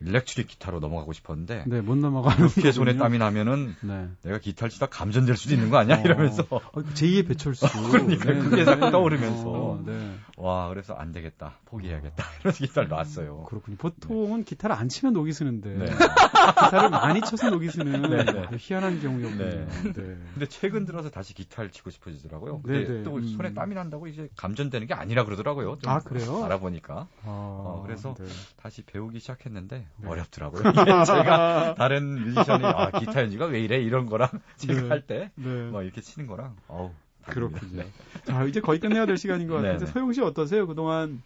일렉트릭 0.00 0.48
기타로 0.48 0.80
넘어가고 0.80 1.12
싶었는데 1.12 1.64
네, 1.66 1.80
못 1.80 1.96
넘어가는 1.96 2.48
이렇게 2.48 2.72
손에. 2.72 2.96
땀이 2.96 3.18
나면은 3.18 3.76
네. 3.82 4.08
내가 4.22 4.38
기타를 4.38 4.70
치다 4.70 4.86
감전될 4.86 5.36
수도 5.36 5.54
있는 5.54 5.70
거 5.70 5.78
아니야 5.78 5.98
어. 5.98 6.00
이러면서 6.00 6.44
어, 6.50 6.60
제2의 6.60 7.28
배철수. 7.28 7.66
그러니까 7.90 8.32
그게 8.34 8.64
자꾸 8.64 8.90
떠오르면서. 8.90 9.50
어, 9.50 9.82
네. 9.84 10.14
와 10.36 10.68
그래서 10.70 10.94
안 10.94 11.12
되겠다 11.12 11.58
포기해야겠다 11.66 12.24
이러면서 12.40 12.66
기타를 12.66 12.88
놨어요. 12.88 13.44
그렇군요. 13.44 13.76
보통은 13.76 14.44
기타를 14.44 14.74
안 14.74 14.88
치면 14.88 15.12
녹이 15.12 15.32
쓰는데 15.32 15.74
네. 15.74 15.84
기타를 15.86 16.90
많이 16.90 17.20
쳐서 17.20 17.50
녹이 17.50 17.68
쓰는 17.68 18.02
네, 18.02 18.24
네. 18.24 18.48
희한한 18.58 19.00
경우였군요. 19.00 19.44
네. 19.44 19.66
네. 19.84 19.92
근데 19.92 20.46
최근 20.48 20.86
들어서 20.86 21.10
다시 21.10 21.34
기타를 21.34 21.70
치고 21.70 21.90
싶어지더라고요. 21.90 22.62
네, 22.64 22.84
근데 22.84 22.92
네. 22.98 23.02
또 23.02 23.16
음. 23.16 23.28
손에 23.28 23.52
땀이 23.52 23.74
난다고 23.74 24.06
이제 24.06 24.28
감전되는 24.36 24.86
게 24.86 24.94
아니라 24.94 25.24
그러더라고요. 25.24 25.78
좀 25.82 25.92
아, 25.92 25.98
그래요? 26.00 26.42
알아보니까 26.44 26.94
아, 26.94 27.06
어, 27.24 27.82
그래서 27.86 28.14
네. 28.18 28.24
다시 28.56 28.82
배우기 28.82 29.20
시작했는데 29.20 29.86
네. 29.98 30.08
어렵더라고요. 30.08 30.62
이게 30.70 31.04
제가 31.04 31.74
다른 31.76 32.24
뮤지션이 32.24 32.64
아 32.64 32.90
기타 32.90 33.22
연주가 33.22 33.46
왜 33.46 33.60
이래 33.60 33.78
이런 33.78 34.06
거랑 34.06 34.28
제가 34.56 34.80
네. 34.82 34.88
할때뭐 34.88 35.30
네. 35.36 35.84
이렇게 35.84 36.00
치는 36.00 36.26
거랑 36.26 36.56
어우. 36.68 36.90
그렇군요. 37.26 37.82
네. 37.82 37.86
자, 38.24 38.44
이제 38.44 38.60
거의 38.60 38.80
끝내야 38.80 39.06
될 39.06 39.16
시간인 39.16 39.48
것 39.48 39.54
같은데 39.56 39.78
네, 39.78 39.84
네. 39.84 39.92
소영 39.92 40.12
씨 40.12 40.20
어떠세요? 40.22 40.66
그동안 40.66 41.22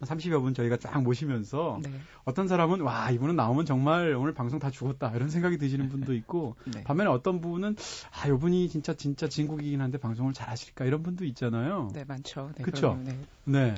30여 0.00 0.42
분 0.42 0.52
저희가 0.52 0.76
쫙 0.76 1.02
모시면서 1.02 1.80
네. 1.82 1.90
어떤 2.24 2.48
사람은 2.48 2.82
와 2.82 3.10
이분은 3.10 3.34
나오면 3.34 3.64
정말 3.64 4.14
오늘 4.14 4.34
방송 4.34 4.58
다 4.58 4.70
죽었다 4.70 5.10
이런 5.14 5.30
생각이 5.30 5.56
드시는 5.56 5.88
분도 5.88 6.14
있고 6.14 6.56
네. 6.72 6.84
반면에 6.84 7.08
어떤 7.08 7.40
분은 7.40 7.76
아 8.12 8.28
이분이 8.28 8.68
진짜 8.68 8.94
진짜 8.94 9.28
진국이긴 9.28 9.80
한데 9.80 9.98
방송을 9.98 10.32
잘 10.32 10.48
하실까 10.50 10.84
이런 10.84 11.02
분도 11.02 11.24
있잖아요. 11.24 11.90
네, 11.94 12.04
많죠. 12.04 12.50
네, 12.56 12.62
그쵸? 12.62 12.98
그럼요. 12.98 13.02
네. 13.04 13.18
네. 13.44 13.74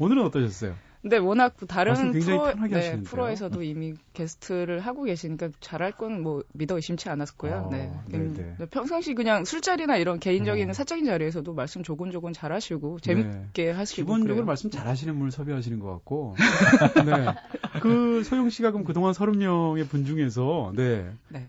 오늘은 0.00 0.24
어떠셨어요? 0.24 0.74
근데 1.02 1.16
워낙 1.16 1.56
다른 1.66 2.12
프로, 2.12 2.52
네. 2.68 3.00
프로에서도 3.02 3.62
이미 3.62 3.94
게스트를 4.12 4.80
하고 4.80 5.04
계시니까 5.04 5.48
잘할 5.60 5.92
건 5.92 6.20
뭐 6.20 6.42
믿어 6.52 6.76
의심치 6.76 7.08
않았고요. 7.08 7.54
아, 7.54 7.68
네. 7.70 7.90
네네. 8.10 8.24
음, 8.24 8.56
네, 8.58 8.66
평상시 8.66 9.14
그냥 9.14 9.44
술자리나 9.44 9.96
이런 9.96 10.20
개인적인 10.20 10.68
음. 10.68 10.72
사적인 10.72 11.06
자리에서도 11.06 11.54
말씀 11.54 11.82
조곤조곤 11.82 12.34
잘하시고 12.34 13.00
재밌게 13.00 13.70
하시고 13.70 14.02
기본적으로 14.02 14.34
그래요. 14.34 14.44
말씀 14.44 14.70
잘하시는 14.70 15.16
분을 15.16 15.30
섭외하시는 15.30 15.78
것 15.78 15.90
같고. 15.90 16.36
네. 17.06 17.34
그 17.80 18.22
소영 18.24 18.50
씨가 18.50 18.70
그럼 18.72 18.84
그동안 18.84 19.12
30명의 19.12 19.88
분 19.88 20.04
중에서 20.04 20.72
네. 20.76 21.10
네. 21.28 21.48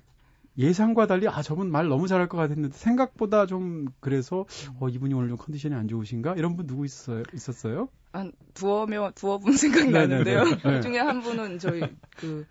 예상과 0.58 1.08
달리 1.08 1.28
아 1.28 1.42
저분 1.42 1.72
말 1.72 1.88
너무 1.88 2.08
잘할 2.08 2.28
것 2.28 2.38
같았는데 2.38 2.76
생각보다 2.78 3.46
좀 3.46 3.86
그래서 4.00 4.46
어 4.80 4.90
이분이 4.90 5.14
오늘 5.14 5.30
좀 5.30 5.38
컨디션이 5.38 5.76
안 5.76 5.88
좋으신가 5.88 6.36
이런 6.36 6.56
분 6.56 6.68
누구 6.68 6.86
있어요? 6.86 7.24
있었어요? 7.34 7.88
한 8.14 8.34
두어 8.54 8.86
명, 8.86 9.12
두어 9.16 9.38
분 9.38 9.54
생각이 9.56 9.92
네네네. 9.92 10.18
나는데요. 10.24 10.44
네. 10.44 10.60
그 10.62 10.82
중에 10.82 11.00
한 11.00 11.22
분은 11.22 11.60
저희 11.60 11.82
그 12.18 12.46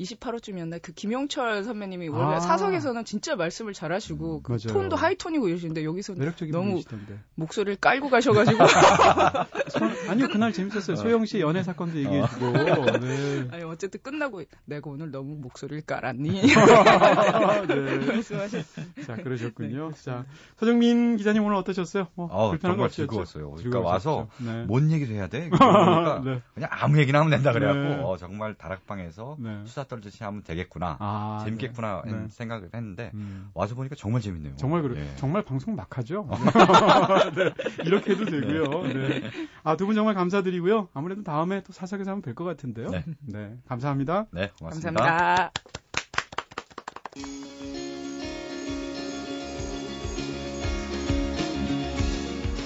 28호쯤이었나 0.00 0.80
그 0.82 0.92
김용철 0.92 1.64
선배님이 1.64 2.08
원래 2.08 2.36
아. 2.36 2.40
사석에서는 2.40 3.04
진짜 3.04 3.36
말씀을 3.36 3.72
잘하시고 3.72 4.42
그. 4.42 4.56
톤도 4.58 4.96
하이톤이고 4.96 5.48
이러시는데 5.48 5.84
여기서 5.84 6.14
너무 6.50 6.70
분이시던데. 6.70 7.18
목소리를 7.34 7.76
깔고 7.76 8.08
가셔가지고 8.10 8.58
소- 9.68 10.10
아니요 10.10 10.28
그날 10.28 10.52
재밌었어요. 10.52 10.96
소영 10.96 11.24
씨 11.26 11.40
연애 11.40 11.62
사건도 11.62 11.98
얘기해주고. 11.98 12.52
네. 13.00 13.48
아니 13.50 13.62
어쨌든 13.64 14.00
끝나고 14.02 14.42
내가 14.64 14.90
오늘 14.90 15.10
너무 15.10 15.36
목소리를 15.36 15.82
깔았니? 15.82 16.40
네. 17.68 18.06
말씀하셨. 18.06 18.64
자 19.06 19.16
그러셨군요. 19.16 19.92
자 20.02 20.24
서정민 20.56 21.16
기자님 21.16 21.44
오늘 21.44 21.56
어떠셨어요? 21.56 22.08
뭐 22.14 22.26
어, 22.30 22.50
불편한 22.50 22.76
거 22.78 22.88
정말 22.88 23.20
없으셨죠? 23.20 23.24
즐거웠어요. 23.24 23.50
그러니까 23.56 23.80
와서? 23.80 24.28
네. 24.38 24.64
뭔 24.64 24.90
얘기를 24.90 25.14
해야 25.14 25.28
돼? 25.28 25.48
그러니까 25.50 26.22
네. 26.24 26.40
그냥 26.54 26.70
아무 26.72 26.98
얘기나 26.98 27.20
하면 27.20 27.30
된다 27.30 27.52
그래갖고 27.52 27.80
네. 27.80 28.02
어, 28.02 28.16
정말 28.16 28.54
다락방에서 28.54 29.36
네. 29.38 29.62
수다 29.82 29.84
떨듯이 29.88 30.22
하면 30.24 30.42
되겠구나 30.42 30.96
아, 31.00 31.40
재밌겠구나 31.44 32.02
네. 32.06 32.12
네. 32.12 32.26
생각을 32.30 32.70
했는데 32.74 33.10
음. 33.14 33.50
와서 33.54 33.74
보니까 33.74 33.94
정말 33.96 34.20
재밌네요. 34.20 34.56
정말 34.56 34.82
그래. 34.82 35.00
예. 35.00 35.16
정말 35.16 35.42
방송 35.44 35.74
막 35.74 35.96
하죠. 35.98 36.28
네, 37.36 37.52
이렇게 37.84 38.12
해도 38.12 38.24
되고요. 38.24 38.82
네. 38.92 39.30
아, 39.64 39.76
두 39.76 39.86
분 39.86 39.94
정말 39.96 40.14
감사드리고요. 40.14 40.88
아무래도 40.94 41.22
다음에 41.24 41.62
또 41.64 41.72
사석에서 41.72 42.10
하면 42.12 42.22
될 42.22 42.32
것 42.34 42.44
같은데요. 42.44 42.90
네. 43.20 43.56
감사합니다. 43.66 44.26
네, 44.32 44.50
고맙습니다. 44.58 44.92
감사합니다. 45.02 45.52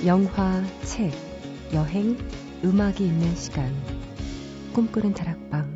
영화, 0.05 0.63
책, 0.85 1.13
여행, 1.73 2.17
음악이 2.65 3.07
있는 3.07 3.35
시간. 3.35 3.73
꿈꾸는 4.73 5.15
다락방. 5.15 5.76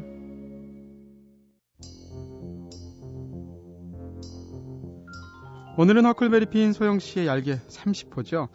오늘은 5.80 6.04
허클베리 6.04 6.50
핀 6.50 6.74
소영 6.74 6.98
씨의 6.98 7.26
얄개 7.26 7.56
30호죠. 7.56 8.48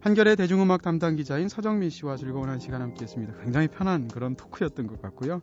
한결의 0.00 0.34
대중음악 0.34 0.82
담당 0.82 1.14
기자인 1.14 1.48
서정민 1.48 1.90
씨와 1.90 2.16
즐거운 2.16 2.48
한 2.48 2.58
시간 2.58 2.82
함께 2.82 3.04
했습니다. 3.04 3.34
굉장히 3.40 3.68
편한 3.68 4.08
그런 4.08 4.34
토크였던 4.34 4.88
것 4.88 5.00
같고요. 5.00 5.42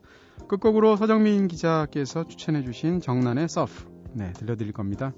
끝곡으로 0.50 0.98
서정민 0.98 1.48
기자께서 1.48 2.28
추천해 2.28 2.62
주신 2.62 3.00
정란의 3.00 3.48
서프. 3.48 3.72
네, 4.16 4.34
들려드릴 4.34 4.74
겁니다. 4.74 5.14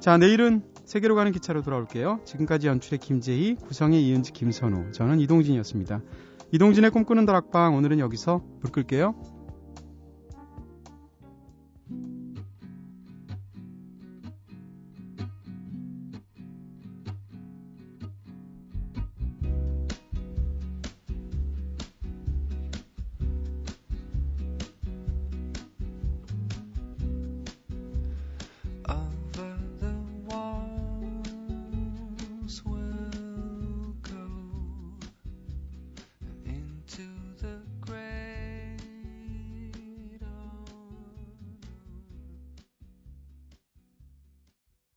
자, 0.00 0.18
내일은 0.18 0.64
세계로 0.86 1.14
가는 1.14 1.30
기차로 1.30 1.62
돌아올게요. 1.62 2.22
지금까지 2.24 2.66
연출의 2.66 2.98
김재희, 2.98 3.54
구성의 3.54 4.04
이은지, 4.04 4.32
김선우, 4.32 4.90
저는 4.90 5.20
이동진이었습니다. 5.20 6.00
이동진의 6.50 6.90
꿈꾸는 6.90 7.26
다락방 7.26 7.76
오늘은 7.76 8.00
여기서 8.00 8.42
불 8.60 8.72
끌게요. 8.72 9.14